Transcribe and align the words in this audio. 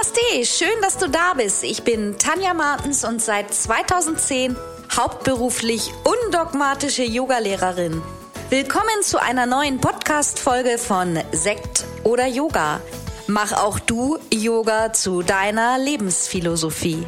Namaste, 0.00 0.46
schön, 0.46 0.80
dass 0.80 0.96
du 0.96 1.10
da 1.10 1.34
bist. 1.34 1.62
Ich 1.62 1.82
bin 1.82 2.16
Tanja 2.16 2.54
Martens 2.54 3.04
und 3.04 3.20
seit 3.20 3.52
2010 3.52 4.56
hauptberuflich 4.96 5.92
undogmatische 6.04 7.02
Yogalehrerin. 7.02 8.00
Willkommen 8.48 9.02
zu 9.02 9.20
einer 9.20 9.44
neuen 9.44 9.78
Podcast-Folge 9.78 10.78
von 10.78 11.18
Sekt 11.32 11.84
oder 12.02 12.26
Yoga. 12.26 12.80
Mach 13.26 13.52
auch 13.52 13.78
du 13.78 14.16
Yoga 14.32 14.94
zu 14.94 15.22
deiner 15.22 15.78
Lebensphilosophie. 15.78 17.06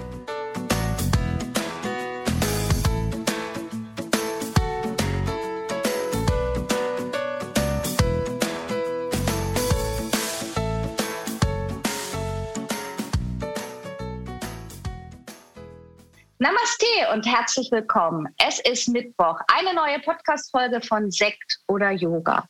Und 16.93 17.27
herzlich 17.27 17.71
willkommen. 17.73 18.29
Es 18.37 18.61
ist 18.61 18.89
Mittwoch, 18.89 19.41
eine 19.47 19.75
neue 19.75 19.99
Podcast-Folge 20.01 20.83
von 20.83 21.11
Sekt 21.11 21.59
oder 21.67 21.91
Yoga. 21.91 22.45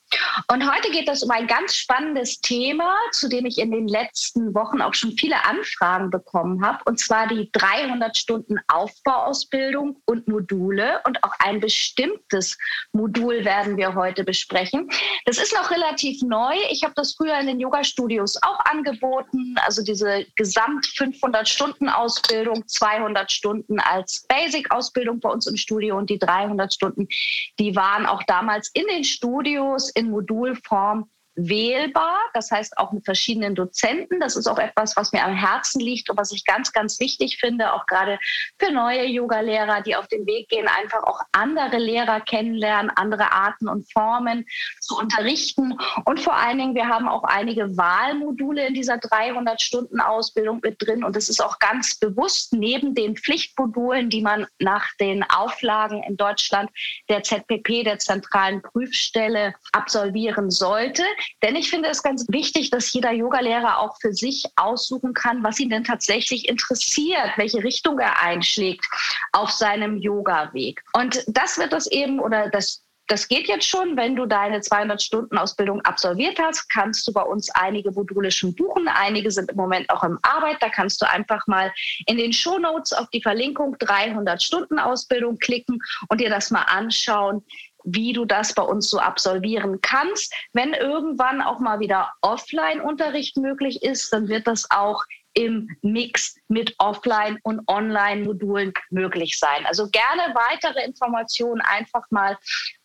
Und 0.51 0.69
heute 0.69 0.91
geht 0.91 1.09
es 1.09 1.23
um 1.23 1.31
ein 1.31 1.47
ganz 1.47 1.77
spannendes 1.77 2.41
Thema, 2.41 2.93
zu 3.13 3.29
dem 3.29 3.47
ich 3.47 3.59
in 3.59 3.71
den 3.71 3.87
letzten 3.87 4.53
Wochen 4.53 4.83
auch 4.83 4.95
schon 4.95 5.13
viele 5.13 5.45
Anfragen 5.45 6.11
bekommen 6.11 6.65
habe, 6.65 6.81
und 6.87 6.99
zwar 6.99 7.29
die 7.29 7.51
300 7.53 8.17
Stunden 8.17 8.59
Aufbauausbildung 8.67 10.03
und 10.07 10.27
Module. 10.27 11.01
Und 11.07 11.23
auch 11.23 11.35
ein 11.39 11.61
bestimmtes 11.61 12.59
Modul 12.93 13.45
werden 13.45 13.77
wir 13.77 13.95
heute 13.95 14.25
besprechen. 14.25 14.91
Das 15.25 15.39
ist 15.39 15.55
noch 15.55 15.71
relativ 15.71 16.21
neu. 16.23 16.55
Ich 16.71 16.83
habe 16.83 16.95
das 16.97 17.15
früher 17.15 17.39
in 17.39 17.47
den 17.47 17.61
Yoga-Studios 17.61 18.39
auch 18.43 18.59
angeboten, 18.65 19.55
also 19.65 19.85
diese 19.85 20.27
Gesamt 20.35 20.87
500 20.97 21.49
Stunden 21.49 21.89
Ausbildung, 21.89 22.67
200 22.67 23.31
Stunden 23.31 23.79
als 23.79 24.27
Basic-Ausbildung 24.33 25.21
bei 25.21 25.29
uns 25.29 25.47
im 25.47 25.57
Studio 25.57 25.99
und 25.99 26.09
die 26.09 26.19
300 26.19 26.73
Stunden, 26.73 27.07
die 27.59 27.77
waren 27.77 28.07
auch 28.07 28.23
damals 28.23 28.71
in 28.73 28.87
den 28.87 29.05
Studios 29.05 29.91
in 29.91 30.11
Modulform 30.11 31.11
wählbar, 31.35 32.19
das 32.35 32.51
heißt 32.51 32.77
auch 32.79 32.93
mit 32.93 33.05
verschiedenen 33.05 33.55
Dozenten. 33.55 34.21
Das 34.21 34.37
ist 34.37 34.47
auch 34.47 34.59
etwas, 34.59 34.97
was 34.97 35.13
mir 35.13 35.25
am 35.25 35.35
Herzen 35.35 35.81
liegt 35.81 36.11
und 36.11 36.17
was 36.17 36.33
ich 36.33 36.45
ganz, 36.45 36.73
ganz 36.73 37.01
wichtig 37.01 37.39
finde, 37.39 37.73
auch 37.73 37.87
gerade 37.87 38.19
für 38.59 38.71
neue 38.71 39.07
Yoga-Lehrer, 39.07 39.81
die 39.81 39.97
auf 39.97 40.09
den 40.09 40.27
Weg 40.27 40.49
gehen, 40.49 40.69
einfach 40.69 41.03
auch 41.05 41.21
andere 41.33 41.79
Lehrer 41.79 42.21
kennenlernen, 42.21 42.91
andere 42.95 43.33
Arten 43.33 43.69
und 43.69 43.91
Formen 43.93 44.47
zu 44.81 44.97
unterrichten. 44.97 45.79
Und 46.05 46.21
vor 46.21 46.35
allen 46.35 46.59
Dingen, 46.59 46.75
wir 46.75 46.89
haben 46.89 47.09
auch 47.09 47.25
einige 47.25 47.77
Wahlmodule 47.77 48.67
in 48.67 48.75
dieser 48.75 48.97
300-Stunden-Ausbildung 48.97 50.61
mit 50.63 50.83
drin. 50.83 51.03
Und 51.05 51.17
es 51.17 51.29
ist 51.29 51.43
auch 51.43 51.59
ganz 51.59 51.99
bewusst 51.99 52.53
neben 52.53 52.95
den 52.95 53.17
Pflichtmodulen, 53.17 54.11
die 54.11 54.23
man 54.23 54.47
nach 54.59 54.87
den 55.01 55.23
Auflagen 55.23 56.03
in 56.03 56.17
Deutschland 56.17 56.71
der 57.09 57.23
ZPP, 57.23 57.85
der 57.85 57.99
zentralen 57.99 58.61
Prüfstelle, 58.61 59.55
absolvieren 59.73 60.51
sollte, 60.51 61.03
denn 61.43 61.57
ich 61.57 61.71
finde 61.71 61.89
es 61.89 62.03
ganz 62.03 62.27
wichtig, 62.29 62.71
dass 62.71 62.93
jeder 62.93 63.13
Yogalehrer 63.13 63.79
auch 63.79 63.97
für 64.01 64.13
sich 64.13 64.45
aussuchen 64.57 65.15
kann, 65.15 65.43
was 65.43 65.61
ihn 65.61 65.71
denn 65.71 65.85
tatsächlich 65.85 66.49
interessiert, 66.49 67.33
welche 67.37 67.63
Richtung 67.63 67.99
er 67.99 68.23
einschlägt 68.23 68.87
auf 69.33 69.51
seinem 69.51 69.99
Yoga-Weg. 69.99 70.83
Und 70.93 71.25
das 71.27 71.59
wird 71.59 71.73
das 71.73 71.87
eben 71.87 72.21
oder 72.21 72.49
das 72.51 72.83
das 73.09 73.29
geht 73.29 73.49
jetzt 73.49 73.69
schon, 73.69 73.97
wenn 73.97 74.17
du 74.17 74.27
deine 74.27 74.61
200-Stunden-Ausbildung 74.61 75.83
absolviert 75.83 76.39
hast, 76.39 76.69
kannst 76.69 77.07
du 77.07 77.13
bei 77.13 77.23
uns 77.23 77.51
einige 77.51 77.91
Module 77.91 78.31
schon 78.31 78.55
buchen. 78.55 78.89
Einige 78.89 79.31
sind 79.31 79.51
im 79.51 79.57
Moment 79.57 79.91
auch 79.91 80.03
im 80.03 80.19
Arbeit. 80.23 80.57
Da 80.61 80.69
kannst 80.69 81.03
du 81.03 81.11
einfach 81.11 81.47
mal 81.47 81.73
in 82.07 82.17
den 82.17 82.33
Shownotes 82.33 82.93
auf 82.93 83.11
die 83.11 83.21
Verlinkung 83.21 83.77
300-Stunden-Ausbildung 83.77 85.37
klicken 85.39 85.79
und 86.09 86.21
dir 86.21 86.31
das 86.31 86.51
mal 86.51 86.63
anschauen, 86.63 87.45
wie 87.85 88.13
du 88.13 88.25
das 88.25 88.55
bei 88.55 88.63
uns 88.63 88.89
so 88.89 88.99
absolvieren 88.99 89.81
kannst. 89.81 90.35
Wenn 90.53 90.75
irgendwann 90.75 91.43
auch 91.43 91.59
mal 91.59 91.81
wieder 91.81 92.13
Offline-Unterricht 92.21 93.37
möglich 93.37 93.83
ist, 93.83 94.13
dann 94.13 94.29
wird 94.29 94.47
das 94.47 94.71
auch 94.71 95.05
im 95.35 95.69
Mix 95.83 96.37
mit 96.49 96.75
Offline- 96.79 97.39
und 97.43 97.67
Online-Modulen 97.67 98.73
möglich 98.91 99.39
sein. 99.39 99.65
Also 99.67 99.89
gerne 99.89 100.35
weitere 100.35 100.85
Informationen 100.85 101.61
einfach 101.63 102.05
mal 102.11 102.37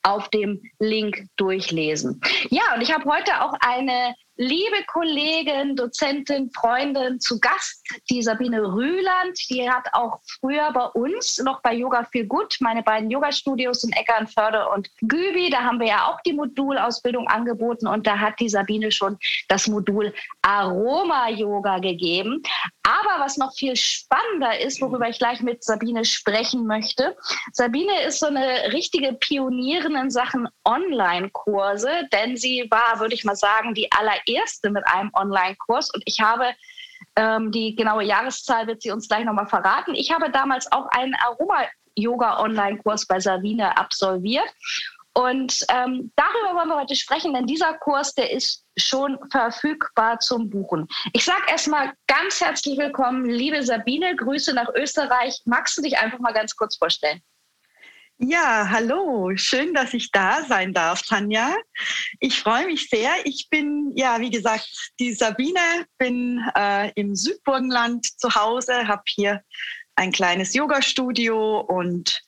auf 0.03 0.29
dem 0.29 0.61
Link 0.79 1.25
durchlesen. 1.35 2.21
Ja, 2.49 2.73
und 2.75 2.81
ich 2.81 2.93
habe 2.93 3.05
heute 3.05 3.41
auch 3.41 3.53
eine 3.59 4.15
liebe 4.37 4.83
Kollegin, 4.85 5.75
Dozentin, 5.75 6.51
Freundin 6.51 7.19
zu 7.19 7.39
Gast, 7.39 7.83
die 8.09 8.21
Sabine 8.21 8.61
Rühland. 8.61 9.37
Die 9.49 9.69
hat 9.69 9.87
auch 9.93 10.19
früher 10.39 10.71
bei 10.71 10.85
uns, 10.85 11.39
noch 11.39 11.61
bei 11.61 11.73
Yoga 11.73 12.03
Feel 12.11 12.25
Good, 12.25 12.57
meine 12.59 12.83
beiden 12.83 13.09
Yoga-Studios 13.09 13.83
in 13.83 13.91
Eckernförde 13.91 14.69
und 14.69 14.89
Gübi, 15.01 15.49
da 15.49 15.61
haben 15.61 15.79
wir 15.79 15.87
ja 15.87 16.07
auch 16.07 16.21
die 16.21 16.33
Modulausbildung 16.33 17.27
angeboten 17.27 17.87
und 17.87 18.05
da 18.05 18.19
hat 18.19 18.39
die 18.39 18.49
Sabine 18.49 18.91
schon 18.91 19.17
das 19.47 19.67
Modul 19.67 20.13
Aroma-Yoga 20.41 21.79
gegeben. 21.79 22.41
Aber 22.83 23.23
was 23.23 23.37
noch 23.37 23.53
viel 23.53 23.75
spannender 23.75 24.59
ist, 24.59 24.81
worüber 24.81 25.09
ich 25.09 25.17
gleich 25.17 25.41
mit 25.41 25.63
Sabine 25.63 26.05
sprechen 26.05 26.65
möchte, 26.67 27.17
Sabine 27.51 28.03
ist 28.03 28.19
so 28.19 28.27
eine 28.27 28.71
richtige 28.71 29.13
Pionierin 29.13 29.95
in 29.95 30.09
Sachen 30.09 30.47
Online-Kurse, 30.63 32.07
denn 32.13 32.37
sie 32.37 32.67
war, 32.69 32.99
würde 32.99 33.15
ich 33.15 33.25
mal 33.25 33.35
sagen, 33.35 33.73
die 33.73 33.91
allererste 34.27 34.69
mit 34.69 34.85
einem 34.87 35.11
Online-Kurs 35.13 35.93
und 35.93 36.03
ich 36.05 36.19
habe 36.19 36.53
ähm, 37.15 37.51
die 37.51 37.75
genaue 37.75 38.03
Jahreszahl 38.03 38.67
wird 38.67 38.81
sie 38.81 38.91
uns 38.91 39.07
gleich 39.07 39.25
nochmal 39.25 39.47
verraten. 39.47 39.93
Ich 39.95 40.11
habe 40.11 40.31
damals 40.31 40.71
auch 40.71 40.87
einen 40.89 41.15
Aroma-Yoga-Online-Kurs 41.15 43.05
bei 43.05 43.19
Sabine 43.19 43.77
absolviert 43.77 44.47
und 45.13 45.65
ähm, 45.69 46.11
darüber 46.15 46.59
wollen 46.59 46.69
wir 46.69 46.79
heute 46.79 46.95
sprechen, 46.95 47.33
denn 47.33 47.47
dieser 47.47 47.73
Kurs, 47.73 48.13
der 48.13 48.31
ist 48.31 48.63
schon 48.77 49.17
verfügbar 49.31 50.19
zum 50.19 50.49
Buchen. 50.49 50.87
Ich 51.13 51.25
sage 51.25 51.41
erstmal 51.49 51.93
ganz 52.05 52.39
herzlich 52.39 52.77
willkommen, 52.77 53.25
liebe 53.25 53.63
Sabine, 53.63 54.15
Grüße 54.15 54.53
nach 54.53 54.69
Österreich. 54.75 55.41
Magst 55.45 55.77
du 55.77 55.81
dich 55.81 55.97
einfach 55.97 56.19
mal 56.19 56.33
ganz 56.33 56.55
kurz 56.55 56.77
vorstellen? 56.77 57.21
Ja, 58.19 58.67
hallo, 58.71 59.31
schön, 59.35 59.75
dass 59.75 59.93
ich 59.93 60.09
da 60.09 60.43
sein 60.43 60.73
darf, 60.73 61.03
Tanja. 61.03 61.55
Ich 62.19 62.39
freue 62.39 62.65
mich 62.65 62.89
sehr. 62.89 63.11
Ich 63.25 63.47
bin, 63.51 63.91
ja, 63.95 64.19
wie 64.19 64.31
gesagt, 64.31 64.91
die 64.99 65.13
Sabine, 65.13 65.85
bin 65.99 66.43
äh, 66.55 66.91
im 66.95 67.15
Südburgenland 67.15 68.19
zu 68.19 68.33
Hause, 68.33 68.87
habe 68.87 69.03
hier 69.07 69.43
ein 69.95 70.11
kleines 70.11 70.55
Yoga-Studio 70.55 71.59
und 71.59 72.23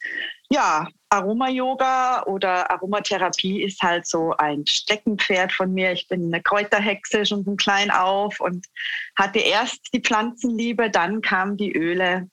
ja, 0.51 0.87
Aroma-Yoga 1.09 2.23
oder 2.27 2.69
Aromatherapie 2.69 3.63
ist 3.63 3.81
halt 3.81 4.05
so 4.05 4.35
ein 4.37 4.67
Steckenpferd 4.67 5.51
von 5.51 5.73
mir. 5.73 5.91
Ich 5.91 6.07
bin 6.07 6.25
eine 6.25 6.43
Kräuterhexe 6.43 7.25
schon 7.25 7.43
von 7.43 7.57
klein 7.57 7.89
auf 7.89 8.39
und 8.39 8.67
hatte 9.15 9.39
erst 9.39 9.91
die 9.91 10.01
Pflanzenliebe, 10.01 10.91
dann 10.91 11.21
kamen 11.21 11.57
die 11.57 11.75
Öle, 11.75 12.29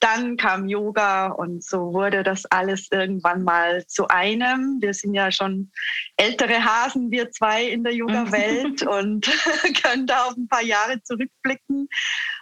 dann 0.00 0.36
kam 0.36 0.68
Yoga 0.68 1.28
und 1.28 1.62
so 1.62 1.92
wurde 1.92 2.22
das 2.22 2.46
alles 2.46 2.88
irgendwann 2.90 3.44
mal 3.44 3.86
zu 3.86 4.08
einem. 4.08 4.78
Wir 4.80 4.94
sind 4.94 5.14
ja 5.14 5.30
schon 5.30 5.70
ältere 6.16 6.64
Hasen, 6.64 7.10
wir 7.10 7.30
zwei 7.30 7.64
in 7.64 7.84
der 7.84 7.94
Yoga-Welt 7.94 8.82
und 8.86 9.26
können 9.82 10.06
da 10.06 10.24
auf 10.24 10.36
ein 10.36 10.48
paar 10.48 10.62
Jahre 10.64 11.02
zurückblicken. 11.02 11.88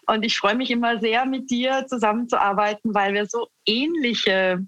Und 0.06 0.24
ich 0.24 0.38
freue 0.38 0.54
mich 0.54 0.70
immer 0.70 1.00
sehr, 1.00 1.26
mit 1.26 1.50
dir 1.50 1.86
zusammenzuarbeiten, 1.86 2.94
weil 2.94 3.12
wir 3.12 3.26
so 3.26 3.48
ähnliche 3.66 4.66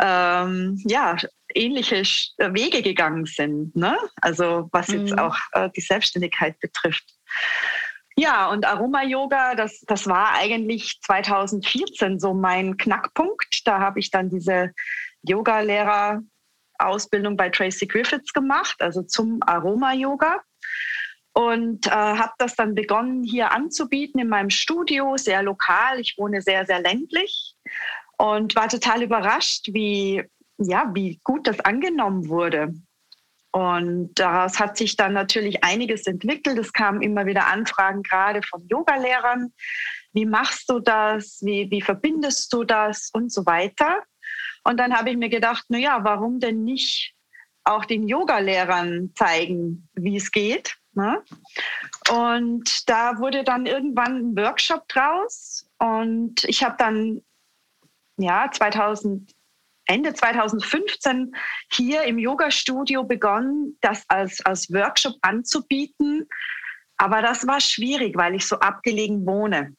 ähm, 0.00 0.80
ja, 0.86 1.16
ähnliche 1.54 2.02
Wege 2.38 2.82
gegangen 2.82 3.26
sind. 3.26 3.74
Ne? 3.76 3.96
Also 4.20 4.68
was 4.72 4.88
jetzt 4.88 5.12
mhm. 5.12 5.18
auch 5.18 5.36
äh, 5.52 5.70
die 5.76 5.80
Selbstständigkeit 5.80 6.58
betrifft. 6.58 7.04
Ja, 8.16 8.48
und 8.50 8.64
Aroma-Yoga, 8.64 9.56
das, 9.56 9.80
das 9.86 10.06
war 10.06 10.34
eigentlich 10.34 11.00
2014 11.02 12.20
so 12.20 12.32
mein 12.32 12.76
Knackpunkt. 12.76 13.66
Da 13.66 13.80
habe 13.80 13.98
ich 13.98 14.10
dann 14.10 14.30
diese 14.30 14.72
Yoga-Lehrer-Ausbildung 15.22 17.36
bei 17.36 17.50
Tracy 17.50 17.86
Griffiths 17.86 18.32
gemacht, 18.32 18.76
also 18.80 19.02
zum 19.02 19.40
Aroma-Yoga. 19.44 20.40
Und 21.32 21.88
äh, 21.88 21.90
habe 21.90 22.32
das 22.38 22.54
dann 22.54 22.76
begonnen 22.76 23.24
hier 23.24 23.50
anzubieten 23.50 24.20
in 24.20 24.28
meinem 24.28 24.50
Studio, 24.50 25.16
sehr 25.16 25.42
lokal. 25.42 25.98
Ich 25.98 26.14
wohne 26.16 26.40
sehr, 26.40 26.64
sehr 26.64 26.80
ländlich 26.80 27.56
und 28.18 28.54
war 28.54 28.68
total 28.68 29.02
überrascht, 29.02 29.70
wie, 29.72 30.22
ja, 30.58 30.88
wie 30.94 31.18
gut 31.24 31.48
das 31.48 31.58
angenommen 31.60 32.28
wurde. 32.28 32.72
Und 33.54 34.14
daraus 34.16 34.58
hat 34.58 34.76
sich 34.76 34.96
dann 34.96 35.12
natürlich 35.12 35.62
einiges 35.62 36.08
entwickelt. 36.08 36.58
Es 36.58 36.72
kamen 36.72 37.02
immer 37.02 37.24
wieder 37.24 37.46
Anfragen, 37.46 38.02
gerade 38.02 38.42
von 38.42 38.66
Yogalehrern. 38.66 39.52
Wie 40.12 40.26
machst 40.26 40.68
du 40.68 40.80
das? 40.80 41.38
Wie, 41.40 41.70
wie 41.70 41.80
verbindest 41.80 42.52
du 42.52 42.64
das? 42.64 43.10
Und 43.12 43.32
so 43.32 43.46
weiter. 43.46 44.02
Und 44.64 44.78
dann 44.78 44.92
habe 44.92 45.10
ich 45.10 45.16
mir 45.16 45.28
gedacht, 45.28 45.66
na 45.68 45.78
ja, 45.78 46.02
warum 46.02 46.40
denn 46.40 46.64
nicht 46.64 47.14
auch 47.62 47.84
den 47.84 48.08
Yogalehrern 48.08 49.12
zeigen, 49.14 49.88
wie 49.92 50.16
es 50.16 50.32
geht? 50.32 50.76
Ne? 50.94 51.22
Und 52.10 52.88
da 52.88 53.18
wurde 53.18 53.44
dann 53.44 53.66
irgendwann 53.66 54.16
ein 54.16 54.36
Workshop 54.36 54.88
draus. 54.88 55.70
Und 55.78 56.42
ich 56.42 56.64
habe 56.64 56.74
dann 56.76 57.22
ja 58.16 58.50
2000, 58.50 59.32
Ende 59.86 60.14
2015 60.14 61.34
hier 61.70 62.04
im 62.04 62.18
Yoga-Studio 62.18 63.04
begonnen, 63.04 63.76
das 63.80 64.04
als, 64.08 64.44
als 64.44 64.72
Workshop 64.72 65.14
anzubieten. 65.22 66.28
Aber 66.96 67.22
das 67.22 67.46
war 67.46 67.60
schwierig, 67.60 68.16
weil 68.16 68.34
ich 68.34 68.46
so 68.46 68.58
abgelegen 68.60 69.26
wohne. 69.26 69.74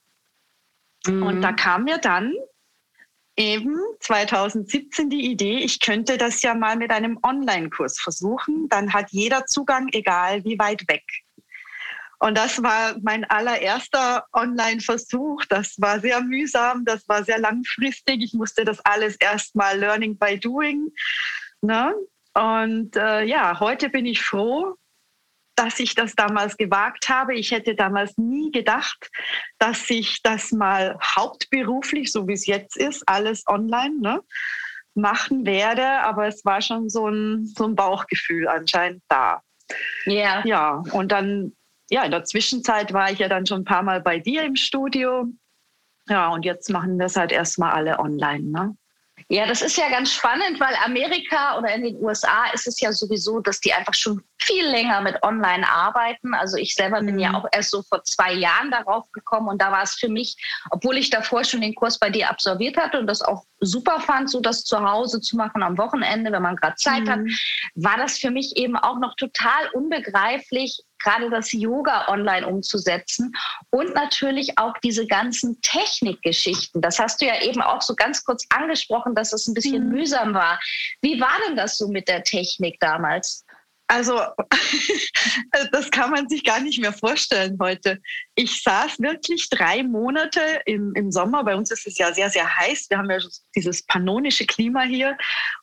Mhm. 1.08 1.24
Und 1.24 1.42
da 1.42 1.54
kam 1.54 1.86
mir 1.86 1.98
dann 1.98 2.34
eben 3.38 3.76
2017 4.00 5.10
die 5.10 5.32
Idee, 5.32 5.60
ich 5.60 5.80
könnte 5.80 6.18
das 6.18 6.42
ja 6.42 6.54
mal 6.54 6.78
mit 6.78 6.92
einem 6.92 7.20
Online-Kurs 7.24 8.00
versuchen. 8.00 8.70
Dann 8.70 8.94
hat 8.94 9.12
jeder 9.12 9.46
Zugang, 9.46 9.90
egal 9.92 10.44
wie 10.46 10.58
weit 10.60 10.88
weg. 10.88 11.04
Und 12.20 12.38
das 12.38 12.62
war 12.64 12.96
mein 13.02 13.26
allererster 13.26 14.26
Online-Versuch. 14.34 15.46
Das 15.46 15.76
war 15.80 16.00
sehr 16.00 16.22
mühsam, 16.22 16.86
das 16.86 17.08
war 17.08 17.24
sehr 17.24 17.40
langfristig. 17.40 18.22
Ich 18.22 18.34
musste 18.34 18.66
das 18.66 18.80
alles 18.86 19.16
erstmal 19.18 19.78
Learning 19.78 20.18
by 20.18 20.40
Doing. 20.40 20.92
Ne? 21.62 21.94
Und 22.34 22.96
äh, 22.96 23.24
ja, 23.24 23.60
heute 23.60 23.90
bin 23.90 24.06
ich 24.06 24.22
froh, 24.22 24.76
dass 25.56 25.80
ich 25.80 25.96
das 25.96 26.16
damals 26.16 26.58
gewagt 26.58 27.10
habe. 27.10 27.36
Ich 27.36 27.52
hätte 27.52 27.76
damals 27.76 28.18
nie 28.18 28.52
gedacht, 28.52 29.10
dass 29.58 29.90
ich 29.90 30.22
das 30.22 30.52
mal 30.52 30.98
hauptberuflich, 31.02 32.12
so 32.12 32.28
wie 32.28 32.34
es 32.34 32.46
jetzt 32.46 32.76
ist, 32.78 33.08
alles 33.08 33.44
online 33.48 34.00
ne, 34.00 34.22
machen 34.94 35.46
werde. 35.46 35.86
Aber 36.02 36.28
es 36.28 36.44
war 36.44 36.62
schon 36.62 36.90
so 36.90 37.08
ein, 37.08 37.46
so 37.46 37.66
ein 37.66 37.76
Bauchgefühl 37.76 38.48
anscheinend 38.48 39.02
da. 39.08 39.42
Yeah. 40.06 40.46
Ja, 40.46 40.84
und 40.92 41.12
dann, 41.12 41.56
ja, 41.90 42.04
in 42.04 42.12
der 42.12 42.24
Zwischenzeit 42.24 42.94
war 42.94 43.12
ich 43.12 43.20
ja 43.20 43.28
dann 43.28 43.46
schon 43.46 43.62
ein 43.62 43.66
paar 43.66 43.84
Mal 43.84 44.02
bei 44.02 44.20
dir 44.20 44.44
im 44.44 44.56
Studio. 44.56 45.28
Ja, 46.08 46.30
und 46.30 46.46
jetzt 46.46 46.70
machen 46.70 46.98
wir 46.98 47.08
es 47.08 47.16
halt 47.16 47.32
erstmal 47.32 47.72
alle 47.72 48.00
online. 48.00 48.44
Ne? 48.44 48.78
Ja, 49.28 49.48
das 49.48 49.64
ist 49.64 49.78
ja 49.78 49.90
ganz 49.90 50.14
spannend, 50.14 50.60
weil 50.60 50.76
Amerika 50.84 51.58
oder 51.58 51.74
in 51.74 51.84
den 51.84 51.96
USA 52.04 52.46
ist 52.54 52.68
es 52.68 52.80
ja 52.80 52.92
sowieso, 52.92 53.40
dass 53.40 53.60
die 53.60 53.74
einfach 53.74 53.96
schon 53.96 54.22
viel 54.40 54.64
länger 54.68 55.02
mit 55.02 55.24
Online 55.24 55.68
arbeiten. 55.68 56.36
Also 56.36 56.58
ich 56.58 56.76
selber 56.76 57.02
bin 57.02 57.18
ja 57.18 57.30
mhm. 57.30 57.36
auch 57.36 57.46
erst 57.52 57.72
so 57.72 57.82
vor 57.82 58.04
zwei 58.04 58.34
Jahren 58.34 58.70
darauf 58.70 59.12
gekommen 59.12 59.48
und 59.48 59.60
da 59.62 59.72
war 59.72 59.82
es 59.82 59.96
für 59.96 60.10
mich, 60.10 60.36
obwohl 60.70 60.98
ich 60.98 61.10
davor 61.10 61.44
schon 61.44 61.62
den 61.62 61.74
Kurs 61.74 61.98
bei 61.98 62.12
dir 62.12 62.30
absolviert 62.30 62.78
hatte 62.78 63.00
und 63.00 63.08
das 63.08 63.24
auch 63.24 63.46
super 63.62 64.00
fand, 64.00 64.30
so 64.30 64.42
das 64.42 64.64
zu 64.64 64.80
Hause 64.80 65.20
zu 65.22 65.38
machen 65.38 65.64
am 65.64 65.78
Wochenende, 65.80 66.32
wenn 66.32 66.44
man 66.44 66.58
gerade 66.58 66.76
Zeit 66.76 67.06
mhm. 67.06 67.10
hat, 67.10 67.20
war 67.74 67.98
das 67.98 68.20
für 68.20 68.30
mich 68.30 68.58
eben 68.58 68.76
auch 68.76 69.00
noch 69.00 69.16
total 69.16 69.70
unbegreiflich, 69.74 70.84
gerade 71.06 71.30
das 71.30 71.52
Yoga 71.52 72.08
online 72.08 72.46
umzusetzen 72.48 73.34
und 73.70 73.94
natürlich 73.94 74.58
auch 74.58 74.74
diese 74.84 75.06
ganzen 75.06 75.62
Technikgeschichten. 75.62 76.82
Das 76.82 77.00
hast 77.00 77.22
du 77.22 77.26
ja 77.26 77.42
eben 77.42 77.62
auch 77.62 77.82
so 77.82 77.96
ganz 77.96 78.26
kurz 78.26 78.46
angesprochen, 78.50 79.16
dass 79.16 79.32
es 79.32 79.48
ein 79.48 79.54
bisschen 79.54 79.86
mhm. 79.86 79.94
mühsam 79.94 80.34
war. 80.34 80.60
Wie 81.02 81.22
war 81.22 81.38
denn 81.48 81.56
das 81.56 81.78
so 81.78 81.88
mit 81.88 82.08
der 82.08 82.24
Technik 82.24 82.80
damals? 82.80 83.45
Also, 83.88 84.20
das 85.72 85.92
kann 85.92 86.12
man 86.12 86.28
sich 86.28 86.44
gar 86.44 86.60
nicht 86.60 86.80
mehr 86.80 86.94
vorstellen 86.94 87.58
heute. 87.62 88.02
Ich 88.36 88.64
saß 88.64 89.00
wirklich 89.00 89.50
drei 89.50 89.84
Monate 89.84 90.40
im, 90.66 90.94
im 90.96 91.12
Sommer. 91.12 91.44
Bei 91.44 91.56
uns 91.56 91.72
ist 91.72 91.86
es 91.86 91.98
ja 91.98 92.14
sehr, 92.14 92.30
sehr 92.30 92.58
heiß. 92.58 92.88
Wir 92.90 92.98
haben 92.98 93.10
ja 93.12 93.20
dieses 93.56 93.86
pannonische 93.86 94.46
Klima 94.46 94.84
hier 94.84 95.18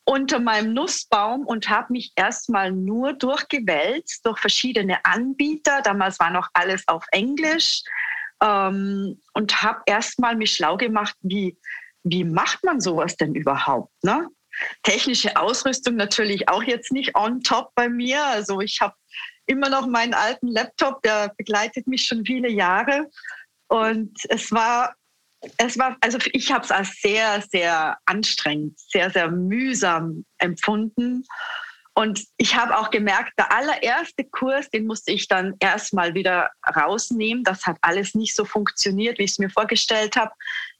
unter 0.04 0.38
meinem 0.38 0.72
Nussbaum 0.72 1.46
und 1.46 1.68
habe 1.68 1.92
mich 1.92 2.12
erstmal 2.16 2.70
nur 2.70 3.12
durchgewälzt 3.14 4.24
durch 4.24 4.38
verschiedene 4.38 5.04
Anbieter. 5.04 5.82
Damals 5.82 6.18
war 6.20 6.30
noch 6.30 6.48
alles 6.52 6.86
auf 6.86 7.04
Englisch 7.10 7.82
ähm, 8.42 9.20
und 9.34 9.62
habe 9.62 9.80
erstmal 9.86 10.36
mich 10.36 10.52
schlau 10.52 10.76
gemacht, 10.76 11.16
wie, 11.20 11.58
wie 12.02 12.24
macht 12.24 12.62
man 12.64 12.80
sowas 12.80 13.16
denn 13.16 13.34
überhaupt? 13.34 13.92
Ne? 14.02 14.28
Technische 14.82 15.36
Ausrüstung 15.36 15.96
natürlich 15.96 16.48
auch 16.48 16.62
jetzt 16.62 16.92
nicht 16.92 17.16
on 17.16 17.42
top 17.42 17.70
bei 17.74 17.88
mir. 17.88 18.24
Also 18.24 18.60
ich 18.60 18.80
habe 18.80 18.94
immer 19.46 19.68
noch 19.68 19.86
meinen 19.86 20.14
alten 20.14 20.48
Laptop, 20.48 21.02
der 21.02 21.32
begleitet 21.36 21.86
mich 21.86 22.04
schon 22.04 22.24
viele 22.24 22.50
Jahre. 22.50 23.10
Und 23.68 24.16
es 24.28 24.52
war, 24.52 24.94
es 25.56 25.78
war, 25.78 25.96
also 26.00 26.18
ich 26.32 26.52
habe 26.52 26.64
es 26.64 26.70
als 26.70 27.00
sehr, 27.00 27.42
sehr 27.50 27.98
anstrengend, 28.06 28.78
sehr, 28.78 29.10
sehr 29.10 29.30
mühsam 29.30 30.24
empfunden. 30.38 31.24
Und 31.94 32.24
ich 32.38 32.56
habe 32.56 32.78
auch 32.78 32.90
gemerkt, 32.90 33.32
der 33.38 33.52
allererste 33.52 34.24
Kurs, 34.24 34.70
den 34.70 34.86
musste 34.86 35.12
ich 35.12 35.28
dann 35.28 35.54
erstmal 35.60 36.14
wieder 36.14 36.50
rausnehmen. 36.74 37.44
Das 37.44 37.66
hat 37.66 37.76
alles 37.82 38.14
nicht 38.14 38.34
so 38.34 38.46
funktioniert, 38.46 39.18
wie 39.18 39.24
ich 39.24 39.32
es 39.32 39.38
mir 39.38 39.50
vorgestellt 39.50 40.16
habe. 40.16 40.32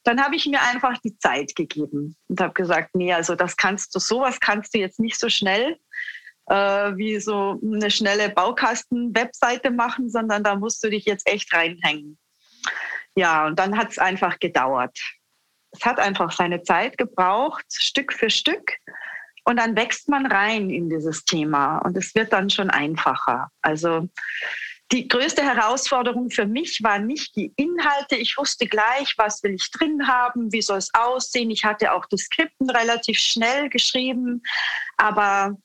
Dann 0.05 0.23
habe 0.23 0.37
ich 0.37 0.47
mir 0.47 0.63
einfach 0.63 0.97
die 0.99 1.17
Zeit 1.19 1.55
gegeben 1.55 2.17
und 2.29 2.41
habe 2.41 2.55
gesagt, 2.55 2.95
nee, 2.95 3.13
also 3.13 3.35
das 3.35 3.57
kannst 3.57 3.95
du, 3.95 3.99
sowas 3.99 4.41
kannst 4.41 4.75
du 4.75 4.79
jetzt 4.79 4.99
nicht 4.99 5.21
so 5.21 5.29
schnell 5.29 5.77
äh, 6.47 6.97
wie 6.97 7.21
so 7.21 7.61
eine 7.63 7.91
schnelle 7.91 8.31
Baukasten-Webseite 8.31 9.71
machen, 9.71 10.11
sondern 10.11 10.43
da 10.43 10.55
musst 10.55 10.83
du 10.83 10.91
dich 10.91 11.05
jetzt 11.05 11.29
echt 11.29 11.53
reinhängen. 11.53 12.19
Ja, 13.15 13.47
und 13.47 13.59
dann 13.59 13.77
hat 13.77 13.91
es 13.91 13.99
einfach 13.99 14.39
gedauert. 14.39 14.99
Es 15.73 15.85
hat 15.85 15.99
einfach 15.99 16.33
seine 16.33 16.63
Zeit 16.63 16.99
gebraucht, 16.99 17.65
Stück 17.69 18.13
für 18.13 18.31
Stück. 18.31 18.77
Und 19.45 19.57
dann 19.57 19.77
wächst 19.77 20.09
man 20.09 20.27
rein 20.27 20.71
in 20.71 20.89
dieses 20.89 21.25
Thema 21.25 21.79
und 21.79 21.97
es 21.97 22.15
wird 22.15 22.33
dann 22.33 22.49
schon 22.49 22.71
einfacher. 22.71 23.51
Also 23.61 24.09
die 24.93 25.09
größte 25.09 25.43
Herausforderung 25.43 26.31
für 26.31 26.47
mich 26.47 26.83
war 26.83 26.99
nicht 26.99 27.35
die 27.35 27.53
Inhalte. 27.57 28.17
Ich 28.17 28.37
wusste 28.37 28.67
gleich, 28.67 29.15
was 29.17 29.43
will 29.43 29.55
ich 29.55 29.71
drin 29.71 30.07
haben, 30.07 30.53
wie 30.53 30.61
soll 30.61 30.79
es 30.79 30.93
aussehen. 30.93 31.51
Ich 31.51 31.65
hatte 31.65 31.93
auch 31.93 32.05
die 32.07 32.19
Skripten 32.19 32.69
relativ 32.69 33.19
schnell 33.19 33.71
geschrieben, 33.71 34.43
aber 34.99 35.57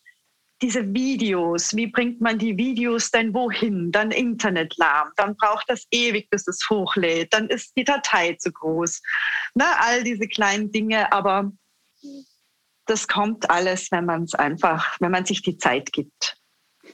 diese 0.62 0.94
Videos, 0.94 1.75
wie 1.75 1.88
bringt 1.88 2.21
man 2.21 2.39
die 2.39 2.57
Videos 2.57 3.12
denn 3.12 3.33
wohin? 3.33 3.91
Dann 3.91 4.12
Internet 4.12 4.75
lahm, 4.77 5.12
dann 5.15 5.35
braucht 5.35 5.69
das 5.69 5.85
ewig, 5.91 6.30
bis 6.30 6.47
es 6.47 6.68
hochlädt, 6.69 7.33
dann 7.33 7.47
ist 7.50 7.75
die 7.75 7.83
Datei 7.83 8.33
zu 8.39 8.51
groß. 8.51 9.01
Na, 9.53 9.75
all 9.81 10.03
diese 10.03 10.27
kleinen 10.27 10.71
Dinge, 10.71 11.12
aber 11.12 11.51
das 12.87 13.07
kommt 13.07 13.49
alles, 13.49 13.91
wenn 13.91 14.05
man 14.05 14.23
es 14.23 14.33
einfach, 14.35 14.97
wenn 14.99 15.11
man 15.11 15.25
sich 15.25 15.41
die 15.41 15.57
Zeit 15.57 15.91
gibt. 15.91 16.37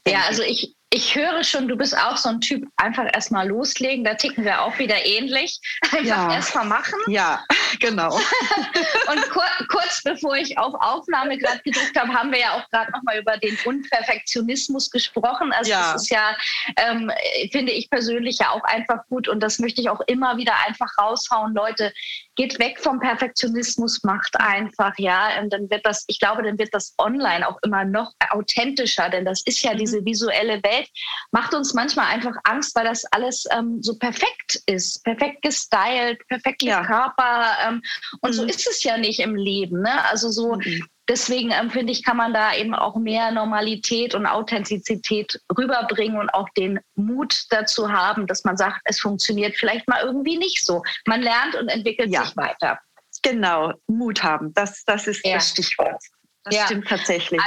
Ja, 0.06 0.22
also 0.28 0.42
ich, 0.42 0.74
ich 0.94 1.16
höre 1.16 1.42
schon, 1.42 1.66
du 1.66 1.76
bist 1.76 1.96
auch 1.98 2.16
so 2.16 2.28
ein 2.28 2.40
Typ, 2.40 2.68
einfach 2.76 3.06
erstmal 3.12 3.48
loslegen. 3.48 4.04
Da 4.04 4.14
ticken 4.14 4.44
wir 4.44 4.62
auch 4.62 4.78
wieder 4.78 5.04
ähnlich. 5.04 5.58
Einfach 5.82 6.04
ja. 6.04 6.34
erstmal 6.34 6.66
machen. 6.66 6.98
Ja, 7.08 7.44
genau. 7.80 8.14
und 9.10 9.30
kur 9.30 9.44
kurz 9.68 10.02
bevor 10.04 10.36
ich 10.36 10.56
auf 10.56 10.72
Aufnahme 10.74 11.36
gerade 11.36 11.58
gedrückt 11.64 11.98
habe, 11.98 12.12
haben 12.12 12.30
wir 12.30 12.38
ja 12.38 12.52
auch 12.52 12.70
gerade 12.70 12.92
nochmal 12.92 13.18
über 13.18 13.36
den 13.38 13.58
Unperfektionismus 13.64 14.88
gesprochen. 14.88 15.52
Also 15.52 15.72
ja. 15.72 15.92
das 15.92 16.02
ist 16.02 16.10
ja, 16.10 16.36
ähm, 16.76 17.10
finde 17.50 17.72
ich 17.72 17.90
persönlich 17.90 18.38
ja 18.38 18.50
auch 18.50 18.62
einfach 18.62 19.04
gut 19.08 19.26
und 19.26 19.40
das 19.40 19.58
möchte 19.58 19.80
ich 19.80 19.90
auch 19.90 20.00
immer 20.06 20.36
wieder 20.36 20.54
einfach 20.64 20.90
raushauen. 20.96 21.54
Leute, 21.54 21.92
geht 22.36 22.58
weg 22.58 22.80
vom 22.80 22.98
Perfektionismus, 23.00 24.02
macht 24.02 24.38
einfach, 24.40 24.92
ja. 24.98 25.40
Und 25.40 25.52
dann 25.52 25.70
wird 25.70 25.86
das, 25.86 26.04
ich 26.08 26.18
glaube, 26.18 26.42
dann 26.42 26.58
wird 26.58 26.72
das 26.72 26.94
online 26.98 27.48
auch 27.48 27.58
immer 27.62 27.84
noch 27.84 28.12
authentischer, 28.30 29.08
denn 29.08 29.24
das 29.24 29.42
ist 29.42 29.62
ja 29.62 29.72
mhm. 29.72 29.78
diese 29.78 30.04
visuelle 30.04 30.62
Welt, 30.62 30.83
macht 31.32 31.54
uns 31.54 31.74
manchmal 31.74 32.06
einfach 32.06 32.34
Angst, 32.44 32.74
weil 32.76 32.84
das 32.84 33.04
alles 33.06 33.44
ähm, 33.50 33.82
so 33.82 33.98
perfekt 33.98 34.62
ist, 34.66 35.02
perfekt 35.04 35.42
gestylt, 35.42 36.26
perfekt 36.28 36.62
ja. 36.62 36.84
Körper. 36.84 37.56
Ähm, 37.66 37.82
und 38.20 38.30
mhm. 38.30 38.34
so 38.34 38.44
ist 38.44 38.68
es 38.68 38.82
ja 38.82 38.96
nicht 38.96 39.20
im 39.20 39.34
Leben. 39.34 39.82
Ne? 39.82 40.04
Also 40.04 40.30
so, 40.30 40.54
mhm 40.54 40.88
deswegen 41.08 41.50
ähm, 41.50 41.70
finde 41.70 41.92
ich, 41.92 42.04
kann 42.04 42.16
man 42.16 42.32
da 42.32 42.54
eben 42.54 42.74
auch 42.74 42.96
mehr 42.96 43.30
Normalität 43.30 44.14
und 44.14 44.26
Authentizität 44.26 45.40
rüberbringen 45.56 46.18
und 46.18 46.30
auch 46.30 46.48
den 46.56 46.80
Mut 46.94 47.44
dazu 47.50 47.90
haben, 47.90 48.26
dass 48.26 48.44
man 48.44 48.56
sagt, 48.56 48.80
es 48.84 49.00
funktioniert 49.00 49.56
vielleicht 49.56 49.88
mal 49.88 50.02
irgendwie 50.02 50.38
nicht 50.38 50.64
so. 50.64 50.82
Man 51.06 51.22
lernt 51.22 51.54
und 51.56 51.68
entwickelt 51.68 52.10
ja. 52.10 52.24
sich 52.24 52.36
weiter. 52.36 52.78
Genau, 53.22 53.72
Mut 53.86 54.22
haben, 54.22 54.52
das, 54.54 54.84
das 54.84 55.06
ist 55.06 55.24
ja. 55.24 55.34
das 55.34 55.50
Stichwort. 55.50 56.02
Das 56.44 56.54
ja. 56.54 56.66
stimmt 56.66 56.88
tatsächlich. 56.88 57.40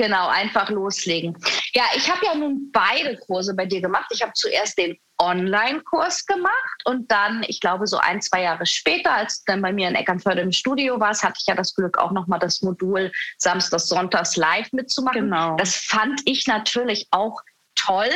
Genau, 0.00 0.28
einfach 0.28 0.70
loslegen. 0.70 1.36
Ja, 1.74 1.82
ich 1.94 2.10
habe 2.10 2.24
ja 2.24 2.34
nun 2.34 2.70
beide 2.72 3.18
Kurse 3.18 3.54
bei 3.54 3.66
dir 3.66 3.82
gemacht. 3.82 4.06
Ich 4.08 4.22
habe 4.22 4.32
zuerst 4.32 4.78
den 4.78 4.98
Online-Kurs 5.18 6.24
gemacht 6.24 6.80
und 6.86 7.12
dann, 7.12 7.44
ich 7.46 7.60
glaube, 7.60 7.86
so 7.86 7.98
ein, 7.98 8.22
zwei 8.22 8.44
Jahre 8.44 8.64
später, 8.64 9.12
als 9.12 9.44
du 9.44 9.52
dann 9.52 9.60
bei 9.60 9.74
mir 9.74 9.88
in 9.88 9.94
Eckernförde 9.94 10.40
im 10.40 10.52
Studio 10.52 10.98
warst, 10.98 11.22
hatte 11.22 11.36
ich 11.38 11.46
ja 11.46 11.54
das 11.54 11.74
Glück, 11.74 11.98
auch 11.98 12.12
nochmal 12.12 12.38
das 12.38 12.62
Modul 12.62 13.12
Samstags, 13.36 13.88
Sonntags 13.88 14.36
live 14.36 14.72
mitzumachen. 14.72 15.24
Genau. 15.24 15.56
Das 15.56 15.76
fand 15.76 16.22
ich 16.24 16.46
natürlich 16.46 17.06
auch 17.10 17.42
toll. 17.74 18.08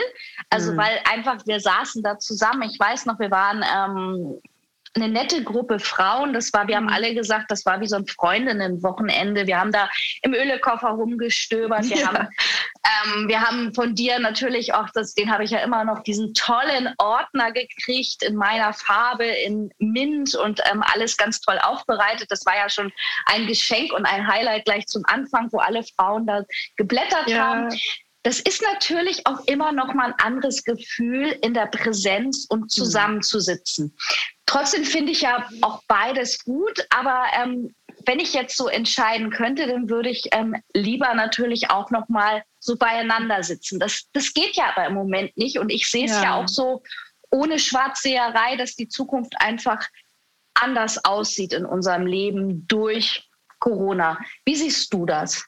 Also, 0.48 0.72
mhm. 0.72 0.78
weil 0.78 1.00
einfach 1.12 1.44
wir 1.44 1.60
saßen 1.60 2.02
da 2.02 2.18
zusammen. 2.18 2.62
Ich 2.62 2.80
weiß 2.80 3.04
noch, 3.04 3.18
wir 3.18 3.30
waren 3.30 3.62
ähm, 3.62 4.40
eine 4.94 5.08
nette 5.08 5.42
Gruppe 5.42 5.78
Frauen. 5.78 6.32
Das 6.32 6.52
war, 6.52 6.68
wir 6.68 6.76
haben 6.76 6.84
mhm. 6.84 6.92
alle 6.92 7.14
gesagt, 7.14 7.50
das 7.50 7.66
war 7.66 7.80
wie 7.80 7.88
so 7.88 7.96
ein 7.96 8.06
Freundinnenwochenende. 8.06 9.46
Wir 9.46 9.58
haben 9.58 9.72
da 9.72 9.88
im 10.22 10.34
Ölekoffer 10.34 10.88
rumgestöbert. 10.88 11.88
Wir 11.88 11.98
ja. 11.98 12.06
haben 12.08 12.28
Ähm, 12.84 13.28
wir 13.28 13.40
haben 13.40 13.72
von 13.74 13.94
dir 13.94 14.18
natürlich 14.18 14.74
auch, 14.74 14.88
das, 14.92 15.14
den 15.14 15.30
habe 15.30 15.44
ich 15.44 15.50
ja 15.50 15.60
immer 15.60 15.84
noch, 15.84 16.02
diesen 16.02 16.34
tollen 16.34 16.92
Ordner 16.98 17.50
gekriegt 17.52 18.22
in 18.22 18.36
meiner 18.36 18.72
Farbe, 18.74 19.24
in 19.24 19.70
Mint 19.78 20.34
und 20.34 20.60
ähm, 20.70 20.82
alles 20.92 21.16
ganz 21.16 21.40
toll 21.40 21.58
aufbereitet. 21.62 22.30
Das 22.30 22.44
war 22.44 22.56
ja 22.56 22.68
schon 22.68 22.92
ein 23.26 23.46
Geschenk 23.46 23.92
und 23.92 24.04
ein 24.04 24.26
Highlight 24.26 24.66
gleich 24.66 24.86
zum 24.86 25.02
Anfang, 25.06 25.48
wo 25.52 25.58
alle 25.58 25.82
Frauen 25.96 26.26
da 26.26 26.44
geblättert 26.76 27.28
ja. 27.28 27.38
haben. 27.38 27.68
Das 28.22 28.40
ist 28.40 28.62
natürlich 28.62 29.26
auch 29.26 29.40
immer 29.46 29.72
noch 29.72 29.94
mal 29.94 30.12
ein 30.12 30.18
anderes 30.18 30.64
Gefühl, 30.64 31.38
in 31.42 31.54
der 31.54 31.66
Präsenz 31.66 32.46
und 32.48 32.62
mhm. 32.62 32.68
zusammenzusitzen. 32.68 33.96
Trotzdem 34.46 34.84
finde 34.84 35.12
ich 35.12 35.22
ja 35.22 35.48
auch 35.62 35.82
beides 35.88 36.44
gut, 36.44 36.86
aber 36.90 37.24
ähm, 37.42 37.74
wenn 38.06 38.20
ich 38.20 38.34
jetzt 38.34 38.56
so 38.56 38.68
entscheiden 38.68 39.30
könnte, 39.30 39.66
dann 39.66 39.88
würde 39.88 40.10
ich 40.10 40.28
ähm, 40.32 40.54
lieber 40.74 41.14
natürlich 41.14 41.70
auch 41.70 41.90
noch 41.90 42.08
mal 42.08 42.42
so 42.58 42.76
beieinander 42.76 43.42
sitzen. 43.42 43.80
Das, 43.80 44.08
das 44.12 44.32
geht 44.34 44.56
ja 44.56 44.70
aber 44.74 44.86
im 44.86 44.94
Moment 44.94 45.36
nicht 45.36 45.58
und 45.58 45.70
ich 45.70 45.90
sehe 45.90 46.04
es 46.04 46.12
ja. 46.12 46.22
ja 46.22 46.34
auch 46.34 46.48
so 46.48 46.82
ohne 47.30 47.58
Schwarzseherei, 47.58 48.56
dass 48.56 48.76
die 48.76 48.88
Zukunft 48.88 49.34
einfach 49.38 49.88
anders 50.54 51.04
aussieht 51.04 51.52
in 51.52 51.64
unserem 51.66 52.06
Leben 52.06 52.66
durch 52.68 53.28
Corona. 53.58 54.18
Wie 54.44 54.54
siehst 54.54 54.92
du 54.92 55.04
das? 55.06 55.44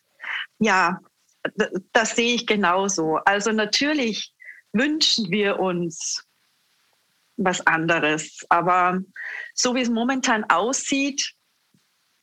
Ja, 0.59 0.99
das 1.93 2.17
sehe 2.17 2.35
ich 2.35 2.47
genauso. 2.47 3.17
Also 3.25 3.53
natürlich 3.53 4.33
wünschen 4.73 5.31
wir 5.31 5.61
uns 5.61 6.25
was 7.37 7.67
anderes. 7.67 8.45
Aber 8.49 9.01
so 9.55 9.75
wie 9.75 9.83
es 9.83 9.91
momentan 9.91 10.45
aussieht, 10.45 11.33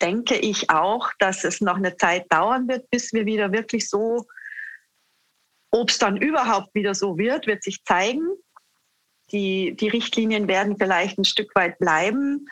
denke 0.02 0.36
ich 0.36 0.70
auch, 0.70 1.12
dass 1.20 1.44
es 1.44 1.62
noch 1.62 1.78
eine 1.78 1.96
Zeit 1.96 2.32
dauern 2.32 2.68
wird, 2.68 2.90
bis 2.90 3.14
wir 3.14 3.26
wieder 3.26 3.52
wirklich 3.52 3.90
so, 3.90 4.26
ob 5.72 5.90
es 5.90 5.98
dann 5.98 6.18
überhaupt 6.18 6.76
wieder 6.76 6.94
so 6.94 7.18
wird, 7.18 7.48
wird 7.48 7.64
sich 7.64 7.84
zeigen. 7.84 8.28
Die, 9.32 9.76
die 9.76 9.88
Richtlinien 9.88 10.48
werden 10.48 10.78
vielleicht 10.78 11.18
ein 11.18 11.26
Stück 11.26 11.56
weit 11.56 11.80
bleiben. 11.80 12.48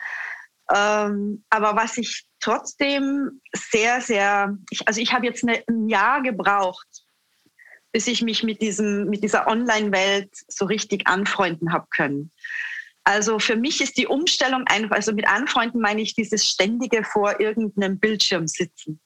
Ähm, 0.74 1.44
aber 1.50 1.76
was 1.76 1.98
ich 1.98 2.24
trotzdem 2.40 3.40
sehr, 3.52 4.00
sehr, 4.00 4.56
ich, 4.70 4.86
also 4.88 5.00
ich 5.00 5.12
habe 5.12 5.26
jetzt 5.26 5.44
eine, 5.44 5.62
ein 5.68 5.88
Jahr 5.88 6.22
gebraucht, 6.22 6.86
bis 7.92 8.06
ich 8.06 8.22
mich 8.22 8.42
mit, 8.42 8.60
diesem, 8.62 9.08
mit 9.08 9.22
dieser 9.22 9.46
Online-Welt 9.46 10.30
so 10.48 10.64
richtig 10.64 11.06
anfreunden 11.06 11.72
habe 11.72 11.86
können. 11.90 12.30
Also 13.04 13.38
für 13.38 13.56
mich 13.56 13.80
ist 13.80 13.96
die 13.96 14.06
Umstellung 14.06 14.64
einfach, 14.66 14.96
also 14.96 15.12
mit 15.12 15.26
Anfreunden 15.26 15.80
meine 15.80 16.02
ich 16.02 16.14
dieses 16.14 16.48
ständige 16.48 17.04
vor 17.04 17.40
irgendeinem 17.40 17.98
Bildschirm 17.98 18.46
sitzen. 18.46 19.00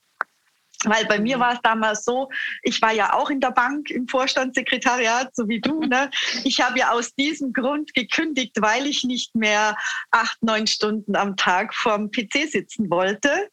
Weil 0.84 1.06
bei 1.06 1.18
mir 1.18 1.38
mhm. 1.38 1.40
war 1.40 1.52
es 1.54 1.60
damals 1.62 2.04
so, 2.04 2.28
ich 2.62 2.80
war 2.82 2.92
ja 2.92 3.14
auch 3.14 3.30
in 3.30 3.40
der 3.40 3.50
Bank 3.50 3.90
im 3.90 4.06
Vorstandssekretariat, 4.06 5.34
so 5.34 5.48
wie 5.48 5.60
du. 5.60 5.80
Ne? 5.86 6.10
Ich 6.42 6.60
habe 6.60 6.80
ja 6.80 6.90
aus 6.90 7.14
diesem 7.14 7.52
Grund 7.52 7.94
gekündigt, 7.94 8.56
weil 8.60 8.86
ich 8.86 9.04
nicht 9.04 9.36
mehr 9.36 9.76
acht, 10.10 10.42
neun 10.42 10.66
Stunden 10.66 11.14
am 11.14 11.36
Tag 11.36 11.74
vorm 11.74 12.10
PC 12.10 12.50
sitzen 12.50 12.90
wollte 12.90 13.48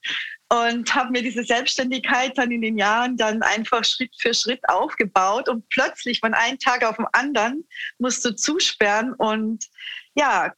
und 0.50 0.94
habe 0.94 1.12
mir 1.12 1.24
diese 1.24 1.44
Selbstständigkeit 1.44 2.38
dann 2.38 2.52
in 2.52 2.62
den 2.62 2.78
Jahren 2.78 3.18
dann 3.18 3.42
einfach 3.42 3.84
Schritt 3.84 4.14
für 4.20 4.34
Schritt 4.34 4.62
aufgebaut 4.70 5.50
und 5.50 5.68
plötzlich 5.70 6.20
von 6.20 6.34
einem 6.34 6.60
Tag 6.60 6.84
auf 6.86 6.98
den 6.98 7.08
anderen 7.12 7.68
musst 7.98 8.24
du 8.24 8.36
zusperren 8.36 9.14
und 9.14 9.66
ja, 10.16 10.54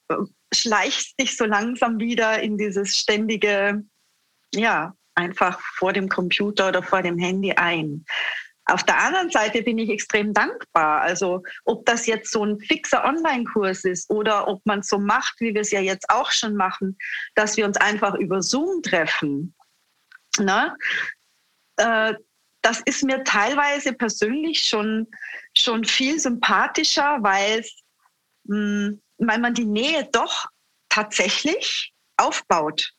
schleichst 0.53 1.19
dich 1.19 1.37
so 1.37 1.45
langsam 1.45 1.99
wieder 1.99 2.41
in 2.41 2.57
dieses 2.57 2.97
ständige, 2.97 3.83
ja, 4.53 4.93
einfach 5.15 5.59
vor 5.77 5.93
dem 5.93 6.09
Computer 6.09 6.69
oder 6.69 6.83
vor 6.83 7.01
dem 7.01 7.17
Handy 7.17 7.53
ein. 7.53 8.05
Auf 8.67 8.83
der 8.83 8.99
anderen 8.99 9.29
Seite 9.29 9.61
bin 9.61 9.77
ich 9.77 9.89
extrem 9.89 10.33
dankbar. 10.33 11.01
Also 11.01 11.43
ob 11.65 11.85
das 11.85 12.07
jetzt 12.07 12.31
so 12.31 12.43
ein 12.43 12.59
fixer 12.59 13.05
Online-Kurs 13.05 13.85
ist 13.85 14.09
oder 14.09 14.47
ob 14.47 14.65
man 14.65 14.79
es 14.79 14.87
so 14.87 14.97
macht, 14.97 15.39
wie 15.39 15.53
wir 15.53 15.61
es 15.61 15.71
ja 15.71 15.79
jetzt 15.79 16.09
auch 16.09 16.31
schon 16.31 16.55
machen, 16.55 16.97
dass 17.35 17.57
wir 17.57 17.65
uns 17.65 17.77
einfach 17.77 18.15
über 18.15 18.41
Zoom 18.41 18.81
treffen. 18.81 19.53
Ne? 20.39 20.75
Äh, 21.77 22.13
das 22.61 22.81
ist 22.85 23.03
mir 23.03 23.23
teilweise 23.23 23.93
persönlich 23.93 24.63
schon, 24.63 25.07
schon 25.55 25.83
viel 25.85 26.19
sympathischer, 26.19 27.19
weil, 27.21 27.63
hm, 28.47 29.01
weil 29.17 29.39
man 29.39 29.53
die 29.53 29.65
Nähe 29.65 30.09
doch 30.11 30.47
tatsächlich 30.89 31.93
aufbaut 32.17 32.91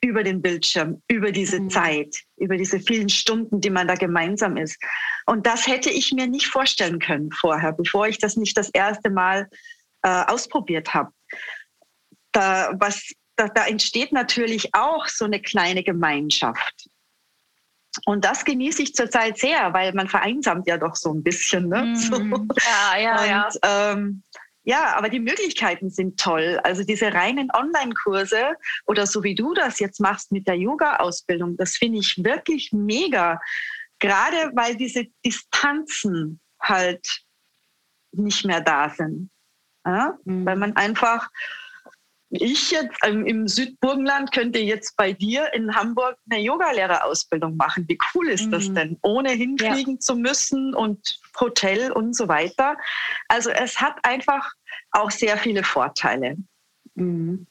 über 0.00 0.22
den 0.22 0.42
Bildschirm, 0.42 1.02
über 1.08 1.32
diese 1.32 1.60
mhm. 1.60 1.70
Zeit, 1.70 2.16
über 2.36 2.56
diese 2.56 2.78
vielen 2.78 3.08
Stunden, 3.08 3.60
die 3.60 3.70
man 3.70 3.88
da 3.88 3.94
gemeinsam 3.94 4.56
ist. 4.56 4.78
Und 5.26 5.46
das 5.46 5.66
hätte 5.66 5.90
ich 5.90 6.12
mir 6.12 6.26
nicht 6.26 6.48
vorstellen 6.48 6.98
können 6.98 7.30
vorher, 7.32 7.72
bevor 7.72 8.06
ich 8.06 8.18
das 8.18 8.36
nicht 8.36 8.56
das 8.56 8.68
erste 8.70 9.10
Mal 9.10 9.48
äh, 10.02 10.24
ausprobiert 10.24 10.92
habe. 10.92 11.10
Da, 12.32 12.72
was, 12.74 13.12
da, 13.36 13.48
da 13.48 13.66
entsteht 13.66 14.12
natürlich 14.12 14.74
auch 14.74 15.06
so 15.08 15.24
eine 15.24 15.40
kleine 15.40 15.82
Gemeinschaft. 15.82 16.88
Und 18.06 18.24
das 18.24 18.44
genieße 18.44 18.82
ich 18.82 18.94
zurzeit 18.94 19.38
sehr, 19.38 19.72
weil 19.72 19.92
man 19.92 20.08
vereinsamt 20.08 20.66
ja 20.66 20.76
doch 20.78 20.96
so 20.96 21.12
ein 21.12 21.22
bisschen. 21.22 21.68
Ne? 21.68 21.84
Mhm. 21.84 21.94
So. 22.04 22.16
Ja, 22.16 22.98
ja, 22.98 23.20
Und, 23.20 23.28
ja. 23.28 23.92
Ähm, 23.92 24.22
ja, 24.64 24.96
aber 24.96 25.10
die 25.10 25.20
Möglichkeiten 25.20 25.90
sind 25.90 26.18
toll. 26.18 26.58
Also 26.64 26.84
diese 26.84 27.12
reinen 27.12 27.50
Online-Kurse 27.52 28.54
oder 28.86 29.06
so 29.06 29.22
wie 29.22 29.34
du 29.34 29.52
das 29.52 29.78
jetzt 29.78 30.00
machst 30.00 30.32
mit 30.32 30.48
der 30.48 30.56
Yoga-Ausbildung, 30.56 31.56
das 31.56 31.76
finde 31.76 31.98
ich 31.98 32.24
wirklich 32.24 32.72
mega. 32.72 33.40
Gerade 33.98 34.52
weil 34.54 34.74
diese 34.76 35.04
Distanzen 35.24 36.40
halt 36.60 37.24
nicht 38.12 38.44
mehr 38.44 38.62
da 38.62 38.88
sind. 38.88 39.30
Ja? 39.86 40.18
Mhm. 40.24 40.46
Weil 40.46 40.56
man 40.56 40.76
einfach 40.76 41.28
ich 42.40 42.70
jetzt 42.70 42.96
ähm, 43.04 43.26
im 43.26 43.48
Südburgenland 43.48 44.32
könnte 44.32 44.58
jetzt 44.58 44.96
bei 44.96 45.12
dir 45.12 45.52
in 45.52 45.74
Hamburg 45.74 46.16
eine 46.30 46.40
Yogalehrerausbildung 46.40 47.56
machen. 47.56 47.84
Wie 47.88 47.98
cool 48.14 48.28
ist 48.28 48.46
mhm. 48.46 48.50
das 48.50 48.72
denn? 48.72 48.98
Ohne 49.02 49.30
hinfliegen 49.30 49.94
ja. 49.94 50.00
zu 50.00 50.16
müssen 50.16 50.74
und 50.74 51.20
Hotel 51.38 51.92
und 51.92 52.14
so 52.16 52.28
weiter. 52.28 52.76
Also 53.28 53.50
es 53.50 53.80
hat 53.80 53.96
einfach 54.04 54.52
auch 54.90 55.10
sehr 55.10 55.36
viele 55.36 55.64
Vorteile. 55.64 56.36
Mhm. 56.94 57.46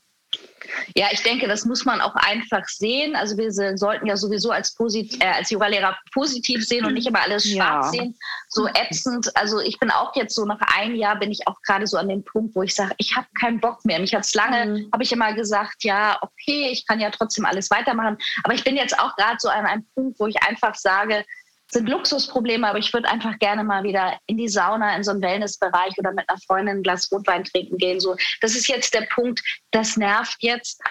Ja, 0.96 1.08
ich 1.12 1.24
denke, 1.24 1.48
das 1.48 1.66
muss 1.66 1.86
man 1.86 2.02
auch 2.02 2.16
einfach 2.16 2.66
sehen. 2.68 3.16
Also 3.16 3.38
wir 3.38 3.52
sollten 3.78 4.06
ja 4.06 4.18
sowieso 4.18 4.52
als, 4.52 4.74
Posit 4.76 5.22
äh, 5.22 5.28
als 5.28 5.50
Yogalehrer 5.50 5.98
positiv 6.14 6.66
sehen 6.66 6.86
und 6.86 6.94
nicht 6.94 7.08
immer 7.08 7.22
alles 7.22 7.50
schwarz 7.50 7.88
ja. 7.88 7.92
sehen, 7.92 8.18
so 8.50 8.68
ätzend. 8.68 9.36
Also 9.36 9.60
ich 9.60 9.80
bin 9.80 9.92
auch 9.92 10.16
jetzt 10.16 10.36
so 10.36 10.46
nach 10.46 10.62
einem 10.76 10.96
Jahr 10.96 11.18
bin 11.18 11.32
ich 11.32 11.48
auch 11.48 11.62
gerade 11.62 11.88
so 11.88 11.98
an 11.98 12.10
dem 12.10 12.24
Punkt, 12.24 12.56
wo 12.56 12.64
ich 12.64 12.76
sage, 12.76 12.94
ich 12.98 13.16
habe 13.16 13.28
keinen 13.40 13.60
Bock 13.60 13.84
mehr. 13.86 14.00
Mich 14.00 14.14
hat 14.14 14.26
es 14.26 14.34
lange, 14.34 14.66
mhm. 14.66 14.90
habe 14.92 15.04
ich 15.04 15.12
immer 15.12 15.34
gesagt, 15.34 15.84
ja, 15.84 16.18
okay, 16.22 16.70
ich 16.72 16.86
kann 16.86 17.00
ja 17.00 17.10
trotzdem 17.10 17.46
alles 17.46 17.70
weitermachen. 17.70 18.18
Aber 18.44 18.54
ich 18.54 18.64
bin 18.64 18.76
jetzt 18.76 18.98
auch 19.00 19.16
gerade 19.16 19.38
so 19.40 19.50
an 19.50 19.66
einem 19.66 19.86
Punkt, 19.96 20.20
wo 20.20 20.28
ich 20.28 20.42
einfach 20.44 20.76
sage, 20.76 21.26
sind 21.74 21.90
Luxusprobleme, 21.90 22.68
aber 22.68 22.80
ich 22.80 22.94
würde 22.94 23.10
einfach 23.10 23.38
gerne 23.40 23.64
mal 23.64 23.84
wieder 23.84 24.18
in 24.28 24.38
die 24.38 24.48
Sauna, 24.48 24.96
in 24.96 25.04
so 25.04 25.12
einen 25.12 25.22
Wellnessbereich 25.22 25.98
oder 25.98 26.12
mit 26.12 26.28
einer 26.30 26.40
Freundin 26.48 26.78
ein 26.78 26.84
Glas 26.84 27.12
Rotwein 27.12 27.44
trinken 27.44 27.78
gehen. 27.78 28.00
So, 28.00 28.16
das 28.42 28.56
ist 28.56 28.68
jetzt 28.68 28.94
der 28.94 29.08
Punkt, 29.14 29.42
das 29.72 29.98
nervt 29.98 30.38
jetzt. 30.40 30.82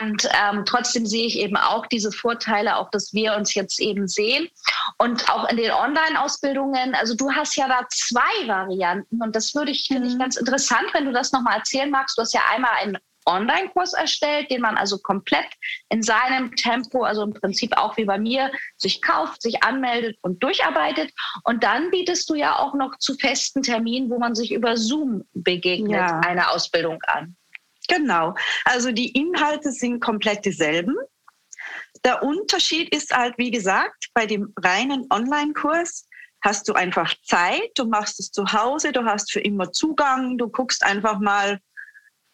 Und 0.00 0.28
ähm, 0.32 0.64
trotzdem 0.66 1.06
sehe 1.06 1.26
ich 1.26 1.38
eben 1.38 1.56
auch 1.56 1.86
diese 1.86 2.10
Vorteile, 2.10 2.76
auch 2.76 2.90
dass 2.90 3.12
wir 3.12 3.34
uns 3.34 3.54
jetzt 3.54 3.78
eben 3.78 4.08
sehen. 4.08 4.48
Und 4.98 5.30
auch 5.30 5.48
in 5.48 5.58
den 5.58 5.70
Online-Ausbildungen, 5.70 6.94
also 6.96 7.14
du 7.14 7.30
hast 7.30 7.56
ja 7.56 7.68
da 7.68 7.86
zwei 7.90 8.48
Varianten 8.48 9.22
und 9.22 9.36
das 9.36 9.54
würde 9.54 9.70
ich, 9.70 9.86
finde 9.86 10.08
ich, 10.08 10.14
mhm. 10.14 10.18
ganz 10.18 10.36
interessant, 10.36 10.86
wenn 10.92 11.04
du 11.04 11.12
das 11.12 11.30
nochmal 11.30 11.58
erzählen 11.58 11.90
magst. 11.90 12.18
Du 12.18 12.22
hast 12.22 12.34
ja 12.34 12.40
einmal 12.52 12.72
ein 12.82 12.98
Online-Kurs 13.26 13.92
erstellt, 13.92 14.50
den 14.50 14.60
man 14.60 14.76
also 14.76 14.98
komplett 14.98 15.46
in 15.88 16.02
seinem 16.02 16.54
Tempo, 16.56 17.02
also 17.02 17.22
im 17.22 17.34
Prinzip 17.34 17.76
auch 17.76 17.96
wie 17.96 18.04
bei 18.04 18.18
mir, 18.18 18.50
sich 18.76 19.02
kauft, 19.02 19.42
sich 19.42 19.62
anmeldet 19.62 20.16
und 20.22 20.42
durcharbeitet. 20.42 21.12
Und 21.44 21.62
dann 21.62 21.90
bietest 21.90 22.30
du 22.30 22.34
ja 22.34 22.58
auch 22.58 22.74
noch 22.74 22.96
zu 22.98 23.14
festen 23.14 23.62
Terminen, 23.62 24.10
wo 24.10 24.18
man 24.18 24.34
sich 24.34 24.52
über 24.52 24.76
Zoom 24.76 25.24
begegnet, 25.34 25.92
ja. 25.92 26.20
eine 26.20 26.50
Ausbildung 26.50 27.00
an. 27.06 27.36
Genau. 27.88 28.34
Also 28.64 28.92
die 28.92 29.10
Inhalte 29.10 29.72
sind 29.72 30.00
komplett 30.00 30.44
dieselben. 30.44 30.96
Der 32.04 32.22
Unterschied 32.22 32.94
ist 32.94 33.14
halt, 33.14 33.34
wie 33.38 33.50
gesagt, 33.50 34.08
bei 34.14 34.26
dem 34.26 34.52
reinen 34.56 35.06
Online-Kurs 35.10 36.06
hast 36.42 36.68
du 36.68 36.74
einfach 36.74 37.14
Zeit, 37.24 37.70
du 37.74 37.86
machst 37.86 38.20
es 38.20 38.30
zu 38.30 38.52
Hause, 38.52 38.92
du 38.92 39.04
hast 39.04 39.32
für 39.32 39.40
immer 39.40 39.72
Zugang, 39.72 40.38
du 40.38 40.48
guckst 40.48 40.84
einfach 40.84 41.18
mal, 41.18 41.60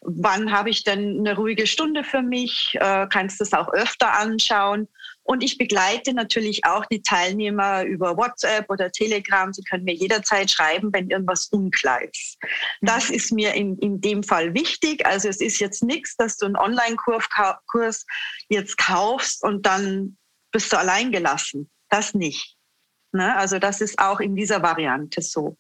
wann 0.04 0.52
habe 0.52 0.70
ich 0.70 0.84
denn 0.84 1.20
eine 1.20 1.36
ruhige 1.36 1.66
Stunde 1.66 2.04
für 2.04 2.22
mich, 2.22 2.76
äh, 2.80 3.06
kannst 3.08 3.40
das 3.40 3.52
auch 3.52 3.68
öfter 3.72 4.12
anschauen. 4.18 4.88
Und 5.24 5.44
ich 5.44 5.56
begleite 5.56 6.12
natürlich 6.12 6.64
auch 6.64 6.84
die 6.86 7.02
Teilnehmer 7.02 7.84
über 7.84 8.16
WhatsApp 8.16 8.68
oder 8.68 8.90
Telegram. 8.90 9.52
Sie 9.52 9.62
können 9.62 9.84
mir 9.84 9.94
jederzeit 9.94 10.50
schreiben, 10.50 10.92
wenn 10.92 11.10
irgendwas 11.10 11.46
unklar 11.46 12.02
ist. 12.02 12.38
Das 12.80 13.08
ist 13.08 13.30
mir 13.30 13.54
in, 13.54 13.78
in 13.78 14.00
dem 14.00 14.24
Fall 14.24 14.52
wichtig. 14.54 15.06
Also 15.06 15.28
es 15.28 15.40
ist 15.40 15.60
jetzt 15.60 15.84
nichts, 15.84 16.16
dass 16.16 16.38
du 16.38 16.46
einen 16.46 16.56
Online-Kurs 16.56 18.04
jetzt 18.48 18.78
kaufst 18.78 19.44
und 19.44 19.64
dann 19.64 20.16
bist 20.50 20.72
du 20.72 20.78
allein 20.78 21.12
gelassen. 21.12 21.70
Das 21.88 22.14
nicht. 22.14 22.56
Ne? 23.12 23.36
Also 23.36 23.60
das 23.60 23.80
ist 23.80 24.00
auch 24.00 24.18
in 24.18 24.34
dieser 24.34 24.62
Variante 24.62 25.22
so. 25.22 25.56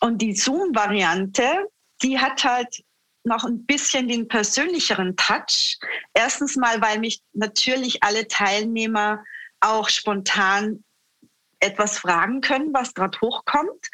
Und 0.00 0.22
die 0.22 0.34
Zoom-Variante, 0.34 1.66
die 2.02 2.18
hat 2.18 2.44
halt 2.44 2.84
noch 3.24 3.44
ein 3.44 3.66
bisschen 3.66 4.08
den 4.08 4.28
persönlicheren 4.28 5.16
Touch. 5.16 5.78
Erstens 6.14 6.56
mal, 6.56 6.80
weil 6.80 6.98
mich 6.98 7.20
natürlich 7.32 8.02
alle 8.02 8.26
Teilnehmer 8.28 9.22
auch 9.60 9.88
spontan 9.88 10.84
etwas 11.60 11.98
fragen 11.98 12.40
können, 12.40 12.72
was 12.72 12.94
gerade 12.94 13.18
hochkommt. 13.20 13.90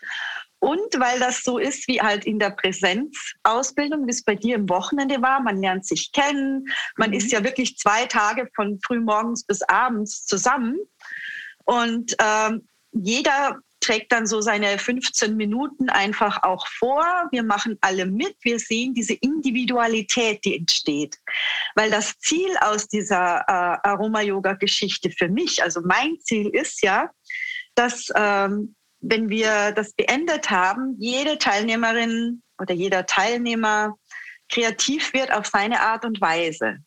Und 0.58 0.98
weil 0.98 1.20
das 1.20 1.42
so 1.42 1.58
ist 1.58 1.86
wie 1.86 2.00
halt 2.00 2.24
in 2.24 2.38
der 2.38 2.50
Präsenzausbildung, 2.50 4.06
wie 4.06 4.10
es 4.10 4.24
bei 4.24 4.34
dir 4.34 4.56
im 4.56 4.68
Wochenende 4.68 5.20
war, 5.20 5.40
man 5.40 5.60
lernt 5.60 5.86
sich 5.86 6.12
kennen, 6.12 6.66
man 6.96 7.10
mhm. 7.10 7.16
ist 7.16 7.30
ja 7.30 7.44
wirklich 7.44 7.76
zwei 7.76 8.06
Tage 8.06 8.48
von 8.54 8.80
frühmorgens 8.84 9.44
bis 9.44 9.62
abends 9.62 10.24
zusammen. 10.24 10.78
Und 11.64 12.16
ähm, 12.20 12.66
jeder 12.92 13.58
trägt 13.86 14.10
dann 14.12 14.26
so 14.26 14.40
seine 14.40 14.78
15 14.78 15.36
Minuten 15.36 15.88
einfach 15.88 16.42
auch 16.42 16.66
vor. 16.66 17.04
Wir 17.30 17.44
machen 17.44 17.78
alle 17.80 18.06
mit. 18.06 18.36
Wir 18.42 18.58
sehen 18.58 18.94
diese 18.94 19.14
Individualität, 19.14 20.44
die 20.44 20.56
entsteht. 20.56 21.18
Weil 21.74 21.90
das 21.90 22.18
Ziel 22.18 22.50
aus 22.60 22.88
dieser 22.88 23.40
äh, 23.46 23.88
Aroma-Yoga-Geschichte 23.88 25.10
für 25.10 25.28
mich, 25.28 25.62
also 25.62 25.80
mein 25.82 26.18
Ziel 26.20 26.48
ist 26.48 26.82
ja, 26.82 27.10
dass 27.74 28.08
ähm, 28.14 28.74
wenn 29.00 29.28
wir 29.28 29.72
das 29.72 29.92
beendet 29.92 30.50
haben, 30.50 30.96
jede 30.98 31.38
Teilnehmerin 31.38 32.42
oder 32.58 32.74
jeder 32.74 33.06
Teilnehmer 33.06 33.96
kreativ 34.48 35.12
wird 35.12 35.32
auf 35.32 35.46
seine 35.46 35.80
Art 35.80 36.04
und 36.04 36.20
Weise. 36.20 36.78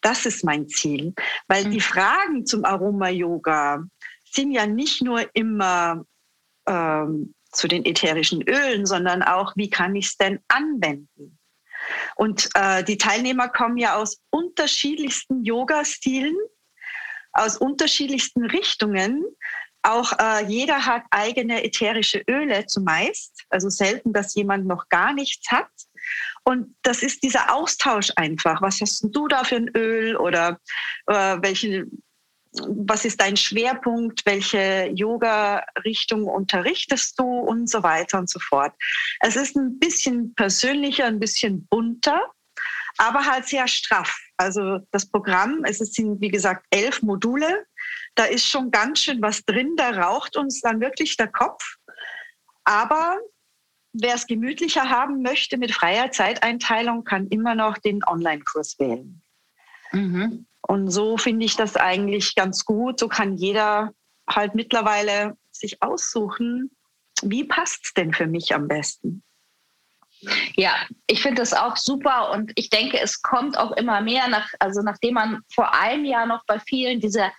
Das 0.00 0.26
ist 0.26 0.44
mein 0.44 0.68
Ziel, 0.68 1.14
weil 1.48 1.64
die 1.64 1.78
mhm. 1.78 1.80
Fragen 1.80 2.46
zum 2.46 2.64
Aroma-Yoga 2.64 3.84
sind 4.34 4.52
ja 4.52 4.66
nicht 4.66 5.02
nur 5.02 5.28
immer 5.34 6.04
ähm, 6.66 7.34
zu 7.52 7.68
den 7.68 7.84
ätherischen 7.84 8.42
Ölen, 8.42 8.86
sondern 8.86 9.22
auch, 9.22 9.54
wie 9.56 9.70
kann 9.70 9.94
ich 9.94 10.06
es 10.06 10.16
denn 10.16 10.40
anwenden? 10.48 11.38
Und 12.16 12.48
äh, 12.54 12.82
die 12.82 12.98
Teilnehmer 12.98 13.48
kommen 13.48 13.76
ja 13.76 13.96
aus 13.96 14.20
unterschiedlichsten 14.30 15.44
Yoga-Stilen, 15.44 16.36
aus 17.32 17.56
unterschiedlichsten 17.58 18.46
Richtungen. 18.46 19.24
Auch 19.82 20.12
äh, 20.18 20.46
jeder 20.46 20.86
hat 20.86 21.02
eigene 21.10 21.62
ätherische 21.62 22.22
Öle 22.28 22.66
zumeist. 22.66 23.44
Also 23.50 23.68
selten, 23.68 24.12
dass 24.12 24.34
jemand 24.34 24.66
noch 24.66 24.88
gar 24.88 25.12
nichts 25.12 25.50
hat. 25.50 25.68
Und 26.44 26.74
das 26.82 27.02
ist 27.02 27.22
dieser 27.22 27.54
Austausch 27.54 28.10
einfach. 28.16 28.62
Was 28.62 28.80
hast 28.80 29.06
du 29.10 29.28
da 29.28 29.44
für 29.44 29.56
ein 29.56 29.70
Öl 29.76 30.16
oder 30.16 30.58
äh, 31.06 31.36
welche 31.40 31.86
was 32.60 33.04
ist 33.04 33.20
dein 33.20 33.36
Schwerpunkt, 33.36 34.24
welche 34.26 34.90
Yoga-Richtung 34.94 36.24
unterrichtest 36.24 37.18
du 37.18 37.24
und 37.24 37.68
so 37.68 37.82
weiter 37.82 38.18
und 38.18 38.30
so 38.30 38.38
fort. 38.38 38.72
Es 39.20 39.36
ist 39.36 39.56
ein 39.56 39.78
bisschen 39.78 40.34
persönlicher, 40.34 41.06
ein 41.06 41.18
bisschen 41.18 41.66
bunter, 41.66 42.20
aber 42.96 43.26
halt 43.26 43.46
sehr 43.46 43.66
straff. 43.66 44.16
Also 44.36 44.78
das 44.92 45.06
Programm, 45.06 45.64
es 45.64 45.78
sind 45.78 46.20
wie 46.20 46.28
gesagt 46.28 46.64
elf 46.70 47.02
Module, 47.02 47.66
da 48.14 48.24
ist 48.24 48.46
schon 48.46 48.70
ganz 48.70 49.00
schön 49.00 49.20
was 49.20 49.44
drin, 49.44 49.74
da 49.76 49.90
raucht 49.90 50.36
uns 50.36 50.60
dann 50.60 50.80
wirklich 50.80 51.16
der 51.16 51.28
Kopf. 51.28 51.76
Aber 52.62 53.18
wer 53.92 54.14
es 54.14 54.26
gemütlicher 54.26 54.88
haben 54.90 55.22
möchte 55.22 55.58
mit 55.58 55.72
freier 55.72 56.12
Zeiteinteilung, 56.12 57.04
kann 57.04 57.26
immer 57.28 57.54
noch 57.54 57.78
den 57.78 58.04
Online-Kurs 58.04 58.78
wählen. 58.78 59.22
Mhm. 59.92 60.46
Und 60.66 60.90
so 60.90 61.16
finde 61.16 61.44
ich 61.46 61.56
das 61.56 61.76
eigentlich 61.76 62.34
ganz 62.34 62.64
gut. 62.64 62.98
So 62.98 63.08
kann 63.08 63.36
jeder 63.36 63.92
halt 64.28 64.54
mittlerweile 64.54 65.36
sich 65.50 65.82
aussuchen, 65.82 66.70
wie 67.22 67.44
passt 67.44 67.84
es 67.84 67.94
denn 67.94 68.12
für 68.12 68.26
mich 68.26 68.54
am 68.54 68.68
besten. 68.68 69.22
Ja, 70.56 70.74
ich 71.06 71.20
finde 71.20 71.42
das 71.42 71.52
auch 71.52 71.76
super 71.76 72.30
und 72.30 72.52
ich 72.54 72.70
denke, 72.70 72.98
es 72.98 73.20
kommt 73.20 73.58
auch 73.58 73.72
immer 73.72 74.00
mehr 74.00 74.28
nach, 74.28 74.48
also 74.58 74.80
nachdem 74.82 75.14
man 75.14 75.42
vor 75.52 75.74
einem 75.74 76.06
Jahr 76.06 76.24
noch 76.24 76.44
bei 76.46 76.58
vielen 76.60 77.00
diese 77.00 77.30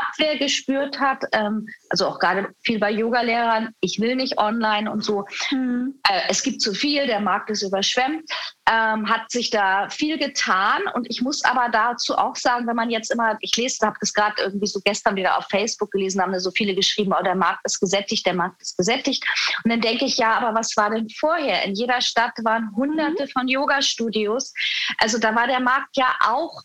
Abwehr 0.00 0.38
gespürt 0.38 0.98
hat, 1.00 1.24
ähm, 1.32 1.68
also 1.90 2.06
auch 2.06 2.18
gerade 2.18 2.48
viel 2.62 2.78
bei 2.78 2.90
Yogalehrern, 2.90 3.74
ich 3.80 4.00
will 4.00 4.16
nicht 4.16 4.38
online 4.38 4.90
und 4.90 5.04
so. 5.04 5.24
Mhm. 5.50 6.00
Äh, 6.08 6.22
es 6.28 6.42
gibt 6.42 6.60
zu 6.60 6.74
viel, 6.74 7.06
der 7.06 7.20
Markt 7.20 7.50
ist 7.50 7.62
überschwemmt, 7.62 8.30
ähm, 8.70 9.08
hat 9.08 9.30
sich 9.30 9.50
da 9.50 9.88
viel 9.88 10.18
getan 10.18 10.82
und 10.94 11.06
ich 11.10 11.22
muss 11.22 11.44
aber 11.44 11.68
dazu 11.70 12.16
auch 12.16 12.36
sagen, 12.36 12.66
wenn 12.66 12.76
man 12.76 12.90
jetzt 12.90 13.10
immer, 13.10 13.36
ich 13.40 13.56
lese, 13.56 13.86
habe 13.86 13.96
das 14.00 14.12
gerade 14.12 14.42
irgendwie 14.42 14.66
so 14.66 14.80
gestern 14.84 15.16
wieder 15.16 15.38
auf 15.38 15.46
Facebook 15.50 15.90
gelesen, 15.90 16.20
haben 16.20 16.32
da 16.32 16.40
so 16.40 16.50
viele 16.50 16.74
geschrieben, 16.74 17.14
oh, 17.18 17.22
der 17.22 17.34
Markt 17.34 17.60
ist 17.64 17.80
gesättigt, 17.80 18.26
der 18.26 18.34
Markt 18.34 18.60
ist 18.60 18.76
gesättigt. 18.76 19.24
Und 19.64 19.70
dann 19.70 19.80
denke 19.80 20.04
ich, 20.04 20.18
ja, 20.18 20.36
aber 20.36 20.58
was 20.58 20.76
war 20.76 20.90
denn 20.90 21.08
vorher? 21.08 21.64
In 21.64 21.74
jeder 21.74 22.00
Stadt 22.00 22.32
waren 22.42 22.74
hunderte 22.76 23.24
mhm. 23.24 23.28
von 23.28 23.48
Yoga-Studios. 23.48 24.52
Also 24.98 25.18
da 25.18 25.34
war 25.34 25.46
der 25.46 25.60
Markt 25.60 25.96
ja 25.96 26.14
auch 26.20 26.62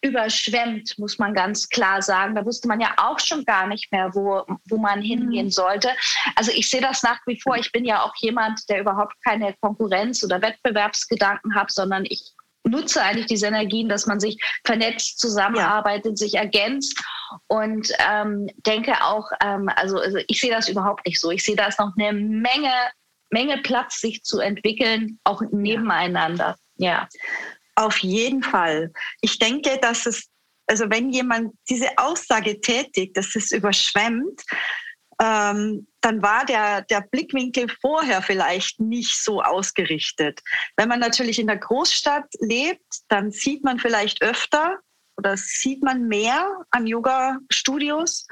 überschwemmt, 0.00 0.96
muss 0.98 1.18
man 1.18 1.34
ganz 1.34 1.68
klar 1.68 2.02
sagen. 2.02 2.34
Da 2.34 2.44
wusste 2.44 2.68
man 2.68 2.80
ja 2.80 2.94
auch 2.96 3.18
schon 3.18 3.44
gar 3.44 3.66
nicht 3.66 3.90
mehr, 3.90 4.14
wo, 4.14 4.44
wo 4.68 4.78
man 4.78 5.02
hingehen 5.02 5.46
mhm. 5.46 5.50
sollte. 5.50 5.90
Also 6.36 6.52
ich 6.52 6.68
sehe 6.68 6.80
das 6.80 7.02
nach 7.02 7.20
wie 7.26 7.40
vor. 7.40 7.56
Ich 7.56 7.72
bin 7.72 7.84
ja 7.84 8.02
auch 8.02 8.14
jemand, 8.20 8.68
der 8.68 8.80
überhaupt 8.80 9.14
keine 9.24 9.54
Konkurrenz- 9.60 10.24
oder 10.24 10.40
Wettbewerbsgedanken 10.40 11.54
hat, 11.54 11.72
sondern 11.72 12.04
ich 12.04 12.32
nutze 12.64 13.02
eigentlich 13.02 13.26
diese 13.26 13.46
Energien, 13.46 13.88
dass 13.88 14.06
man 14.06 14.20
sich 14.20 14.40
vernetzt, 14.64 15.18
zusammenarbeitet, 15.18 16.12
ja. 16.12 16.16
sich 16.16 16.34
ergänzt 16.34 17.02
und 17.46 17.90
ähm, 18.10 18.48
denke 18.66 18.92
auch, 19.02 19.30
ähm, 19.42 19.68
also, 19.74 19.98
also 19.98 20.18
ich 20.26 20.40
sehe 20.40 20.50
das 20.50 20.68
überhaupt 20.68 21.06
nicht 21.06 21.20
so. 21.20 21.30
Ich 21.30 21.42
sehe 21.42 21.56
da 21.56 21.66
ist 21.66 21.80
noch 21.80 21.92
eine 21.98 22.12
Menge, 22.12 22.72
Menge 23.30 23.58
Platz, 23.58 24.00
sich 24.00 24.22
zu 24.22 24.38
entwickeln, 24.38 25.18
auch 25.24 25.42
nebeneinander. 25.50 26.56
Ja. 26.76 27.08
Auf 27.78 27.98
jeden 27.98 28.42
Fall. 28.42 28.92
Ich 29.20 29.38
denke, 29.38 29.78
dass 29.80 30.04
es, 30.04 30.28
also 30.66 30.90
wenn 30.90 31.10
jemand 31.10 31.54
diese 31.70 31.96
Aussage 31.96 32.60
tätigt, 32.60 33.16
dass 33.16 33.36
es 33.36 33.52
überschwemmt, 33.52 34.42
ähm, 35.22 35.86
dann 36.00 36.20
war 36.20 36.44
der, 36.44 36.82
der 36.82 37.02
Blickwinkel 37.02 37.68
vorher 37.80 38.20
vielleicht 38.20 38.80
nicht 38.80 39.22
so 39.22 39.42
ausgerichtet. 39.42 40.40
Wenn 40.76 40.88
man 40.88 40.98
natürlich 40.98 41.38
in 41.38 41.46
der 41.46 41.58
Großstadt 41.58 42.26
lebt, 42.40 42.82
dann 43.06 43.30
sieht 43.30 43.62
man 43.62 43.78
vielleicht 43.78 44.22
öfter 44.22 44.78
oder 45.16 45.36
sieht 45.36 45.80
man 45.84 46.08
mehr 46.08 46.50
an 46.72 46.84
Yoga-Studios. 46.84 48.26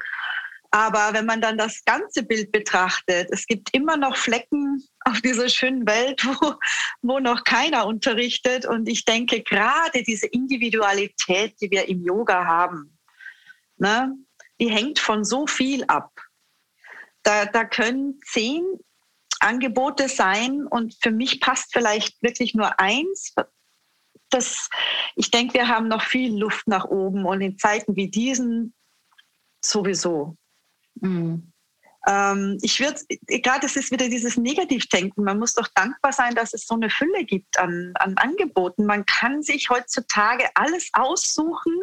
Aber 0.77 1.11
wenn 1.13 1.25
man 1.25 1.41
dann 1.41 1.57
das 1.57 1.83
ganze 1.85 2.21
Bild 2.21 2.51
betrachtet, 2.51 3.29
es 3.31 3.47
gibt 3.47 3.73
immer 3.73 3.97
noch 3.97 4.15
Flecken 4.15 4.87
auf 5.05 5.19
dieser 5.21 5.49
schönen 5.49 5.87
Welt, 5.87 6.23
wo, 6.39 6.53
wo 7.01 7.17
noch 7.17 7.43
keiner 7.43 7.87
unterrichtet. 7.87 8.67
Und 8.67 8.87
ich 8.87 9.03
denke, 9.03 9.41
gerade 9.41 10.03
diese 10.03 10.27
Individualität, 10.27 11.59
die 11.59 11.71
wir 11.71 11.89
im 11.89 12.03
Yoga 12.05 12.45
haben, 12.45 12.95
ne, 13.77 14.13
die 14.61 14.69
hängt 14.69 14.99
von 14.99 15.25
so 15.25 15.47
viel 15.47 15.83
ab. 15.85 16.11
Da, 17.23 17.45
da 17.45 17.65
können 17.65 18.19
zehn 18.23 18.63
Angebote 19.39 20.07
sein 20.09 20.67
und 20.67 20.95
für 21.01 21.11
mich 21.11 21.41
passt 21.41 21.73
vielleicht 21.73 22.21
wirklich 22.21 22.53
nur 22.53 22.79
eins. 22.79 23.33
Das, 24.29 24.69
ich 25.15 25.31
denke, 25.31 25.55
wir 25.55 25.69
haben 25.69 25.87
noch 25.87 26.03
viel 26.03 26.37
Luft 26.37 26.67
nach 26.67 26.85
oben 26.85 27.25
und 27.25 27.41
in 27.41 27.57
Zeiten 27.57 27.95
wie 27.95 28.11
diesen 28.11 28.75
sowieso. 29.59 30.37
Mhm. 31.01 31.51
Ähm, 32.07 32.57
ich 32.61 32.79
würde, 32.79 33.01
gerade 33.27 33.65
es 33.65 33.75
ist 33.75 33.91
wieder 33.91 34.07
dieses 34.07 34.37
Negativdenken. 34.37 35.25
Man 35.25 35.39
muss 35.39 35.53
doch 35.53 35.67
dankbar 35.75 36.13
sein, 36.13 36.35
dass 36.35 36.53
es 36.53 36.65
so 36.65 36.75
eine 36.75 36.89
Fülle 36.89 37.25
gibt 37.25 37.59
an, 37.59 37.91
an 37.95 38.15
Angeboten. 38.17 38.85
Man 38.85 39.05
kann 39.05 39.43
sich 39.43 39.69
heutzutage 39.69 40.45
alles 40.55 40.89
aussuchen, 40.93 41.73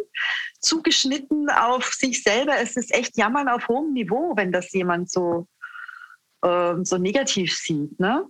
zugeschnitten 0.61 1.51
auf 1.51 1.93
sich 1.93 2.23
selber. 2.23 2.57
Es 2.57 2.77
ist 2.77 2.95
echt 2.95 3.19
Jammern 3.19 3.49
auf 3.49 3.69
hohem 3.69 3.93
Niveau, 3.93 4.33
wenn 4.35 4.51
das 4.51 4.73
jemand 4.73 5.11
so, 5.11 5.47
äh, 6.43 6.75
so 6.83 6.97
negativ 6.97 7.55
sieht. 7.55 8.01
Ne? 8.01 8.25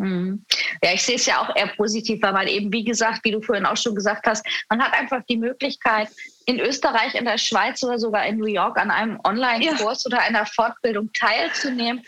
Mhm. 0.00 0.44
Ja, 0.82 0.94
ich 0.94 1.02
sehe 1.02 1.16
es 1.16 1.26
ja 1.26 1.42
auch 1.42 1.54
eher 1.54 1.68
positiv, 1.76 2.22
weil 2.22 2.32
man 2.32 2.46
eben, 2.46 2.72
wie 2.72 2.84
gesagt, 2.84 3.22
wie 3.24 3.32
du 3.32 3.42
vorhin 3.42 3.66
auch 3.66 3.76
schon 3.76 3.94
gesagt 3.94 4.26
hast, 4.26 4.44
man 4.70 4.82
hat 4.82 4.94
einfach 4.94 5.20
die 5.28 5.36
Möglichkeit, 5.36 6.08
in 6.46 6.58
Österreich, 6.58 7.14
in 7.14 7.26
der 7.26 7.38
Schweiz 7.38 7.82
oder 7.84 7.98
sogar 7.98 8.26
in 8.26 8.38
New 8.38 8.46
York 8.46 8.78
an 8.78 8.90
einem 8.90 9.20
Online-Kurs 9.24 10.04
ja. 10.04 10.06
oder 10.06 10.22
einer 10.22 10.46
Fortbildung 10.46 11.10
teilzunehmen. 11.12 12.02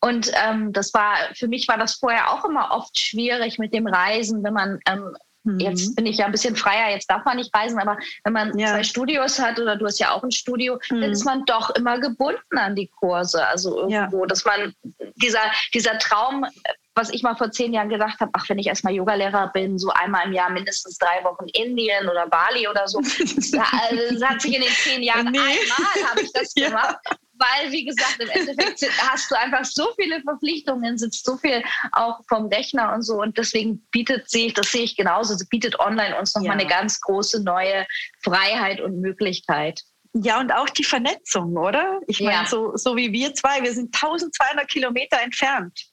Und 0.00 0.32
ähm, 0.42 0.72
das 0.72 0.92
war, 0.94 1.16
für 1.34 1.48
mich 1.48 1.68
war 1.68 1.78
das 1.78 1.94
vorher 1.94 2.32
auch 2.32 2.44
immer 2.44 2.70
oft 2.72 2.98
schwierig 2.98 3.58
mit 3.58 3.74
dem 3.74 3.86
Reisen, 3.86 4.42
wenn 4.42 4.54
man 4.54 4.80
ähm, 4.88 5.14
mhm. 5.44 5.60
Jetzt 5.60 5.94
bin 5.94 6.06
ich 6.06 6.16
ja 6.16 6.26
ein 6.26 6.32
bisschen 6.32 6.56
freier, 6.56 6.90
jetzt 6.90 7.10
darf 7.10 7.24
man 7.26 7.36
nicht 7.36 7.54
reisen, 7.54 7.78
aber 7.78 7.98
wenn 8.24 8.32
man 8.32 8.58
ja. 8.58 8.68
zwei 8.68 8.82
Studios 8.82 9.38
hat 9.38 9.60
oder 9.60 9.76
du 9.76 9.84
hast 9.86 10.00
ja 10.00 10.12
auch 10.12 10.22
ein 10.22 10.32
Studio, 10.32 10.78
mhm. 10.90 11.02
dann 11.02 11.10
ist 11.10 11.24
man 11.24 11.44
doch 11.44 11.70
immer 11.70 12.00
gebunden 12.00 12.58
an 12.58 12.74
die 12.74 12.88
Kurse. 12.88 13.46
Also 13.46 13.82
irgendwo, 13.82 14.22
ja. 14.22 14.26
dass 14.26 14.44
man 14.46 14.74
dieser, 15.16 15.42
dieser 15.72 15.98
Traum 15.98 16.46
was 16.94 17.10
ich 17.10 17.22
mal 17.22 17.34
vor 17.34 17.50
zehn 17.50 17.72
Jahren 17.72 17.88
gedacht 17.88 18.20
habe, 18.20 18.30
ach, 18.34 18.48
wenn 18.48 18.58
ich 18.58 18.68
erstmal 18.68 18.94
Yogalehrer 18.94 19.50
bin, 19.52 19.78
so 19.78 19.90
einmal 19.90 20.26
im 20.26 20.32
Jahr 20.32 20.50
mindestens 20.50 20.96
drei 20.98 21.24
Wochen 21.24 21.46
Indien 21.52 22.08
oder 22.08 22.28
Bali 22.28 22.68
oder 22.68 22.86
so. 22.86 23.00
Das, 23.34 23.52
also, 23.52 24.14
das 24.14 24.22
hat 24.22 24.40
sich 24.40 24.54
in 24.54 24.62
den 24.62 24.70
zehn 24.70 25.02
Jahren 25.02 25.30
nee. 25.30 25.38
einmal 25.38 26.10
habe 26.10 26.20
ich 26.22 26.32
das 26.32 26.54
gemacht. 26.54 26.96
weil, 27.34 27.72
wie 27.72 27.84
gesagt, 27.84 28.16
im 28.20 28.28
Endeffekt 28.28 28.80
hast 28.98 29.30
du 29.30 29.38
einfach 29.38 29.64
so 29.64 29.88
viele 29.96 30.20
Verpflichtungen, 30.22 30.96
sitzt 30.96 31.24
so 31.24 31.36
viel 31.36 31.62
auch 31.92 32.20
vom 32.28 32.46
Rechner 32.46 32.92
und 32.94 33.02
so. 33.02 33.20
Und 33.20 33.36
deswegen 33.38 33.84
bietet 33.90 34.30
sich, 34.30 34.54
das 34.54 34.70
sehe 34.70 34.82
ich 34.82 34.96
genauso, 34.96 35.36
bietet 35.50 35.78
online 35.80 36.16
uns 36.18 36.34
nochmal 36.34 36.56
ja. 36.56 36.60
eine 36.60 36.68
ganz 36.68 37.00
große 37.00 37.42
neue 37.42 37.86
Freiheit 38.22 38.80
und 38.80 39.00
Möglichkeit. 39.00 39.82
Ja, 40.12 40.38
und 40.38 40.52
auch 40.52 40.68
die 40.68 40.84
Vernetzung, 40.84 41.56
oder? 41.56 42.00
Ich 42.06 42.20
meine, 42.20 42.44
ja. 42.44 42.46
so, 42.46 42.76
so 42.76 42.96
wie 42.96 43.12
wir 43.12 43.34
zwei, 43.34 43.62
wir 43.62 43.72
sind 43.72 43.94
1200 43.94 44.68
Kilometer 44.68 45.20
entfernt. 45.20 45.88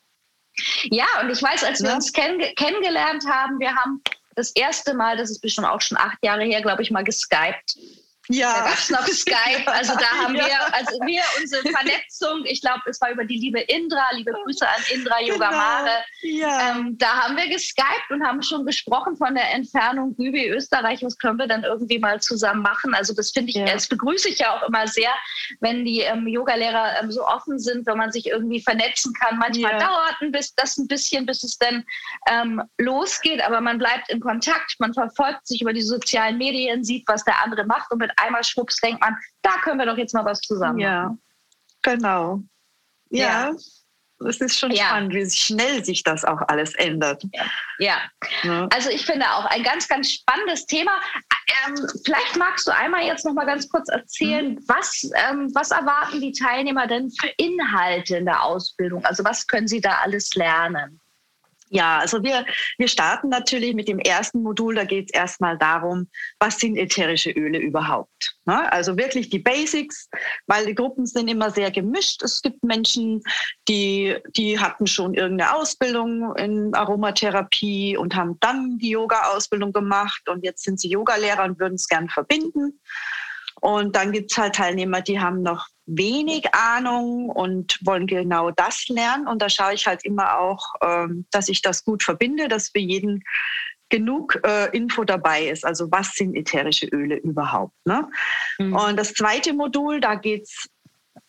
Ja, 0.85 1.05
und 1.21 1.29
ich 1.29 1.41
weiß, 1.41 1.63
als 1.63 1.81
wir 1.81 1.89
ja. 1.89 1.95
uns 1.95 2.11
kenn 2.11 2.39
kennengelernt 2.55 3.25
haben, 3.25 3.59
wir 3.59 3.75
haben 3.75 4.01
das 4.35 4.51
erste 4.51 4.93
Mal, 4.93 5.17
das 5.17 5.29
ist 5.29 5.41
bestimmt 5.41 5.67
auch 5.67 5.81
schon 5.81 5.97
acht 5.97 6.17
Jahre 6.23 6.43
her, 6.43 6.61
glaube 6.61 6.81
ich, 6.81 6.91
mal 6.91 7.03
geskypt. 7.03 7.77
Ja. 8.31 8.53
Da 8.53 8.65
gab 8.69 8.77
es 8.77 8.89
noch 8.89 9.05
Skype. 9.07 9.67
Also 9.67 9.93
da 9.95 10.23
haben 10.23 10.35
ja. 10.35 10.45
wir, 10.45 10.73
also 10.73 10.99
wir 11.05 11.21
unsere 11.39 11.61
Vernetzung, 11.63 12.45
ich 12.45 12.61
glaube, 12.61 12.81
es 12.85 12.99
war 13.01 13.11
über 13.11 13.25
die 13.25 13.37
liebe 13.37 13.59
Indra, 13.61 14.03
liebe 14.13 14.31
Grüße 14.31 14.67
an 14.67 14.81
Indra 14.91 15.21
Yoga 15.21 15.49
genau. 15.49 15.61
Mare. 15.61 16.03
Ja. 16.21 16.71
Ähm, 16.71 16.97
da 16.97 17.23
haben 17.23 17.37
wir 17.37 17.47
geskypt 17.49 18.09
und 18.09 18.23
haben 18.23 18.41
schon 18.41 18.65
gesprochen 18.65 19.17
von 19.17 19.35
der 19.35 19.53
Entfernung 19.53 20.15
Gübi 20.15 20.49
Österreich. 20.49 21.03
Was 21.03 21.17
können 21.17 21.37
wir 21.37 21.47
dann 21.47 21.63
irgendwie 21.63 21.99
mal 21.99 22.21
zusammen 22.21 22.61
machen? 22.61 22.93
Also 22.93 23.13
das 23.13 23.31
finde 23.31 23.49
ich, 23.49 23.55
ja. 23.55 23.65
das 23.65 23.87
begrüße 23.87 24.29
ich 24.29 24.39
ja 24.39 24.55
auch 24.55 24.67
immer 24.67 24.87
sehr, 24.87 25.11
wenn 25.59 25.83
die 25.85 26.01
ähm, 26.01 26.27
Yogalehrer 26.27 27.01
ähm, 27.01 27.11
so 27.11 27.25
offen 27.25 27.59
sind, 27.59 27.85
wenn 27.85 27.97
man 27.97 28.11
sich 28.11 28.27
irgendwie 28.27 28.61
vernetzen 28.61 29.13
kann. 29.13 29.37
Manchmal 29.37 29.77
dauert 29.77 30.15
bis, 30.31 30.53
das 30.55 30.77
ein 30.77 30.87
bisschen, 30.87 31.25
bis 31.25 31.43
es 31.43 31.57
dann 31.57 31.83
ähm, 32.29 32.61
losgeht, 32.77 33.41
aber 33.41 33.61
man 33.61 33.77
bleibt 33.77 34.09
in 34.09 34.19
Kontakt, 34.19 34.75
man 34.79 34.93
verfolgt 34.93 35.47
sich 35.47 35.61
über 35.61 35.73
die 35.73 35.81
sozialen 35.81 36.37
Medien, 36.37 36.83
sieht, 36.83 37.03
was 37.07 37.23
der 37.23 37.41
andere 37.43 37.65
macht 37.65 37.91
und 37.91 37.99
mit 37.99 38.11
einmal 38.21 38.43
schwupps 38.43 38.77
denkt 38.77 39.01
man, 39.01 39.15
da 39.41 39.51
können 39.63 39.79
wir 39.79 39.85
doch 39.85 39.97
jetzt 39.97 40.13
mal 40.13 40.25
was 40.25 40.39
zusammen 40.41 40.79
ja. 40.79 41.15
Genau. 41.81 42.41
Ja. 43.09 43.49
ja. 43.49 43.55
Es 44.27 44.39
ist 44.39 44.59
schon 44.59 44.71
ja. 44.71 44.85
spannend, 44.85 45.13
wie 45.13 45.29
schnell 45.29 45.83
sich 45.83 46.03
das 46.03 46.23
auch 46.23 46.41
alles 46.47 46.75
ändert. 46.75 47.23
Ja. 47.79 47.97
ja. 48.43 48.67
also 48.71 48.89
ich 48.89 49.05
finde 49.05 49.25
auch 49.31 49.45
ein 49.45 49.63
ganz, 49.63 49.87
ganz 49.87 50.11
spannendes 50.11 50.65
Thema. 50.67 50.91
Ähm, 51.65 51.87
vielleicht 52.05 52.37
magst 52.37 52.67
du 52.67 52.75
einmal 52.75 53.03
jetzt 53.03 53.25
noch 53.25 53.33
mal 53.33 53.45
ganz 53.45 53.67
kurz 53.67 53.89
erzählen, 53.89 54.53
mhm. 54.53 54.63
was, 54.67 55.09
ähm, 55.15 55.49
was 55.53 55.71
erwarten 55.71 56.21
die 56.21 56.31
Teilnehmer 56.31 56.87
denn 56.87 57.09
für 57.11 57.29
Inhalte 57.37 58.17
in 58.17 58.25
der 58.25 58.43
Ausbildung? 58.43 59.03
Also 59.05 59.23
was 59.23 59.47
können 59.47 59.67
sie 59.67 59.81
da 59.81 59.97
alles 60.03 60.35
lernen? 60.35 60.99
Ja, 61.73 61.99
also 61.99 62.21
wir, 62.21 62.45
wir 62.77 62.89
starten 62.89 63.29
natürlich 63.29 63.73
mit 63.73 63.87
dem 63.87 63.99
ersten 63.99 64.43
Modul. 64.43 64.75
Da 64.75 64.83
geht 64.83 65.09
es 65.09 65.13
erstmal 65.17 65.57
darum, 65.57 66.09
was 66.37 66.59
sind 66.59 66.75
ätherische 66.75 67.31
Öle 67.31 67.59
überhaupt? 67.59 68.35
Ne? 68.43 68.69
Also 68.73 68.97
wirklich 68.97 69.29
die 69.29 69.39
Basics, 69.39 70.09
weil 70.47 70.65
die 70.65 70.75
Gruppen 70.75 71.05
sind 71.05 71.29
immer 71.29 71.49
sehr 71.49 71.71
gemischt. 71.71 72.23
Es 72.23 72.41
gibt 72.41 72.61
Menschen, 72.61 73.21
die, 73.69 74.17
die 74.35 74.59
hatten 74.59 74.85
schon 74.85 75.13
irgendeine 75.13 75.55
Ausbildung 75.55 76.35
in 76.35 76.73
Aromatherapie 76.73 77.95
und 77.95 78.17
haben 78.17 78.37
dann 78.41 78.77
die 78.77 78.89
Yoga-Ausbildung 78.89 79.71
gemacht 79.71 80.27
und 80.27 80.43
jetzt 80.43 80.63
sind 80.63 80.77
sie 80.77 80.89
Yogalehrer 80.89 81.45
und 81.45 81.57
würden 81.57 81.75
es 81.75 81.87
gern 81.87 82.09
verbinden. 82.09 82.81
Und 83.61 83.95
dann 83.95 84.11
gibt 84.11 84.31
es 84.31 84.37
halt 84.37 84.55
Teilnehmer, 84.55 84.99
die 85.01 85.21
haben 85.21 85.41
noch 85.41 85.67
wenig 85.97 86.53
Ahnung 86.53 87.29
und 87.29 87.79
wollen 87.83 88.07
genau 88.07 88.51
das 88.51 88.87
lernen. 88.87 89.27
Und 89.27 89.41
da 89.41 89.49
schaue 89.49 89.73
ich 89.73 89.87
halt 89.87 90.05
immer 90.05 90.39
auch, 90.39 90.73
ähm, 90.81 91.25
dass 91.31 91.49
ich 91.49 91.61
das 91.61 91.83
gut 91.83 92.03
verbinde, 92.03 92.47
dass 92.47 92.69
für 92.69 92.79
jeden 92.79 93.23
genug 93.89 94.39
äh, 94.43 94.75
Info 94.75 95.03
dabei 95.03 95.47
ist. 95.47 95.65
Also 95.65 95.91
was 95.91 96.13
sind 96.13 96.35
ätherische 96.35 96.87
Öle 96.87 97.17
überhaupt? 97.17 97.73
Ne? 97.85 98.09
Mhm. 98.57 98.73
Und 98.73 98.97
das 98.97 99.13
zweite 99.13 99.53
Modul, 99.53 99.99
da 99.99 100.15
geht 100.15 100.43
es 100.43 100.69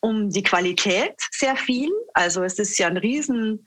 um 0.01 0.31
die 0.31 0.42
Qualität 0.42 1.14
sehr 1.33 1.57
viel. 1.57 1.90
Also 2.14 2.42
es 2.44 2.59
ist 2.59 2.79
ja 2.79 2.87
ein 2.87 2.96
Riesenthema. 2.96 3.66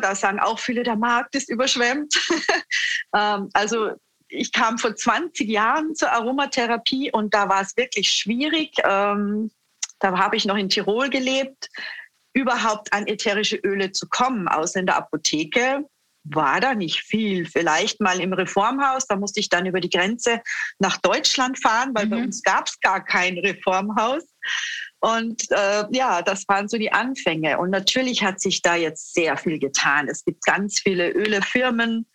Da 0.00 0.14
sagen 0.14 0.40
auch 0.40 0.58
viele, 0.58 0.82
der 0.82 0.96
Markt 0.96 1.34
ist 1.34 1.50
überschwemmt. 1.50 2.14
ähm, 3.14 3.50
also 3.52 3.92
ich 4.34 4.52
kam 4.52 4.78
vor 4.78 4.94
20 4.94 5.48
Jahren 5.48 5.94
zur 5.94 6.12
Aromatherapie 6.12 7.10
und 7.12 7.34
da 7.34 7.48
war 7.48 7.62
es 7.62 7.76
wirklich 7.76 8.10
schwierig. 8.10 8.72
Ähm, 8.84 9.50
da 10.00 10.18
habe 10.18 10.36
ich 10.36 10.44
noch 10.44 10.56
in 10.56 10.68
Tirol 10.68 11.08
gelebt, 11.08 11.68
überhaupt 12.32 12.92
an 12.92 13.06
ätherische 13.06 13.56
Öle 13.56 13.92
zu 13.92 14.08
kommen, 14.08 14.48
außer 14.48 14.80
in 14.80 14.86
der 14.86 14.96
Apotheke 14.96 15.84
war 16.24 16.58
da 16.60 16.74
nicht 16.74 17.02
viel. 17.02 17.46
Vielleicht 17.46 18.00
mal 18.00 18.20
im 18.20 18.32
Reformhaus, 18.32 19.06
da 19.06 19.16
musste 19.16 19.40
ich 19.40 19.50
dann 19.50 19.66
über 19.66 19.80
die 19.80 19.90
Grenze 19.90 20.40
nach 20.78 20.96
Deutschland 20.96 21.60
fahren, 21.60 21.90
weil 21.94 22.06
mhm. 22.06 22.10
bei 22.10 22.16
uns 22.24 22.42
gab 22.42 22.66
es 22.66 22.80
gar 22.80 23.04
kein 23.04 23.38
Reformhaus. 23.38 24.24
Und 25.00 25.50
äh, 25.50 25.84
ja, 25.90 26.22
das 26.22 26.48
waren 26.48 26.66
so 26.66 26.78
die 26.78 26.92
Anfänge. 26.92 27.58
Und 27.58 27.68
natürlich 27.68 28.24
hat 28.24 28.40
sich 28.40 28.62
da 28.62 28.74
jetzt 28.74 29.12
sehr 29.12 29.36
viel 29.36 29.58
getan. 29.58 30.08
Es 30.08 30.24
gibt 30.24 30.42
ganz 30.46 30.80
viele 30.80 31.10
Ölefirmen 31.10 32.06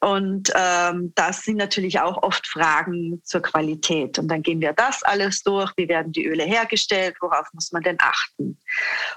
und 0.00 0.50
ähm, 0.54 1.12
das 1.14 1.42
sind 1.42 1.58
natürlich 1.58 2.00
auch 2.00 2.22
oft 2.22 2.46
Fragen 2.46 3.20
zur 3.22 3.42
Qualität. 3.42 4.18
Und 4.18 4.28
dann 4.28 4.42
gehen 4.42 4.60
wir 4.60 4.72
das 4.72 5.02
alles 5.02 5.42
durch. 5.42 5.72
Wie 5.76 5.88
werden 5.88 6.12
die 6.12 6.26
Öle 6.26 6.44
hergestellt? 6.44 7.16
Worauf 7.20 7.46
muss 7.52 7.70
man 7.70 7.82
denn 7.82 7.98
achten? 8.00 8.58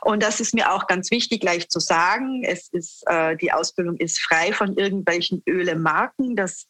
Und 0.01 0.21
das 0.21 0.41
ist 0.41 0.53
mir 0.53 0.73
auch 0.73 0.87
ganz 0.87 1.09
wichtig, 1.09 1.39
gleich 1.39 1.69
zu 1.69 1.79
sagen. 1.79 2.43
Es 2.43 2.67
ist, 2.69 3.03
äh, 3.07 3.37
die 3.37 3.53
Ausbildung 3.53 3.95
ist 3.95 4.19
frei 4.19 4.51
von 4.51 4.75
irgendwelchen 4.75 5.41
Ölemarken. 5.47 6.35
Das, 6.35 6.67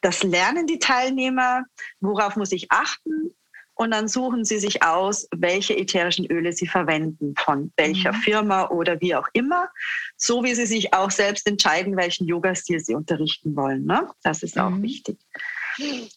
das 0.00 0.22
lernen 0.22 0.66
die 0.66 0.78
Teilnehmer. 0.78 1.64
Worauf 2.00 2.36
muss 2.36 2.52
ich 2.52 2.70
achten? 2.70 3.34
Und 3.78 3.92
dann 3.92 4.08
suchen 4.08 4.44
Sie 4.44 4.58
sich 4.58 4.82
aus, 4.82 5.28
welche 5.30 5.76
ätherischen 5.76 6.26
Öle 6.26 6.52
Sie 6.52 6.66
verwenden, 6.66 7.34
von 7.36 7.72
welcher 7.76 8.12
mhm. 8.12 8.16
Firma 8.16 8.68
oder 8.70 9.00
wie 9.00 9.14
auch 9.14 9.28
immer, 9.34 9.68
so 10.16 10.42
wie 10.42 10.54
Sie 10.56 10.66
sich 10.66 10.92
auch 10.92 11.12
selbst 11.12 11.46
entscheiden, 11.46 11.96
welchen 11.96 12.26
Yoga-Stil 12.26 12.80
Sie 12.80 12.96
unterrichten 12.96 13.54
wollen. 13.54 13.84
Ne? 13.84 14.08
Das 14.24 14.42
ist 14.42 14.56
mhm. 14.56 14.62
auch 14.62 14.82
wichtig. 14.82 15.18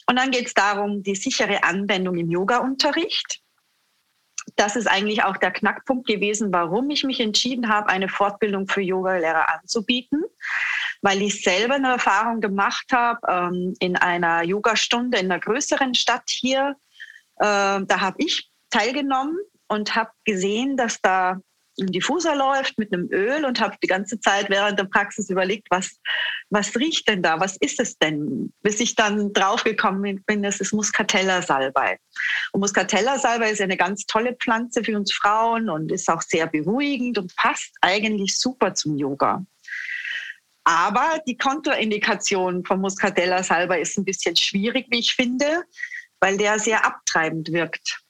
Und 0.08 0.16
dann 0.16 0.32
geht 0.32 0.48
es 0.48 0.56
darum, 0.56 1.04
die 1.04 1.14
sichere 1.14 1.64
Anwendung 1.64 2.18
im 2.18 2.32
Yoga-Unterricht. 2.32 3.42
Das 4.56 4.76
ist 4.76 4.88
eigentlich 4.88 5.24
auch 5.24 5.38
der 5.38 5.52
Knackpunkt 5.52 6.08
gewesen, 6.08 6.52
warum 6.52 6.90
ich 6.90 7.04
mich 7.04 7.20
entschieden 7.20 7.70
habe, 7.70 7.90
eine 7.90 8.10
Fortbildung 8.10 8.68
für 8.68 8.82
Yogalehrer 8.82 9.54
anzubieten, 9.54 10.24
weil 11.04 11.22
ich 11.22 11.44
selber 11.44 11.76
eine 11.76 11.90
Erfahrung 11.90 12.42
gemacht 12.42 12.88
habe 12.92 13.20
ähm, 13.30 13.76
in 13.80 13.98
einer 13.98 14.42
Yogastunde 14.42 15.20
in 15.20 15.32
einer 15.32 15.40
größeren 15.40 15.94
Stadt 15.94 16.28
hier 16.28 16.76
da 17.42 18.00
habe 18.00 18.18
ich 18.20 18.50
teilgenommen 18.70 19.38
und 19.68 19.96
habe 19.96 20.12
gesehen, 20.26 20.78
dass 20.78 21.00
da 21.02 21.40
ein 21.80 21.88
Diffuser 21.88 22.36
läuft 22.36 22.78
mit 22.78 22.94
einem 22.94 23.10
Öl 23.12 23.46
und 23.46 23.60
habe 23.60 23.78
die 23.82 23.88
ganze 23.88 24.20
Zeit 24.20 24.50
während 24.50 24.78
der 24.78 24.86
Praxis 24.86 25.30
überlegt, 25.30 25.68
was, 25.70 26.00
was 26.50 26.76
riecht 26.76 27.08
denn 27.08 27.22
da, 27.22 27.40
was 27.40 27.58
ist 27.58 27.80
es 27.80 27.98
denn? 27.98 28.52
Bis 28.62 28.80
ich 28.80 28.96
dann 28.96 29.32
draufgekommen 29.34 30.24
bin, 30.24 30.44
es 30.44 30.60
ist 30.60 30.74
Muscatella-Salbei. 30.74 31.98
Und 32.52 32.62
Muscatella-Salbei 32.62 33.52
ist 33.52 33.62
eine 33.62 33.78
ganz 33.78 34.06
tolle 34.06 34.36
Pflanze 34.36 34.84
für 34.84 34.98
uns 34.98 35.14
Frauen 35.14 35.70
und 35.70 35.92
ist 35.92 36.10
auch 36.10 36.22
sehr 36.22 36.48
beruhigend 36.48 37.18
und 37.18 37.36
passt 37.36 37.74
eigentlich 37.82 38.38
super 38.38 38.74
zum 38.74 38.98
Yoga. 38.98 39.44
Aber 40.64 41.20
die 41.26 41.38
Kontraindikation 41.38 42.66
von 42.66 42.82
Muscatella-Salbei 42.82 43.82
ist 43.82 43.98
ein 43.98 44.06
bisschen 44.06 44.36
schwierig, 44.36 44.88
wie 44.90 45.00
ich 45.00 45.16
finde 45.16 45.64
weil 46.22 46.38
der 46.38 46.60
sehr 46.60 46.86
abtreibend 46.86 47.52
wirkt. 47.52 48.02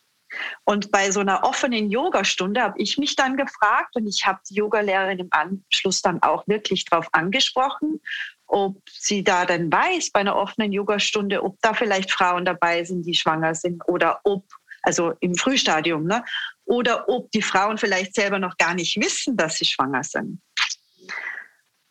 Und 0.64 0.92
bei 0.92 1.12
so 1.12 1.20
einer 1.20 1.44
offenen 1.44 1.90
Yogastunde 1.90 2.62
habe 2.62 2.80
ich 2.80 2.98
mich 2.98 3.16
dann 3.16 3.36
gefragt 3.36 3.96
und 3.96 4.08
ich 4.08 4.26
habe 4.26 4.40
die 4.50 4.56
Yogalehrerin 4.56 5.20
im 5.20 5.30
Anschluss 5.32 6.02
dann 6.02 6.22
auch 6.22 6.48
wirklich 6.48 6.86
darauf 6.86 7.08
angesprochen, 7.12 8.00
ob 8.48 8.78
sie 8.90 9.24
da 9.24 9.46
denn 9.46 9.72
weiß 9.72 10.12
bei 10.12 10.22
einer 10.22 10.36
offenen 10.36 10.72
Yogastunde, 10.72 11.44
ob 11.44 11.58
da 11.62 11.74
vielleicht 11.74 12.12
Frauen 12.12 12.46
dabei 12.46 12.84
sind, 12.84 13.04
die 13.06 13.14
schwanger 13.14 13.56
sind 13.56 13.82
oder 13.88 14.20
ob, 14.24 14.46
also 14.84 15.14
im 15.20 15.36
Frühstadium, 15.36 16.06
ne? 16.06 16.24
oder 16.66 17.10
ob 17.10 17.32
die 17.32 17.42
Frauen 17.42 17.78
vielleicht 17.78 18.16
selber 18.16 18.40
noch 18.40 18.58
gar 18.58 18.74
nicht 18.74 18.98
wissen, 18.98 19.36
dass 19.36 19.58
sie 19.58 19.66
schwanger 19.66 20.04
sind. 20.04 20.42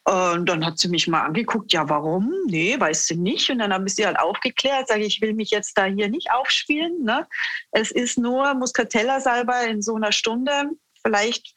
Und 0.05 0.47
dann 0.47 0.65
hat 0.65 0.79
sie 0.79 0.89
mich 0.89 1.07
mal 1.09 1.23
angeguckt, 1.27 1.73
ja, 1.73 1.89
warum? 1.89 2.33
Nee, 2.47 2.79
weiß 2.79 3.07
sie 3.07 3.17
nicht. 3.17 3.51
Und 3.51 3.59
dann 3.59 3.73
habe 3.73 3.87
ich 3.87 3.95
sie 3.95 4.07
halt 4.07 4.19
aufgeklärt, 4.19 4.89
sage 4.89 5.05
ich, 5.05 5.21
will 5.21 5.35
mich 5.35 5.51
jetzt 5.51 5.77
da 5.77 5.85
hier 5.85 6.09
nicht 6.09 6.33
aufspielen. 6.33 7.05
Ne? 7.05 7.29
Es 7.71 7.91
ist 7.91 8.19
nur 8.19 8.55
Muscatella-Salbei 8.55 9.67
in 9.67 9.83
so 9.83 9.95
einer 9.95 10.13
Stunde. 10.13 10.71
Vielleicht 11.03 11.55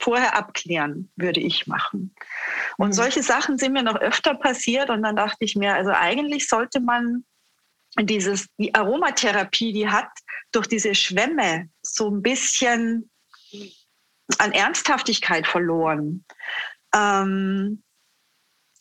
vorher 0.00 0.36
abklären, 0.36 1.12
würde 1.16 1.40
ich 1.40 1.66
machen. 1.66 2.14
Und 2.78 2.88
mhm. 2.88 2.92
solche 2.94 3.22
Sachen 3.22 3.58
sind 3.58 3.72
mir 3.72 3.82
noch 3.82 3.96
öfter 3.96 4.34
passiert. 4.34 4.88
Und 4.88 5.02
dann 5.02 5.16
dachte 5.16 5.44
ich 5.44 5.54
mir, 5.54 5.74
also 5.74 5.90
eigentlich 5.90 6.48
sollte 6.48 6.80
man 6.80 7.24
dieses, 8.00 8.46
die 8.58 8.74
Aromatherapie, 8.74 9.72
die 9.72 9.88
hat 9.88 10.08
durch 10.50 10.66
diese 10.66 10.94
Schwämme 10.94 11.68
so 11.82 12.10
ein 12.10 12.22
bisschen 12.22 13.10
an 14.38 14.52
Ernsthaftigkeit 14.52 15.46
verloren. 15.46 16.24
Ähm, 16.94 17.82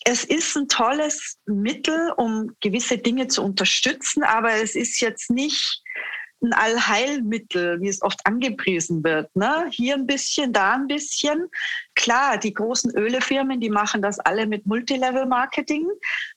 es 0.05 0.25
ist 0.25 0.55
ein 0.57 0.67
tolles 0.67 1.37
Mittel, 1.45 2.11
um 2.17 2.55
gewisse 2.59 2.97
Dinge 2.97 3.27
zu 3.27 3.41
unterstützen, 3.43 4.23
aber 4.23 4.51
es 4.53 4.75
ist 4.75 4.99
jetzt 4.99 5.31
nicht 5.31 5.81
ein 6.43 6.51
Allheilmittel, 6.51 7.79
wie 7.81 7.87
es 7.87 8.01
oft 8.01 8.19
angepriesen 8.25 9.01
wird. 9.03 9.33
Ne? 9.33 9.67
Hier 9.71 9.95
ein 9.95 10.05
bisschen, 10.05 10.51
da 10.51 10.73
ein 10.73 10.87
bisschen. 10.87 11.47
Klar, 11.95 12.37
die 12.37 12.53
großen 12.53 12.91
Ölefirmen, 12.95 13.61
die 13.61 13.69
machen 13.69 14.01
das 14.01 14.19
alle 14.19 14.45
mit 14.45 14.65
Multilevel-Marketing. 14.65 15.87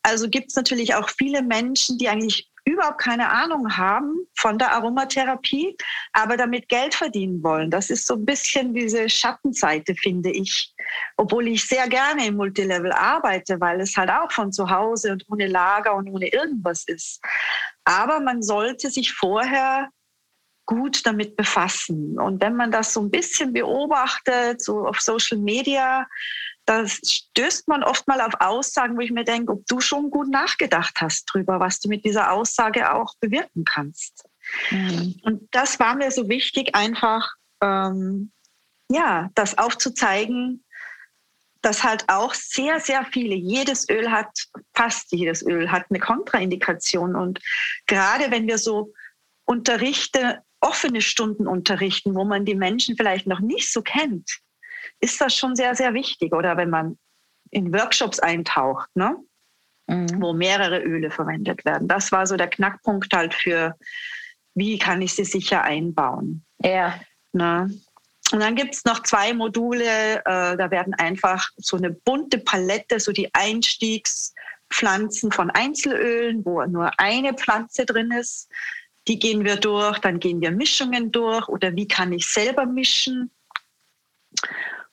Also 0.03 0.29
gibt 0.29 0.51
es 0.51 0.57
natürlich 0.57 0.95
auch 0.95 1.11
viele 1.11 1.43
Menschen, 1.43 1.99
die 1.99 2.09
eigentlich 2.09 2.49
überhaupt 2.67 2.99
keine 2.99 3.31
Ahnung 3.31 3.77
haben 3.77 4.27
von 4.35 4.59
der 4.59 4.73
Aromatherapie, 4.73 5.77
aber 6.13 6.37
damit 6.37 6.69
Geld 6.69 6.95
verdienen 6.95 7.43
wollen. 7.43 7.71
Das 7.71 7.91
ist 7.91 8.07
so 8.07 8.15
ein 8.15 8.25
bisschen 8.27 8.75
diese 8.75 9.09
Schattenseite, 9.09 9.95
finde 9.95 10.31
ich. 10.31 10.75
Obwohl 11.17 11.49
ich 11.49 11.67
sehr 11.67 11.89
gerne 11.89 12.27
im 12.27 12.37
Multilevel 12.37 12.93
arbeite, 12.93 13.61
weil 13.61 13.81
es 13.81 13.97
halt 13.97 14.11
auch 14.11 14.31
von 14.33 14.53
zu 14.53 14.69
Hause 14.69 15.13
und 15.13 15.25
ohne 15.29 15.47
Lager 15.47 15.95
und 15.95 16.09
ohne 16.09 16.29
irgendwas 16.29 16.85
ist. 16.85 17.23
Aber 17.85 18.21
man 18.21 18.43
sollte 18.43 18.91
sich 18.91 19.13
vorher 19.13 19.89
gut 20.67 21.07
damit 21.07 21.37
befassen. 21.37 22.19
Und 22.19 22.43
wenn 22.43 22.57
man 22.57 22.73
das 22.73 22.93
so 22.93 23.01
ein 23.01 23.11
bisschen 23.11 23.53
beobachtet, 23.53 24.61
so 24.61 24.87
auf 24.87 25.01
Social 25.01 25.39
Media, 25.39 26.07
da 26.67 26.87
stößt 26.87 27.69
man 27.69 27.85
oft 27.85 28.07
mal 28.09 28.21
auf 28.21 28.35
Aussagen, 28.41 28.97
wo 28.97 29.01
ich 29.01 29.13
mir 29.13 29.25
denke, 29.25 29.53
ob 29.53 29.67
du 29.67 29.81
schon 29.81 30.11
gut 30.11 30.29
nachgedacht 30.29 31.01
hast 31.01 31.25
drüber, 31.27 31.61
was 31.61 31.79
du 31.81 31.89
mit 31.89 32.05
dieser 32.05 32.33
Aussage 32.33 32.93
auch 32.93 33.15
bewirken 33.21 33.65
kannst. 33.65 34.25
Mhm. 34.71 35.15
Und 35.23 35.49
das 35.53 35.79
war 35.79 35.95
mir 35.95 36.11
so 36.11 36.29
wichtig, 36.29 36.75
einfach 36.75 37.31
ähm, 37.63 38.33
ja, 38.91 39.31
das 39.35 39.59
aufzuzeigen, 39.59 40.65
dass 41.63 41.83
halt 41.83 42.05
auch 42.09 42.35
sehr, 42.35 42.81
sehr 42.81 43.05
viele, 43.05 43.35
jedes 43.35 43.89
Öl 43.89 44.11
hat, 44.11 44.31
fast 44.75 45.13
jedes 45.13 45.45
Öl 45.45 45.71
hat 45.71 45.87
eine 45.89 45.99
Kontraindikation. 45.99 47.17
Und 47.17 47.41
gerade 47.87 48.31
wenn 48.31 48.47
wir 48.47 48.59
so 48.59 48.93
Unterrichte, 49.45 50.43
offene 50.61 51.01
Stunden 51.01 51.47
unterrichten, 51.47 52.15
wo 52.15 52.25
man 52.25 52.45
die 52.45 52.55
Menschen 52.55 52.97
vielleicht 52.97 53.27
noch 53.27 53.41
nicht 53.41 53.73
so 53.73 53.83
kennt, 53.83 54.41
ist 55.01 55.21
das 55.21 55.35
schon 55.35 55.57
sehr, 55.57 55.75
sehr 55.75 55.95
wichtig. 55.95 56.35
Oder 56.35 56.57
wenn 56.57 56.71
man 56.71 56.99
in 57.51 57.73
Workshops 57.73 58.19
eintaucht, 58.19 58.89
ne? 58.95 59.17
Mhm. 59.89 60.21
wo 60.21 60.33
mehrere 60.33 60.83
Öle 60.83 61.11
verwendet 61.11 61.65
werden. 61.65 61.87
Das 61.87 62.11
war 62.11 62.27
so 62.27 62.37
der 62.37 62.49
Knackpunkt 62.49 63.15
halt 63.15 63.33
für, 63.33 63.77
wie 64.55 64.79
kann 64.79 65.01
ich 65.01 65.15
sie 65.15 65.25
sicher 65.25 65.63
einbauen. 65.63 66.45
Ja. 66.61 66.99
Ne? 67.33 67.71
Und 68.33 68.41
dann 68.41 68.57
gibt 68.57 68.75
es 68.75 68.85
noch 68.85 69.05
zwei 69.05 69.33
Module, 69.33 70.17
äh, 70.17 70.57
da 70.57 70.71
werden 70.71 70.95
einfach 70.95 71.51
so 71.57 71.77
eine 71.77 71.91
bunte 71.91 72.39
Palette, 72.39 72.99
so 72.99 73.13
die 73.13 73.33
Einstiegspflanzen 73.33 75.31
von 75.31 75.51
Einzelölen, 75.51 76.45
wo 76.45 76.65
nur 76.65 76.91
eine 76.99 77.35
Pflanze 77.35 77.87
drin 77.87 78.11
ist. 78.11 78.49
Die 79.07 79.21
gehen 79.21 79.45
wir 79.45 79.55
durch, 79.55 80.01
dann 80.01 80.19
gehen 80.19 80.41
wir 80.41 80.51
Mischungen 80.51 81.13
durch 81.13 81.49
oder 81.49 81.77
wie 81.77 81.87
kann 81.87 82.13
ich 82.13 82.27
selber 82.27 82.67
mischen. 82.67 83.31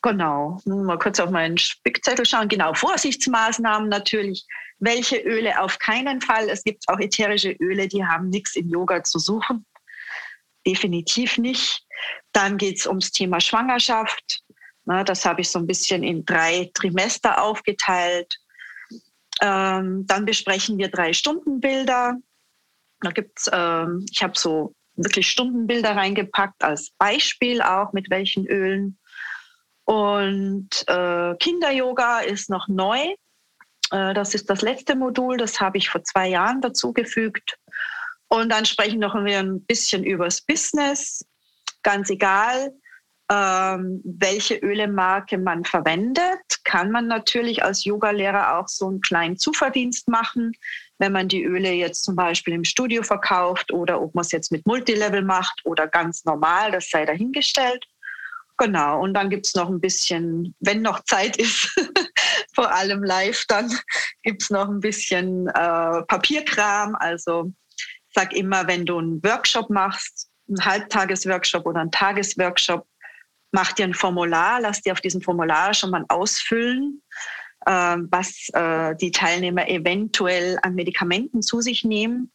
Genau, 0.03 0.59
mal 0.65 0.99
kurz 0.99 1.17
auf 1.21 1.29
meinen 1.29 1.57
Spickzettel 1.57 2.25
schauen. 2.25 2.49
Genau, 2.49 2.73
Vorsichtsmaßnahmen 2.73 3.87
natürlich. 3.87 4.45
Welche 4.79 5.17
Öle 5.17 5.61
auf 5.61 5.79
keinen 5.79 6.19
Fall. 6.19 6.49
Es 6.49 6.65
gibt 6.65 6.83
auch 6.89 6.99
ätherische 6.99 7.53
Öle, 7.53 7.87
die 7.87 8.05
haben 8.05 8.29
nichts 8.29 8.57
im 8.57 8.67
Yoga 8.67 9.01
zu 9.03 9.17
suchen. 9.17 9.65
Definitiv 10.67 11.37
nicht. 11.37 11.85
Dann 12.33 12.57
geht 12.57 12.79
es 12.79 12.85
ums 12.85 13.13
Thema 13.13 13.39
Schwangerschaft. 13.39 14.43
Na, 14.83 15.05
das 15.05 15.23
habe 15.23 15.39
ich 15.39 15.49
so 15.49 15.59
ein 15.59 15.67
bisschen 15.67 16.03
in 16.03 16.25
drei 16.25 16.69
Trimester 16.73 17.41
aufgeteilt. 17.41 18.35
Ähm, 19.41 20.05
dann 20.05 20.25
besprechen 20.25 20.77
wir 20.77 20.89
drei 20.89 21.13
Stundenbilder. 21.13 22.17
Da 22.99 23.11
gibt's, 23.11 23.49
ähm, 23.53 24.05
ich 24.11 24.21
habe 24.21 24.37
so 24.37 24.75
wirklich 24.95 25.29
Stundenbilder 25.29 25.95
reingepackt 25.95 26.61
als 26.61 26.91
Beispiel 26.97 27.61
auch 27.61 27.93
mit 27.93 28.09
welchen 28.09 28.45
Ölen 28.47 28.99
und 29.85 30.69
äh, 30.87 31.35
Kinder-Yoga 31.35 32.19
ist 32.19 32.49
noch 32.49 32.67
neu. 32.67 33.13
Äh, 33.91 34.13
das 34.13 34.33
ist 34.33 34.49
das 34.49 34.61
letzte 34.61 34.95
Modul, 34.95 35.37
das 35.37 35.59
habe 35.59 35.77
ich 35.77 35.89
vor 35.89 36.03
zwei 36.03 36.27
Jahren 36.29 36.61
dazugefügt. 36.61 37.57
Und 38.27 38.49
dann 38.49 38.65
sprechen 38.65 38.99
noch 38.99 39.13
wir 39.13 39.39
ein 39.39 39.61
bisschen 39.61 40.03
über 40.03 40.25
das 40.25 40.41
Business. 40.41 41.25
Ganz 41.83 42.09
egal, 42.09 42.73
ähm, 43.31 44.01
welche 44.03 44.55
Ölemarke 44.55 45.37
man 45.37 45.63
verwendet, 45.65 46.63
kann 46.63 46.91
man 46.91 47.07
natürlich 47.07 47.63
als 47.63 47.83
Yogalehrer 47.83 48.57
auch 48.57 48.67
so 48.67 48.87
einen 48.87 49.01
kleinen 49.01 49.37
Zuverdienst 49.37 50.07
machen, 50.07 50.53
wenn 50.97 51.11
man 51.11 51.27
die 51.27 51.43
Öle 51.43 51.71
jetzt 51.71 52.03
zum 52.03 52.15
Beispiel 52.15 52.53
im 52.53 52.63
Studio 52.63 53.03
verkauft 53.03 53.71
oder 53.71 54.01
ob 54.01 54.15
man 54.15 54.23
es 54.23 54.31
jetzt 54.31 54.51
mit 54.51 54.65
Multilevel 54.65 55.21
macht 55.21 55.61
oder 55.65 55.87
ganz 55.87 56.25
normal, 56.25 56.71
das 56.71 56.89
sei 56.89 57.05
dahingestellt. 57.05 57.85
Genau, 58.57 59.01
und 59.01 59.13
dann 59.13 59.29
gibt 59.29 59.47
es 59.47 59.55
noch 59.55 59.67
ein 59.67 59.81
bisschen, 59.81 60.55
wenn 60.59 60.81
noch 60.81 61.03
Zeit 61.05 61.37
ist, 61.37 61.73
vor 62.55 62.71
allem 62.71 63.03
live, 63.03 63.45
dann 63.47 63.71
gibt 64.23 64.43
es 64.43 64.49
noch 64.49 64.69
ein 64.69 64.79
bisschen 64.79 65.47
äh, 65.47 66.03
Papierkram. 66.03 66.95
Also 66.95 67.51
sage 68.13 68.35
immer, 68.35 68.67
wenn 68.67 68.85
du 68.85 68.99
einen 68.99 69.23
Workshop 69.23 69.69
machst, 69.69 70.29
einen 70.47 70.63
Halbtagesworkshop 70.63 71.65
oder 71.65 71.81
einen 71.81 71.91
Tagesworkshop, 71.91 72.85
mach 73.51 73.71
dir 73.71 73.85
ein 73.85 73.93
Formular, 73.93 74.61
lass 74.61 74.81
dir 74.81 74.93
auf 74.93 75.01
diesem 75.01 75.21
Formular 75.21 75.73
schon 75.73 75.89
mal 75.89 76.05
ausfüllen, 76.09 77.01
äh, 77.65 77.97
was 77.97 78.49
äh, 78.53 78.95
die 78.95 79.11
Teilnehmer 79.11 79.67
eventuell 79.67 80.59
an 80.61 80.75
Medikamenten 80.75 81.41
zu 81.41 81.61
sich 81.61 81.83
nehmen, 81.83 82.31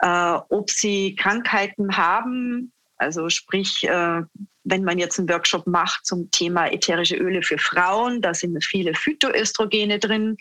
äh, 0.00 0.38
ob 0.48 0.70
sie 0.70 1.14
Krankheiten 1.14 1.96
haben, 1.96 2.72
also 2.96 3.28
sprich, 3.28 3.84
äh, 3.84 4.22
wenn 4.64 4.84
man 4.84 4.98
jetzt 4.98 5.18
einen 5.18 5.28
Workshop 5.28 5.66
macht 5.66 6.04
zum 6.04 6.30
Thema 6.30 6.70
ätherische 6.70 7.16
Öle 7.16 7.42
für 7.42 7.58
Frauen, 7.58 8.20
da 8.20 8.34
sind 8.34 8.62
viele 8.64 8.94
Phytoöstrogene 8.94 9.98
drin. 9.98 10.36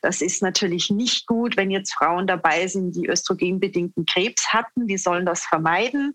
Das 0.00 0.22
ist 0.22 0.42
natürlich 0.42 0.90
nicht 0.90 1.26
gut, 1.26 1.56
wenn 1.56 1.70
jetzt 1.70 1.92
Frauen 1.92 2.26
dabei 2.26 2.66
sind, 2.66 2.96
die 2.96 3.08
östrogenbedingten 3.08 4.06
Krebs 4.06 4.52
hatten. 4.52 4.86
Die 4.86 4.98
sollen 4.98 5.26
das 5.26 5.44
vermeiden. 5.44 6.14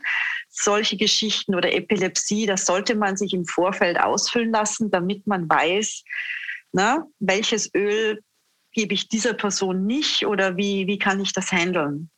Solche 0.49 0.97
Geschichten 0.97 1.53
oder 1.53 1.71
Epilepsie, 1.71 2.45
das 2.45 2.65
sollte 2.65 2.95
man 2.95 3.17
sich 3.17 3.33
im 3.33 3.45
Vorfeld 3.45 3.99
ausfüllen 3.99 4.51
lassen, 4.51 4.89
damit 4.89 5.27
man 5.27 5.47
weiß, 5.47 6.03
na, 6.71 7.05
welches 7.19 7.69
Öl 7.75 8.19
gebe 8.71 8.95
ich 8.95 9.07
dieser 9.07 9.35
Person 9.35 9.85
nicht 9.85 10.25
oder 10.25 10.57
wie, 10.57 10.87
wie 10.87 10.97
kann 10.97 11.19
ich 11.19 11.33
das 11.33 11.51
handeln. 11.51 12.09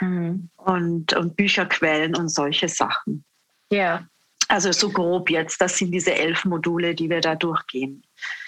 Mhm. 0.00 0.50
Und, 0.56 1.14
und 1.14 1.36
Bücherquellen 1.36 2.14
und 2.14 2.28
solche 2.28 2.68
Sachen. 2.68 3.24
Ja. 3.70 4.06
Also 4.48 4.72
so 4.72 4.90
grob 4.90 5.30
jetzt, 5.30 5.60
das 5.60 5.78
sind 5.78 5.92
diese 5.92 6.14
elf 6.14 6.44
Module, 6.44 6.94
die 6.94 7.08
wir 7.08 7.20
da 7.20 7.34
durchgehen. 7.34 8.04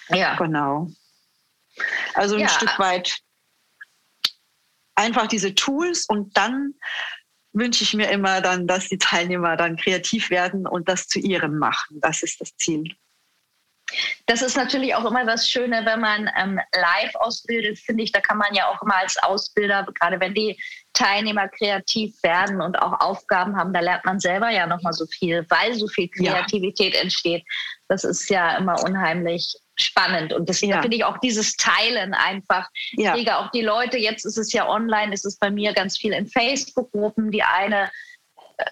Ja. 0.09 0.37
Genau. 0.37 0.91
Also 2.15 2.37
ein 2.37 2.43
ja. 2.43 2.49
Stück 2.49 2.79
weit 2.79 3.19
einfach 4.95 5.27
diese 5.27 5.55
Tools 5.55 6.07
und 6.07 6.37
dann 6.37 6.75
wünsche 7.53 7.85
ich 7.85 7.95
mir 7.95 8.11
immer 8.11 8.41
dann, 8.41 8.67
dass 8.67 8.89
die 8.89 8.99
Teilnehmer 8.99 9.57
dann 9.57 9.77
kreativ 9.77 10.31
werden 10.31 10.67
und 10.67 10.89
das 10.89 11.09
zu 11.09 11.19
ihrem 11.19 11.59
machen. 11.59 12.01
Das 12.01 12.23
ist 12.23 12.41
das 12.41 12.55
Ziel. 12.57 12.95
Das 14.27 14.43
ist 14.43 14.57
natürlich 14.57 14.95
auch 14.95 15.05
immer 15.05 15.25
das 15.25 15.49
Schöne, 15.49 15.83
wenn 15.85 16.01
man 16.01 16.29
ähm, 16.37 16.61
live 16.75 17.15
ausbildet, 17.15 17.79
finde 17.79 18.03
ich. 18.03 18.13
Da 18.13 18.21
kann 18.21 18.39
man 18.39 18.53
ja 18.55 18.69
auch 18.69 18.83
immer 18.83 18.97
als 18.97 19.17
Ausbilder, 19.23 19.87
gerade 19.95 20.19
wenn 20.19 20.35
die 20.35 20.61
Teilnehmer 20.93 21.49
kreativ 21.49 22.21
werden 22.23 22.61
und 22.61 22.77
auch 22.81 23.01
Aufgaben 23.01 23.57
haben, 23.57 23.73
da 23.73 23.81
lernt 23.81 24.05
man 24.05 24.19
selber 24.19 24.51
ja 24.51 24.67
nochmal 24.67 24.93
so 24.93 25.07
viel, 25.07 25.47
weil 25.51 25.75
so 25.75 25.87
viel 25.87 26.09
Kreativität 26.09 26.95
ja. 26.95 27.01
entsteht. 27.01 27.45
Das 27.89 28.03
ist 28.03 28.29
ja 28.29 28.57
immer 28.57 28.83
unheimlich 28.83 29.57
spannend. 29.77 30.33
Und 30.33 30.49
das 30.49 30.61
ja. 30.63 30.81
finde 30.81 30.97
ich 30.97 31.05
auch 31.05 31.19
dieses 31.19 31.57
Teilen 31.57 32.15
einfach. 32.15 32.69
Ja. 32.93 33.11
Ich 33.11 33.19
kriege 33.19 33.37
auch 33.37 33.51
die 33.51 33.61
Leute, 33.61 33.99
jetzt 33.99 34.25
ist 34.25 34.39
es 34.39 34.53
ja 34.53 34.69
online, 34.69 35.13
ist 35.13 35.27
es 35.27 35.39
bei 35.39 35.51
mir 35.51 35.73
ganz 35.75 35.99
viel 35.99 36.13
in 36.13 36.27
Facebook-Gruppen. 36.27 37.31
Die 37.31 37.43
eine 37.43 37.91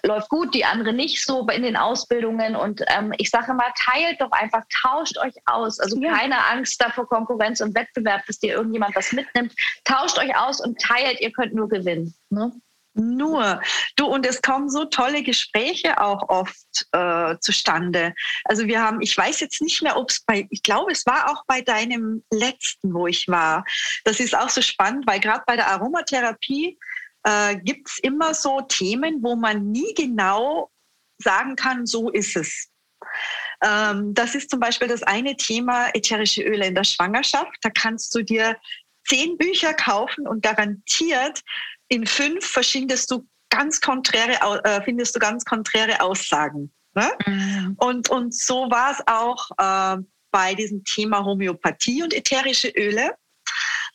läuft 0.03 0.29
gut, 0.29 0.53
die 0.53 0.65
andere 0.65 0.93
nicht 0.93 1.23
so 1.23 1.47
in 1.47 1.63
den 1.63 1.75
Ausbildungen. 1.75 2.55
Und 2.55 2.81
ähm, 2.87 3.13
ich 3.17 3.29
sage 3.29 3.53
mal, 3.53 3.71
teilt 3.77 4.19
doch 4.21 4.31
einfach, 4.31 4.63
tauscht 4.81 5.17
euch 5.17 5.35
aus. 5.45 5.79
Also 5.79 5.99
ja. 5.99 6.15
keine 6.15 6.45
Angst 6.47 6.81
davor 6.81 7.07
Konkurrenz 7.07 7.61
und 7.61 7.75
Wettbewerb, 7.75 8.25
dass 8.25 8.39
dir 8.39 8.55
irgendjemand 8.55 8.95
was 8.95 9.11
mitnimmt. 9.11 9.53
Tauscht 9.83 10.17
euch 10.17 10.35
aus 10.35 10.59
und 10.59 10.79
teilt, 10.79 11.19
ihr 11.21 11.31
könnt 11.31 11.53
nur 11.53 11.69
gewinnen. 11.69 12.13
Ne? 12.29 12.51
Nur. 12.97 13.61
Du, 13.97 14.05
und 14.05 14.25
es 14.25 14.41
kommen 14.41 14.69
so 14.69 14.85
tolle 14.85 15.21
Gespräche 15.21 15.99
auch 15.99 16.29
oft 16.29 16.87
äh, 16.93 17.35
zustande. 17.41 18.13
Also 18.45 18.67
wir 18.67 18.81
haben, 18.81 19.01
ich 19.01 19.17
weiß 19.17 19.41
jetzt 19.41 19.61
nicht 19.61 19.81
mehr, 19.81 19.97
ob 19.97 20.09
es 20.09 20.21
bei, 20.21 20.47
ich 20.49 20.63
glaube, 20.63 20.93
es 20.93 21.05
war 21.05 21.29
auch 21.29 21.43
bei 21.45 21.59
deinem 21.59 22.23
letzten, 22.31 22.93
wo 22.93 23.05
ich 23.05 23.27
war. 23.27 23.65
Das 24.05 24.21
ist 24.21 24.35
auch 24.35 24.49
so 24.49 24.61
spannend, 24.61 25.05
weil 25.07 25.19
gerade 25.19 25.43
bei 25.45 25.57
der 25.57 25.67
Aromatherapie 25.71 26.79
äh, 27.25 27.57
gibt 27.57 27.89
es 27.89 27.99
immer 27.99 28.33
so 28.33 28.61
Themen, 28.61 29.21
wo 29.21 29.35
man 29.35 29.71
nie 29.71 29.93
genau 29.93 30.71
sagen 31.17 31.55
kann, 31.55 31.85
so 31.85 32.09
ist 32.09 32.35
es. 32.35 32.69
Ähm, 33.63 34.13
das 34.13 34.35
ist 34.35 34.49
zum 34.49 34.59
Beispiel 34.59 34.87
das 34.87 35.03
eine 35.03 35.35
Thema 35.35 35.89
ätherische 35.93 36.43
Öle 36.43 36.67
in 36.67 36.75
der 36.75 36.83
Schwangerschaft. 36.83 37.57
Da 37.61 37.69
kannst 37.69 38.13
du 38.15 38.23
dir 38.23 38.57
zehn 39.07 39.37
Bücher 39.37 39.73
kaufen 39.73 40.27
und 40.27 40.41
garantiert 40.41 41.41
in 41.87 42.05
fünf 42.05 42.45
verschindest 42.45 43.11
du 43.11 43.27
ganz 43.49 43.79
konträre, 43.79 44.63
äh, 44.63 44.81
findest 44.83 45.15
du 45.15 45.19
ganz 45.19 45.45
konträre 45.45 46.01
Aussagen. 46.01 46.73
Ne? 46.93 47.11
Mhm. 47.25 47.75
Und, 47.77 48.09
und 48.09 48.33
so 48.33 48.69
war 48.71 48.91
es 48.91 49.03
auch 49.05 49.49
äh, 49.57 50.01
bei 50.31 50.55
diesem 50.55 50.83
Thema 50.83 51.23
Homöopathie 51.23 52.03
und 52.03 52.13
ätherische 52.13 52.69
Öle. 52.69 53.15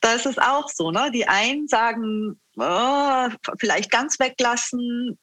Da 0.00 0.14
ist 0.14 0.26
es 0.26 0.38
auch 0.38 0.68
so, 0.68 0.90
ne? 0.90 1.10
Die 1.12 1.28
einen 1.28 1.68
sagen, 1.68 2.40
oh, 2.56 3.28
vielleicht 3.58 3.90
ganz 3.90 4.18
weglassen, 4.18 5.18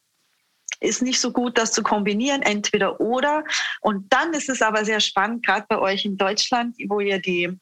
ist 0.79 1.01
nicht 1.01 1.19
so 1.19 1.31
gut, 1.31 1.57
das 1.57 1.71
zu 1.71 1.81
kombinieren, 1.81 2.41
entweder 2.41 2.99
oder. 2.99 3.43
Und 3.81 4.11
dann 4.13 4.33
ist 4.33 4.49
es 4.49 4.61
aber 4.61 4.85
sehr 4.85 4.99
spannend, 4.99 5.45
gerade 5.45 5.65
bei 5.67 5.79
euch 5.79 6.05
in 6.05 6.17
Deutschland, 6.17 6.75
wo 6.87 6.99
ihr 6.99 7.19
die, 7.19 7.57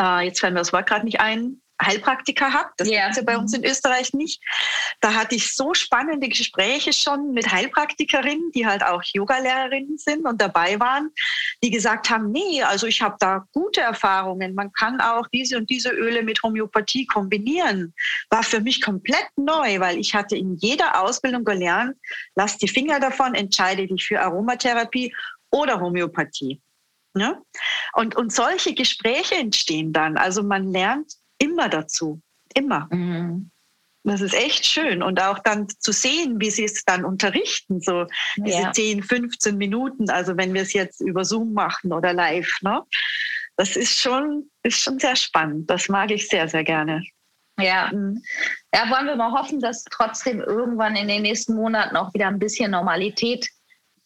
äh, 0.00 0.26
jetzt 0.26 0.40
fällt 0.40 0.52
mir 0.52 0.60
das 0.60 0.72
Wort 0.72 0.86
gerade 0.86 1.04
nicht 1.04 1.20
ein, 1.20 1.62
Heilpraktiker 1.80 2.52
habe. 2.52 2.70
Das 2.76 2.88
yeah. 2.88 3.02
gibt 3.02 3.10
es 3.12 3.16
ja 3.18 3.22
bei 3.24 3.38
uns 3.38 3.54
in 3.54 3.64
Österreich 3.64 4.12
nicht. 4.12 4.42
Da 5.00 5.14
hatte 5.14 5.34
ich 5.34 5.54
so 5.54 5.74
spannende 5.74 6.28
Gespräche 6.28 6.92
schon 6.92 7.32
mit 7.32 7.50
Heilpraktikerinnen, 7.50 8.52
die 8.52 8.66
halt 8.66 8.82
auch 8.82 9.02
Yogalehrerinnen 9.02 9.98
sind 9.98 10.26
und 10.26 10.40
dabei 10.40 10.78
waren, 10.78 11.10
die 11.62 11.70
gesagt 11.70 12.10
haben, 12.10 12.30
nee, 12.32 12.62
also 12.62 12.86
ich 12.86 13.00
habe 13.02 13.16
da 13.18 13.46
gute 13.52 13.80
Erfahrungen. 13.80 14.54
Man 14.54 14.72
kann 14.72 15.00
auch 15.00 15.26
diese 15.28 15.56
und 15.56 15.70
diese 15.70 15.90
Öle 15.90 16.22
mit 16.22 16.42
Homöopathie 16.42 17.06
kombinieren. 17.06 17.94
War 18.28 18.42
für 18.42 18.60
mich 18.60 18.80
komplett 18.80 19.28
neu, 19.36 19.80
weil 19.80 19.98
ich 19.98 20.14
hatte 20.14 20.36
in 20.36 20.56
jeder 20.56 21.00
Ausbildung 21.02 21.44
gelernt, 21.44 21.96
lass 22.34 22.58
die 22.58 22.68
Finger 22.68 23.00
davon, 23.00 23.34
entscheide 23.34 23.86
dich 23.86 24.04
für 24.04 24.20
Aromatherapie 24.20 25.14
oder 25.50 25.80
Homöopathie. 25.80 26.60
Ja? 27.16 27.30
Ne? 27.30 27.42
Und, 27.94 28.16
und 28.16 28.32
solche 28.32 28.74
Gespräche 28.74 29.34
entstehen 29.34 29.92
dann. 29.92 30.16
Also 30.16 30.42
man 30.42 30.70
lernt 30.70 31.12
immer 31.40 31.68
dazu. 31.68 32.20
Immer. 32.54 32.88
Mhm. 32.90 33.50
Das 34.02 34.22
ist 34.22 34.34
echt 34.34 34.64
schön. 34.64 35.02
Und 35.02 35.20
auch 35.20 35.38
dann 35.40 35.68
zu 35.68 35.92
sehen, 35.92 36.40
wie 36.40 36.50
sie 36.50 36.64
es 36.64 36.84
dann 36.84 37.04
unterrichten, 37.04 37.80
so 37.80 38.06
diese 38.36 38.62
ja. 38.62 38.72
10, 38.72 39.02
15 39.02 39.56
Minuten, 39.56 40.08
also 40.08 40.36
wenn 40.36 40.54
wir 40.54 40.62
es 40.62 40.72
jetzt 40.72 41.00
über 41.00 41.24
Zoom 41.24 41.52
machen 41.52 41.92
oder 41.92 42.12
live, 42.12 42.50
ne? 42.62 42.82
Das 43.56 43.76
ist 43.76 44.00
schon, 44.00 44.50
ist 44.62 44.80
schon 44.80 44.98
sehr 44.98 45.16
spannend. 45.16 45.68
Das 45.68 45.88
mag 45.90 46.10
ich 46.10 46.28
sehr, 46.28 46.48
sehr 46.48 46.64
gerne. 46.64 47.04
Ja. 47.58 47.90
Mhm. 47.92 48.22
ja, 48.74 48.88
wollen 48.90 49.06
wir 49.06 49.16
mal 49.16 49.32
hoffen, 49.32 49.60
dass 49.60 49.84
trotzdem 49.84 50.40
irgendwann 50.40 50.96
in 50.96 51.08
den 51.08 51.22
nächsten 51.22 51.54
Monaten 51.54 51.94
auch 51.96 52.14
wieder 52.14 52.28
ein 52.28 52.38
bisschen 52.38 52.70
Normalität 52.70 53.50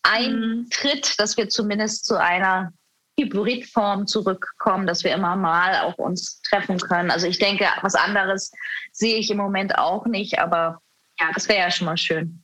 eintritt, 0.02 1.06
mhm. 1.06 1.14
dass 1.18 1.36
wir 1.36 1.48
zumindest 1.48 2.04
zu 2.06 2.20
einer 2.20 2.72
Hybridform 3.18 4.06
zurückkommen, 4.06 4.86
dass 4.86 5.04
wir 5.04 5.14
immer 5.14 5.36
mal 5.36 5.80
auch 5.82 5.98
uns 5.98 6.40
treffen 6.42 6.78
können. 6.78 7.10
Also 7.10 7.26
ich 7.26 7.38
denke, 7.38 7.66
was 7.82 7.94
anderes 7.94 8.50
sehe 8.92 9.16
ich 9.18 9.30
im 9.30 9.36
Moment 9.36 9.78
auch 9.78 10.06
nicht, 10.06 10.38
aber 10.38 10.80
ja, 11.20 11.30
das 11.32 11.48
wäre 11.48 11.60
ja 11.60 11.70
schon 11.70 11.86
mal 11.86 11.96
schön. 11.96 12.42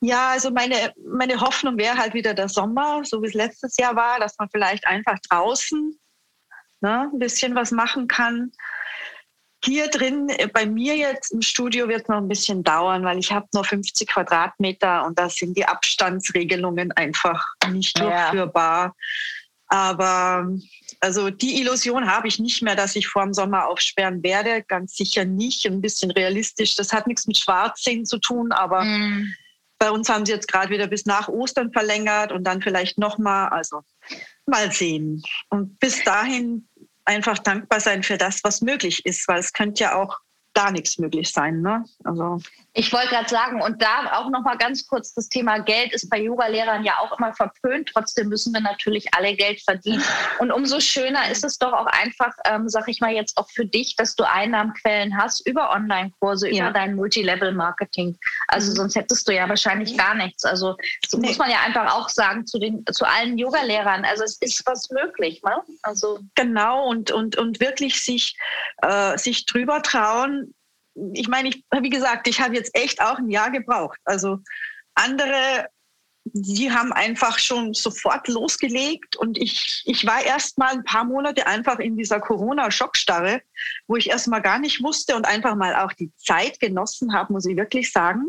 Ja, 0.00 0.30
also 0.30 0.50
meine, 0.50 0.92
meine 1.06 1.40
Hoffnung 1.40 1.76
wäre 1.76 1.96
halt 1.96 2.14
wieder 2.14 2.34
der 2.34 2.48
Sommer, 2.48 3.02
so 3.04 3.22
wie 3.22 3.26
es 3.26 3.34
letztes 3.34 3.76
Jahr 3.76 3.94
war, 3.94 4.18
dass 4.18 4.36
man 4.38 4.48
vielleicht 4.50 4.86
einfach 4.86 5.18
draußen 5.28 5.98
ne, 6.80 7.10
ein 7.12 7.18
bisschen 7.18 7.54
was 7.54 7.70
machen 7.70 8.08
kann. 8.08 8.52
Hier 9.62 9.88
drin, 9.88 10.30
äh, 10.30 10.46
bei 10.46 10.64
mir 10.64 10.96
jetzt 10.96 11.32
im 11.32 11.42
Studio 11.42 11.86
wird 11.88 12.02
es 12.02 12.08
noch 12.08 12.16
ein 12.16 12.28
bisschen 12.28 12.64
dauern, 12.64 13.04
weil 13.04 13.18
ich 13.18 13.30
habe 13.30 13.46
nur 13.52 13.64
50 13.64 14.08
Quadratmeter 14.08 15.04
und 15.04 15.18
da 15.18 15.28
sind 15.28 15.56
die 15.56 15.66
Abstandsregelungen 15.66 16.92
einfach 16.92 17.46
nicht 17.70 17.98
ja. 17.98 18.30
Aber 19.70 20.50
also 20.98 21.30
die 21.30 21.60
Illusion 21.60 22.10
habe 22.10 22.28
ich 22.28 22.38
nicht 22.38 22.60
mehr, 22.60 22.76
dass 22.76 22.96
ich 22.96 23.06
vor 23.06 23.22
dem 23.22 23.32
Sommer 23.32 23.68
aufsperren 23.68 24.22
werde. 24.22 24.62
Ganz 24.62 24.96
sicher 24.96 25.24
nicht. 25.24 25.64
Ein 25.64 25.80
bisschen 25.80 26.10
realistisch. 26.10 26.74
Das 26.74 26.92
hat 26.92 27.06
nichts 27.06 27.26
mit 27.26 27.38
Schwarzsehen 27.38 28.04
zu 28.04 28.18
tun, 28.18 28.50
aber 28.50 28.84
mm. 28.84 29.32
bei 29.78 29.90
uns 29.92 30.08
haben 30.08 30.26
sie 30.26 30.32
jetzt 30.32 30.48
gerade 30.48 30.70
wieder 30.70 30.88
bis 30.88 31.06
nach 31.06 31.28
Ostern 31.28 31.72
verlängert 31.72 32.32
und 32.32 32.44
dann 32.44 32.60
vielleicht 32.60 32.98
nochmal. 32.98 33.48
Also 33.50 33.82
mal 34.46 34.72
sehen. 34.72 35.22
Und 35.48 35.78
bis 35.78 36.02
dahin 36.04 36.68
einfach 37.04 37.38
dankbar 37.38 37.80
sein 37.80 38.02
für 38.02 38.18
das, 38.18 38.44
was 38.44 38.60
möglich 38.60 39.06
ist, 39.06 39.26
weil 39.28 39.38
es 39.38 39.52
könnte 39.52 39.84
ja 39.84 39.94
auch 39.94 40.18
gar 40.54 40.72
nichts 40.72 40.98
möglich 40.98 41.32
sein. 41.32 41.60
Ne? 41.60 41.84
Also 42.04 42.38
ich 42.72 42.92
wollte 42.92 43.08
gerade 43.08 43.28
sagen, 43.28 43.62
und 43.62 43.82
da 43.82 44.12
auch 44.12 44.30
noch 44.30 44.42
mal 44.42 44.56
ganz 44.56 44.86
kurz, 44.86 45.12
das 45.14 45.28
Thema 45.28 45.58
Geld 45.58 45.92
ist 45.92 46.08
bei 46.08 46.20
Yoga-Lehrern 46.20 46.84
ja 46.84 46.98
auch 47.00 47.18
immer 47.18 47.34
verpönt. 47.34 47.90
Trotzdem 47.92 48.28
müssen 48.28 48.52
wir 48.52 48.60
natürlich 48.60 49.12
alle 49.12 49.34
Geld 49.34 49.60
verdienen. 49.60 50.02
Und 50.38 50.52
umso 50.52 50.78
schöner 50.78 51.30
ist 51.30 51.44
es 51.44 51.58
doch 51.58 51.72
auch 51.72 51.86
einfach, 51.86 52.32
ähm, 52.44 52.68
sag 52.68 52.88
ich 52.88 53.00
mal 53.00 53.12
jetzt 53.12 53.36
auch 53.38 53.50
für 53.50 53.64
dich, 53.64 53.96
dass 53.96 54.14
du 54.14 54.22
Einnahmenquellen 54.24 55.16
hast 55.16 55.46
über 55.48 55.70
Online-Kurse, 55.72 56.48
ja. 56.48 56.64
über 56.64 56.72
dein 56.72 56.94
Multilevel-Marketing. 56.94 58.16
Also 58.46 58.70
mhm. 58.70 58.76
sonst 58.76 58.94
hättest 58.94 59.26
du 59.28 59.34
ja 59.34 59.48
wahrscheinlich 59.48 59.96
gar 59.96 60.14
nichts. 60.14 60.44
Also 60.44 60.76
so 61.08 61.18
nee. 61.18 61.26
muss 61.26 61.38
man 61.38 61.50
ja 61.50 61.58
einfach 61.66 61.92
auch 61.94 62.08
sagen 62.08 62.46
zu, 62.46 62.60
den, 62.60 62.84
zu 62.92 63.04
allen 63.04 63.36
Yoga-Lehrern. 63.36 64.04
Also 64.04 64.22
es 64.22 64.36
ist 64.40 64.64
was 64.66 64.90
möglich. 64.90 65.42
Ne? 65.42 65.56
Also 65.82 66.20
genau, 66.36 66.86
und, 66.88 67.10
und, 67.10 67.36
und 67.36 67.58
wirklich 67.58 68.00
sich, 68.00 68.36
äh, 68.82 69.18
sich 69.18 69.44
drüber 69.46 69.82
trauen, 69.82 70.39
ich 71.12 71.28
meine, 71.28 71.48
ich, 71.48 71.64
wie 71.80 71.90
gesagt, 71.90 72.28
ich 72.28 72.40
habe 72.40 72.54
jetzt 72.54 72.74
echt 72.74 73.00
auch 73.00 73.18
ein 73.18 73.30
Jahr 73.30 73.50
gebraucht. 73.50 73.98
Also 74.04 74.40
andere, 74.94 75.68
die 76.24 76.70
haben 76.70 76.92
einfach 76.92 77.38
schon 77.38 77.74
sofort 77.74 78.28
losgelegt 78.28 79.16
und 79.16 79.38
ich, 79.38 79.82
ich 79.86 80.06
war 80.06 80.22
erst 80.22 80.58
mal 80.58 80.70
ein 80.70 80.84
paar 80.84 81.04
Monate 81.04 81.46
einfach 81.46 81.78
in 81.78 81.96
dieser 81.96 82.20
Corona-Schockstarre, 82.20 83.42
wo 83.86 83.96
ich 83.96 84.10
erst 84.10 84.28
mal 84.28 84.40
gar 84.40 84.58
nicht 84.58 84.82
wusste 84.82 85.16
und 85.16 85.26
einfach 85.26 85.54
mal 85.54 85.74
auch 85.76 85.92
die 85.92 86.12
Zeit 86.16 86.60
genossen 86.60 87.14
habe, 87.14 87.32
muss 87.32 87.46
ich 87.46 87.56
wirklich 87.56 87.92
sagen. 87.92 88.24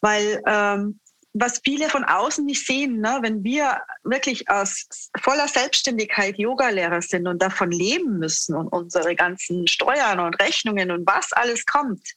Weil 0.00 0.42
ähm, 0.46 1.00
was 1.34 1.60
viele 1.62 1.88
von 1.88 2.04
außen 2.04 2.44
nicht 2.44 2.66
sehen, 2.66 3.00
ne? 3.00 3.18
wenn 3.22 3.44
wir 3.44 3.80
wirklich 4.02 4.48
aus 4.50 4.86
voller 5.20 5.46
Selbstständigkeit 5.46 6.38
Yogalehrer 6.38 7.02
sind 7.02 7.26
und 7.26 7.42
davon 7.42 7.70
leben 7.70 8.18
müssen 8.18 8.54
und 8.54 8.68
unsere 8.68 9.14
ganzen 9.14 9.66
Steuern 9.66 10.20
und 10.20 10.40
Rechnungen 10.40 10.90
und 10.90 11.06
was 11.06 11.32
alles 11.32 11.66
kommt, 11.66 12.14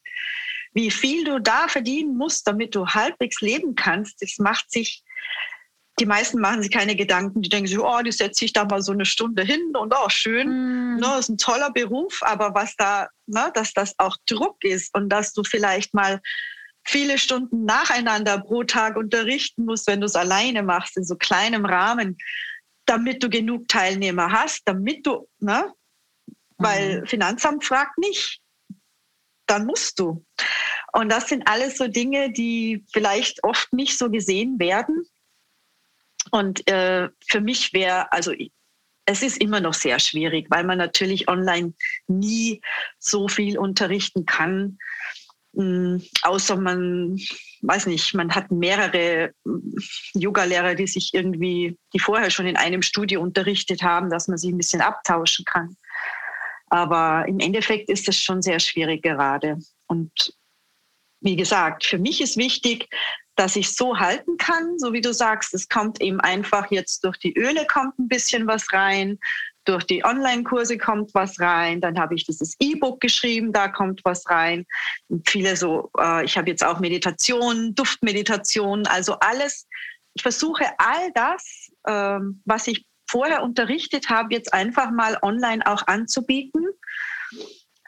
wie 0.73 0.91
viel 0.91 1.25
du 1.25 1.39
da 1.39 1.67
verdienen 1.67 2.15
musst, 2.15 2.47
damit 2.47 2.73
du 2.75 2.87
halbwegs 2.87 3.41
leben 3.41 3.75
kannst, 3.75 4.21
das 4.21 4.37
macht 4.37 4.71
sich, 4.71 5.03
die 5.99 6.05
meisten 6.05 6.39
machen 6.39 6.63
sich 6.63 6.71
keine 6.71 6.95
Gedanken, 6.95 7.41
die 7.41 7.49
denken 7.49 7.67
sich, 7.67 7.79
oh, 7.79 8.01
die 8.01 8.13
setze 8.13 8.45
ich 8.45 8.53
da 8.53 8.63
mal 8.63 8.81
so 8.81 8.93
eine 8.93 9.05
Stunde 9.05 9.43
hin 9.43 9.73
und 9.75 9.93
auch 9.93 10.05
oh, 10.05 10.09
schön, 10.09 10.95
mm. 10.95 10.99
ne, 10.99 11.17
ist 11.19 11.29
ein 11.29 11.37
toller 11.37 11.71
Beruf, 11.71 12.23
aber 12.23 12.55
was 12.55 12.75
da, 12.77 13.09
ne, 13.27 13.51
dass 13.53 13.73
das 13.73 13.93
auch 13.99 14.15
Druck 14.25 14.63
ist 14.63 14.95
und 14.95 15.09
dass 15.09 15.33
du 15.33 15.43
vielleicht 15.43 15.93
mal 15.93 16.21
viele 16.83 17.17
Stunden 17.17 17.65
nacheinander 17.65 18.39
pro 18.39 18.63
Tag 18.63 18.95
unterrichten 18.97 19.65
musst, 19.65 19.87
wenn 19.87 20.01
du 20.01 20.05
es 20.05 20.15
alleine 20.15 20.63
machst, 20.63 20.97
in 20.97 21.03
so 21.03 21.15
kleinem 21.15 21.65
Rahmen, 21.65 22.17
damit 22.85 23.23
du 23.23 23.29
genug 23.29 23.67
Teilnehmer 23.67 24.31
hast, 24.31 24.61
damit 24.65 25.05
du, 25.05 25.27
ne? 25.39 25.71
Weil 26.57 27.01
mhm. 27.01 27.05
Finanzamt 27.07 27.63
fragt 27.63 27.97
nicht, 27.97 28.39
dann 29.47 29.65
musst 29.65 29.99
du. 29.99 30.25
Und 30.93 31.09
das 31.09 31.29
sind 31.29 31.47
alles 31.47 31.77
so 31.77 31.87
Dinge, 31.87 32.31
die 32.31 32.85
vielleicht 32.91 33.43
oft 33.43 33.71
nicht 33.73 33.97
so 33.97 34.09
gesehen 34.09 34.59
werden. 34.59 35.05
Und 36.31 36.67
äh, 36.69 37.09
für 37.27 37.41
mich 37.41 37.73
wäre, 37.73 38.11
also 38.11 38.33
es 39.05 39.23
ist 39.23 39.37
immer 39.37 39.59
noch 39.59 39.73
sehr 39.73 39.99
schwierig, 39.99 40.47
weil 40.49 40.63
man 40.63 40.77
natürlich 40.77 41.27
online 41.27 41.73
nie 42.07 42.61
so 42.99 43.27
viel 43.27 43.57
unterrichten 43.57 44.25
kann. 44.25 44.77
Hm, 45.55 46.01
außer 46.23 46.55
man, 46.55 47.17
weiß 47.61 47.87
nicht, 47.87 48.13
man 48.13 48.33
hat 48.33 48.51
mehrere 48.51 49.33
Yoga-Lehrer, 50.13 50.75
die 50.75 50.87
sich 50.87 51.13
irgendwie, 51.13 51.77
die 51.93 51.99
vorher 51.99 52.29
schon 52.29 52.47
in 52.47 52.57
einem 52.57 52.81
Studio 52.81 53.21
unterrichtet 53.21 53.83
haben, 53.83 54.09
dass 54.09 54.27
man 54.27 54.37
sich 54.37 54.51
ein 54.51 54.57
bisschen 54.57 54.81
abtauschen 54.81 55.45
kann. 55.45 55.75
Aber 56.67 57.25
im 57.27 57.39
Endeffekt 57.39 57.89
ist 57.89 58.07
es 58.07 58.17
schon 58.17 58.41
sehr 58.41 58.59
schwierig 58.59 59.03
gerade. 59.03 59.57
Und 59.87 60.33
wie 61.19 61.35
gesagt, 61.35 61.85
für 61.85 61.97
mich 61.97 62.21
ist 62.21 62.37
wichtig, 62.37 62.87
dass 63.35 63.55
ich 63.55 63.75
so 63.75 63.99
halten 63.99 64.37
kann, 64.37 64.77
so 64.77 64.93
wie 64.93 65.01
du 65.01 65.13
sagst, 65.13 65.53
es 65.53 65.67
kommt 65.67 66.01
eben 66.01 66.19
einfach 66.21 66.69
jetzt 66.71 67.03
durch 67.03 67.17
die 67.17 67.37
Öle 67.37 67.65
kommt 67.65 67.97
ein 67.99 68.07
bisschen 68.07 68.47
was 68.47 68.71
rein, 68.71 69.19
durch 69.65 69.83
die 69.85 70.03
Online-Kurse 70.03 70.77
kommt 70.77 71.13
was 71.13 71.39
rein. 71.39 71.81
Dann 71.81 71.99
habe 71.99 72.15
ich 72.15 72.25
dieses 72.25 72.55
E-Book 72.59 72.99
geschrieben, 72.99 73.53
da 73.53 73.67
kommt 73.67 74.01
was 74.03 74.27
rein. 74.29 74.65
Und 75.07 75.29
viele 75.29 75.55
so, 75.55 75.91
äh, 75.99 76.25
ich 76.25 76.37
habe 76.37 76.49
jetzt 76.49 76.63
auch 76.63 76.79
Meditation, 76.79 77.75
Duftmeditation, 77.75 78.87
also 78.87 79.17
alles. 79.19 79.67
Ich 80.13 80.23
versuche 80.23 80.65
all 80.77 81.11
das, 81.13 81.69
ähm, 81.87 82.41
was 82.45 82.67
ich 82.67 82.85
vorher 83.09 83.43
unterrichtet 83.43 84.09
habe, 84.09 84.33
jetzt 84.33 84.53
einfach 84.53 84.89
mal 84.91 85.17
online 85.21 85.65
auch 85.65 85.85
anzubieten. 85.87 86.65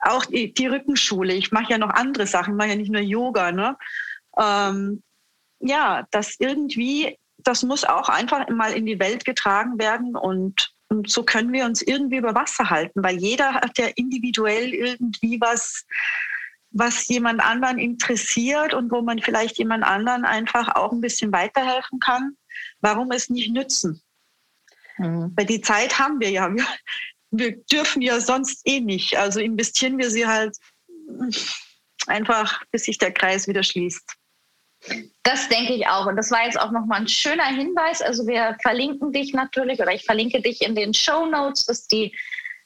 Auch 0.02 0.26
die, 0.26 0.54
die 0.54 0.68
Rückenschule. 0.68 1.34
Ich 1.34 1.52
mache 1.52 1.72
ja 1.72 1.78
noch 1.78 1.90
andere 1.90 2.28
Sachen, 2.28 2.56
mache 2.56 2.70
ja 2.70 2.76
nicht 2.76 2.92
nur 2.92 3.02
Yoga. 3.02 3.52
Ne? 3.52 3.78
Ähm, 4.38 5.02
ja, 5.60 6.06
das 6.12 6.36
irgendwie, 6.40 7.18
das 7.38 7.64
muss 7.64 7.86
auch 7.86 8.10
einfach 8.10 8.50
mal 8.50 8.74
in 8.74 8.86
die 8.86 9.00
Welt 9.00 9.24
getragen 9.24 9.80
werden 9.80 10.16
und 10.16 10.73
und 10.94 11.10
so 11.10 11.24
können 11.24 11.52
wir 11.52 11.66
uns 11.66 11.82
irgendwie 11.82 12.18
über 12.18 12.36
Wasser 12.36 12.70
halten, 12.70 13.04
weil 13.04 13.18
jeder 13.18 13.56
hat 13.56 13.78
ja 13.80 13.88
individuell 13.96 14.74
irgendwie 14.74 15.42
was, 15.42 15.86
was 16.70 17.08
jemand 17.08 17.42
anderen 17.42 17.80
interessiert 17.80 18.76
und 18.76 18.92
wo 18.92 19.02
man 19.02 19.20
vielleicht 19.20 19.58
jemand 19.58 19.84
anderen 19.84 20.24
einfach 20.24 20.76
auch 20.76 20.92
ein 20.92 21.02
bisschen 21.02 21.32
weiterhelfen 21.32 22.00
kann, 22.00 22.38
warum 22.82 23.12
es 23.12 23.30
nicht 23.30 23.52
nützen? 23.52 24.02
Mhm. 25.00 25.34
Weil 25.36 25.48
die 25.48 25.62
Zeit 25.62 25.98
haben 25.98 26.20
wir 26.20 26.30
ja. 26.30 26.54
Wir, 26.54 26.66
wir 27.32 27.58
dürfen 27.64 28.04
ja 28.04 28.20
sonst 28.20 28.62
eh 28.66 28.80
nicht. 28.80 29.18
Also 29.18 29.40
investieren 29.40 29.98
wir 29.98 30.12
sie 30.12 30.28
halt 30.28 30.56
einfach, 32.06 32.64
bis 32.72 32.84
sich 32.84 33.00
der 33.00 33.12
Kreis 33.12 33.48
wieder 33.48 33.64
schließt. 33.64 34.16
Das 35.24 35.48
denke 35.50 35.74
ich 35.74 35.88
auch. 35.88 36.06
Und 36.06 36.18
das 36.18 36.32
war 36.32 36.44
jetzt 36.46 36.60
auch 36.60 36.72
nochmal 36.72 37.02
ein 37.02 37.08
schöner 37.08 37.46
Hinweis. 37.46 38.02
Also 38.02 38.28
wir 38.28 38.58
verlinken 38.62 39.12
dich 39.12 39.34
natürlich 39.34 39.80
oder 39.80 39.94
ich 39.94 40.04
verlinke 40.04 40.42
dich 40.42 40.62
in 40.62 40.76
den 40.76 40.94
Show 40.94 41.26
Notes, 41.26 41.66
dass 41.66 41.88
die 41.88 42.14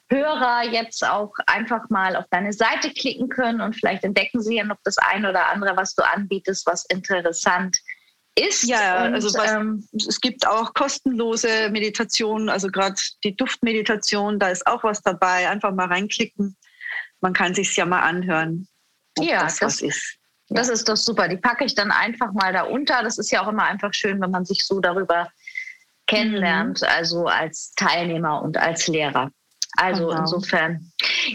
Hörer 0.10 0.64
jetzt 0.64 1.06
auch 1.06 1.34
einfach 1.46 1.90
mal 1.90 2.16
auf 2.16 2.26
deine 2.32 2.54
Seite 2.54 2.92
klicken 2.92 3.30
können 3.30 3.60
und 3.60 3.76
vielleicht 3.76 4.04
entdecken 4.04 4.42
sie 4.42 4.56
ja 4.56 4.64
noch 4.64 4.78
das 4.84 4.98
eine 4.98 5.30
oder 5.30 5.48
andere, 5.48 5.76
was 5.76 5.96
du 5.96 6.04
anbietest, 6.04 6.66
was 6.66 6.86
interessant 6.86 7.78
ist. 8.36 8.64
Ja, 8.64 9.06
und, 9.06 9.16
also 9.16 9.38
was, 9.38 9.52
ähm, 9.52 9.86
es 9.94 10.22
gibt 10.22 10.48
auch 10.48 10.74
kostenlose 10.74 11.70
Meditationen, 11.72 12.50
also 12.50 12.70
gerade 12.70 12.96
die 13.24 13.36
Duftmeditation, 13.36 14.40
da 14.40 14.50
ist 14.50 14.66
auch 14.66 14.84
was 14.84 15.02
dabei. 15.02 15.50
Einfach 15.50 15.74
mal 15.74 15.88
reinklicken. 15.88 16.56
Man 17.20 17.34
kann 17.34 17.54
sich 17.54 17.76
ja 17.76 17.86
mal 17.86 18.02
anhören. 18.02 18.68
Ja, 19.20 19.44
das, 19.44 19.58
das 19.58 19.82
ist. 19.82 20.17
Das 20.50 20.70
ist 20.70 20.88
doch 20.88 20.96
super. 20.96 21.28
Die 21.28 21.38
packe 21.38 21.66
ich 21.66 21.76
dann 21.76 21.92
einfach 21.92 22.32
mal 22.34 22.54
da 22.54 22.64
unter. 22.64 23.04
Das 23.04 23.18
ist 23.18 23.32
ja 23.32 23.44
auch 23.44 23.50
immer 23.50 23.64
einfach 23.64 23.94
schön, 23.94 24.22
wenn 24.22 24.32
man 24.32 24.46
sich 24.46 24.66
so 24.66 24.80
darüber 24.80 25.30
kennenlernt, 26.08 26.82
mhm. 26.82 26.88
also 26.90 27.26
als 27.26 27.74
Teilnehmer 27.76 28.42
und 28.42 28.58
als 28.58 28.88
Lehrer. 28.88 29.30
Also 29.76 30.08
genau. 30.08 30.22
insofern. 30.22 30.92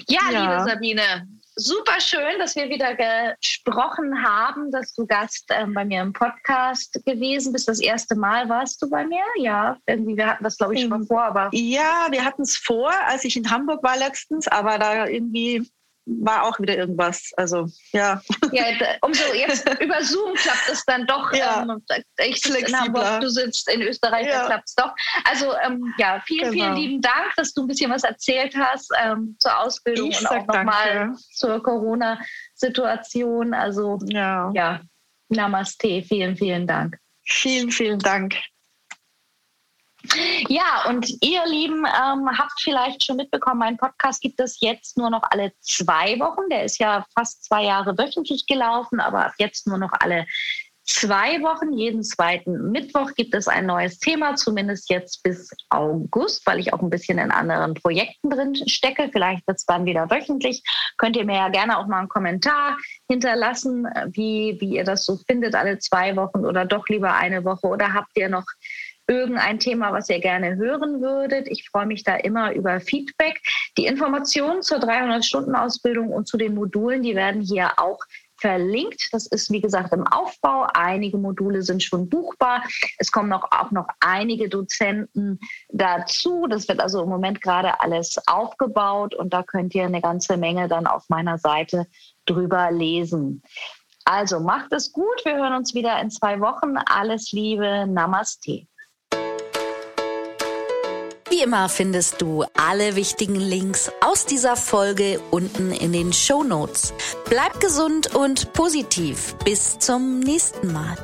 Ja, 0.09 0.21
ja, 0.31 0.41
liebe 0.41 0.65
Sabine, 0.65 1.29
super 1.55 2.01
schön, 2.01 2.39
dass 2.39 2.57
wir 2.57 2.69
wieder 2.69 2.95
gesprochen 2.95 4.25
haben, 4.25 4.71
dass 4.71 4.95
du 4.95 5.07
Gast 5.07 5.45
ähm, 5.51 5.75
bei 5.75 5.85
mir 5.85 6.03
im 6.03 6.13
Podcast 6.13 7.01
gewesen 7.05 7.53
bist. 7.53 7.69
Das 7.69 7.81
erste 7.81 8.17
Mal 8.17 8.49
warst 8.49 8.81
du 8.83 8.89
bei 8.89 9.07
mir. 9.07 9.23
Ja, 9.37 9.77
irgendwie, 9.87 10.17
wir 10.17 10.27
hatten 10.27 10.45
das, 10.45 10.57
glaube 10.57 10.75
ich, 10.75 10.81
schon 10.81 10.91
mal 10.91 11.01
ähm, 11.01 11.07
vor, 11.07 11.23
aber. 11.23 11.51
Ja, 11.53 12.09
wir 12.11 12.25
hatten 12.25 12.43
es 12.43 12.57
vor, 12.57 12.93
als 13.07 13.25
ich 13.25 13.37
in 13.37 13.51
Hamburg 13.51 13.83
war 13.83 13.99
letztens, 13.99 14.49
aber 14.49 14.79
da 14.79 15.07
irgendwie 15.07 15.71
war 16.07 16.45
auch 16.45 16.59
wieder 16.59 16.77
irgendwas. 16.77 17.31
Also 17.37 17.69
ja. 17.93 18.21
Ja, 18.53 18.65
umso 19.03 19.23
jetzt 19.35 19.69
über 19.81 20.03
Zoom 20.03 20.35
klappt 20.35 20.69
es 20.71 20.85
dann 20.85 21.07
doch. 21.07 21.33
Ja, 21.33 21.63
ähm, 21.63 21.83
ich 22.27 22.41
sitze 22.41 22.59
in 22.59 22.79
Hamburg, 22.79 23.21
du 23.21 23.29
sitzt 23.29 23.69
in 23.71 23.83
Österreich, 23.83 24.27
ja. 24.27 24.41
da 24.41 24.47
klappt 24.47 24.69
es 24.69 24.75
doch. 24.75 24.93
Also 25.25 25.55
ähm, 25.65 25.95
ja, 25.99 26.23
vielen, 26.27 26.51
genau. 26.51 26.65
vielen 26.65 26.77
lieben 26.77 27.01
Dank, 27.01 27.33
dass 27.37 27.55
du 27.55 27.63
ein 27.63 27.69
bisschen 27.69 27.91
was 27.91 28.05
erzählt 28.05 28.55
hast 28.57 28.93
ähm, 29.03 29.37
zur 29.39 29.59
Ausbildung 29.59 30.11
ich 30.11 30.21
und 30.21 30.27
auch 30.27 30.47
nochmal 30.47 31.15
zur 31.33 31.63
Corona-Situation. 31.63 33.55
Also 33.55 33.99
ja. 34.07 34.51
ja, 34.55 34.81
Namaste, 35.29 36.03
vielen, 36.03 36.37
vielen 36.37 36.67
Dank. 36.67 36.99
Vielen, 37.25 37.71
vielen 37.71 38.01
Dank. 38.01 38.35
Ja, 40.49 40.85
und 40.89 41.09
ihr 41.23 41.47
Lieben 41.47 41.85
ähm, 41.85 42.29
habt 42.37 42.61
vielleicht 42.61 43.05
schon 43.05 43.17
mitbekommen, 43.17 43.59
mein 43.59 43.77
Podcast 43.77 44.21
gibt 44.21 44.41
es 44.41 44.61
jetzt 44.61 44.99
nur 44.99 45.11
noch 45.11 45.23
alle 45.31 45.53
zwei 45.61 46.19
Wochen. 46.19 46.49
Der 46.51 46.65
ist 46.65 46.79
ja 46.79 47.05
fast 47.15 47.45
zwei 47.45 47.65
Jahre 47.65 47.97
wöchentlich 47.97 48.47
gelaufen, 48.47 49.01
aber 49.01 49.27
ab 49.27 49.35
jetzt 49.39 49.67
nur 49.67 49.79
noch 49.79 49.93
alle 49.93 50.27
zwei 50.85 51.41
Wochen. 51.43 51.73
Jeden 51.73 52.03
zweiten 52.03 52.71
Mittwoch 52.71 53.13
gibt 53.15 53.35
es 53.35 53.49
ein 53.49 53.67
neues 53.67 53.99
Thema, 53.99 54.35
zumindest 54.35 54.91
jetzt 54.91 55.23
bis 55.23 55.51
August, 55.71 56.47
weil 56.47 56.59
ich 56.59 56.73
auch 56.73 56.81
ein 56.81 56.91
bisschen 56.91 57.19
in 57.19 57.31
anderen 57.31 57.75
Projekten 57.75 58.31
drin 58.31 58.57
stecke. 58.69 59.09
Vielleicht 59.13 59.47
wird 59.47 59.59
es 59.59 59.67
dann 59.67 59.85
wieder 59.85 60.11
wöchentlich. 60.11 60.63
Könnt 60.99 61.17
ihr 61.17 61.25
mir 61.25 61.37
ja 61.37 61.49
gerne 61.49 61.79
auch 61.79 61.87
mal 61.87 62.01
einen 62.01 62.09
Kommentar 62.09 62.77
hinterlassen, 63.09 63.87
wie, 64.09 64.57
wie 64.61 64.77
ihr 64.77 64.85
das 64.85 65.05
so 65.05 65.19
findet, 65.27 65.55
alle 65.55 65.79
zwei 65.79 66.17
Wochen 66.17 66.45
oder 66.45 66.65
doch 66.65 66.89
lieber 66.89 67.15
eine 67.15 67.45
Woche. 67.45 67.67
Oder 67.67 67.95
habt 67.95 68.17
ihr 68.17 68.29
noch 68.29 68.47
irgendein 69.07 69.59
Thema, 69.59 69.93
was 69.93 70.09
ihr 70.09 70.21
gerne 70.21 70.57
hören 70.57 71.01
würdet. 71.01 71.49
Ich 71.49 71.69
freue 71.69 71.87
mich 71.87 72.05
da 72.05 72.17
immer 72.17 72.53
über 72.53 72.81
Feedback. 72.81 73.41
Die 73.77 73.87
Informationen 73.87 74.63
zur 74.63 74.79
300-Stunden-Ausbildung 74.79 76.09
und 76.09 76.29
zu 76.29 76.37
den 76.37 76.55
Modulen, 76.55 77.03
die 77.03 77.15
werden 77.15 77.43
hier 77.43 77.79
auch 77.79 77.99
verlinkt. 78.43 79.09
Das 79.13 79.27
ist, 79.29 79.51
wie 79.51 79.61
gesagt, 79.61 79.93
im 79.93 80.07
Aufbau. 80.07 80.67
Einige 80.75 81.17
Module 81.17 81.63
sind 81.63 81.83
schon 81.83 82.09
buchbar. 82.09 82.63
Es 82.99 83.13
kommen 83.13 83.29
noch, 83.29 83.51
auch 83.53 83.71
noch 83.71 83.87
einige 84.01 84.49
Dozenten 84.49 85.39
dazu. 85.69 86.47
Das 86.49 86.67
wird 86.69 86.81
also 86.81 87.03
im 87.03 87.09
Moment 87.09 87.41
gerade 87.41 87.81
alles 87.81 88.19
aufgebaut 88.27 89.15
und 89.15 89.33
da 89.33 89.45
könnt 89.45 89.75
ihr 89.75 89.85
eine 89.85 90.01
ganze 90.01 90.37
Menge 90.37 90.69
dann 90.69 90.87
auf 90.87 91.09
meiner 91.09 91.39
Seite 91.39 91.87
drüber 92.27 92.71
lesen. 92.73 93.43
Also 94.05 94.41
macht 94.41 94.73
es 94.73 94.93
gut. 94.93 95.25
Wir 95.25 95.37
hören 95.37 95.55
uns 95.55 95.75
wieder 95.75 96.01
in 96.01 96.11
zwei 96.11 96.41
Wochen. 96.41 96.77
Alles 96.77 97.31
Liebe. 97.31 97.87
Namaste. 97.87 98.67
Wie 101.43 101.47
immer 101.47 101.69
findest 101.69 102.23
du 102.23 102.45
alle 102.57 102.95
wichtigen 102.95 103.35
Links 103.35 103.91
aus 104.01 104.27
dieser 104.27 104.55
Folge 104.55 105.21
unten 105.33 105.73
in 105.73 105.93
den 105.93 106.13
Show 106.13 106.45
Notes. 106.45 106.95
Bleib 107.29 107.59
gesund 107.59 108.15
und 108.15 108.53
positiv. 108.53 109.35
Bis 109.45 109.77
zum 109.81 110.21
nächsten 110.21 110.73
Mal. 110.73 110.97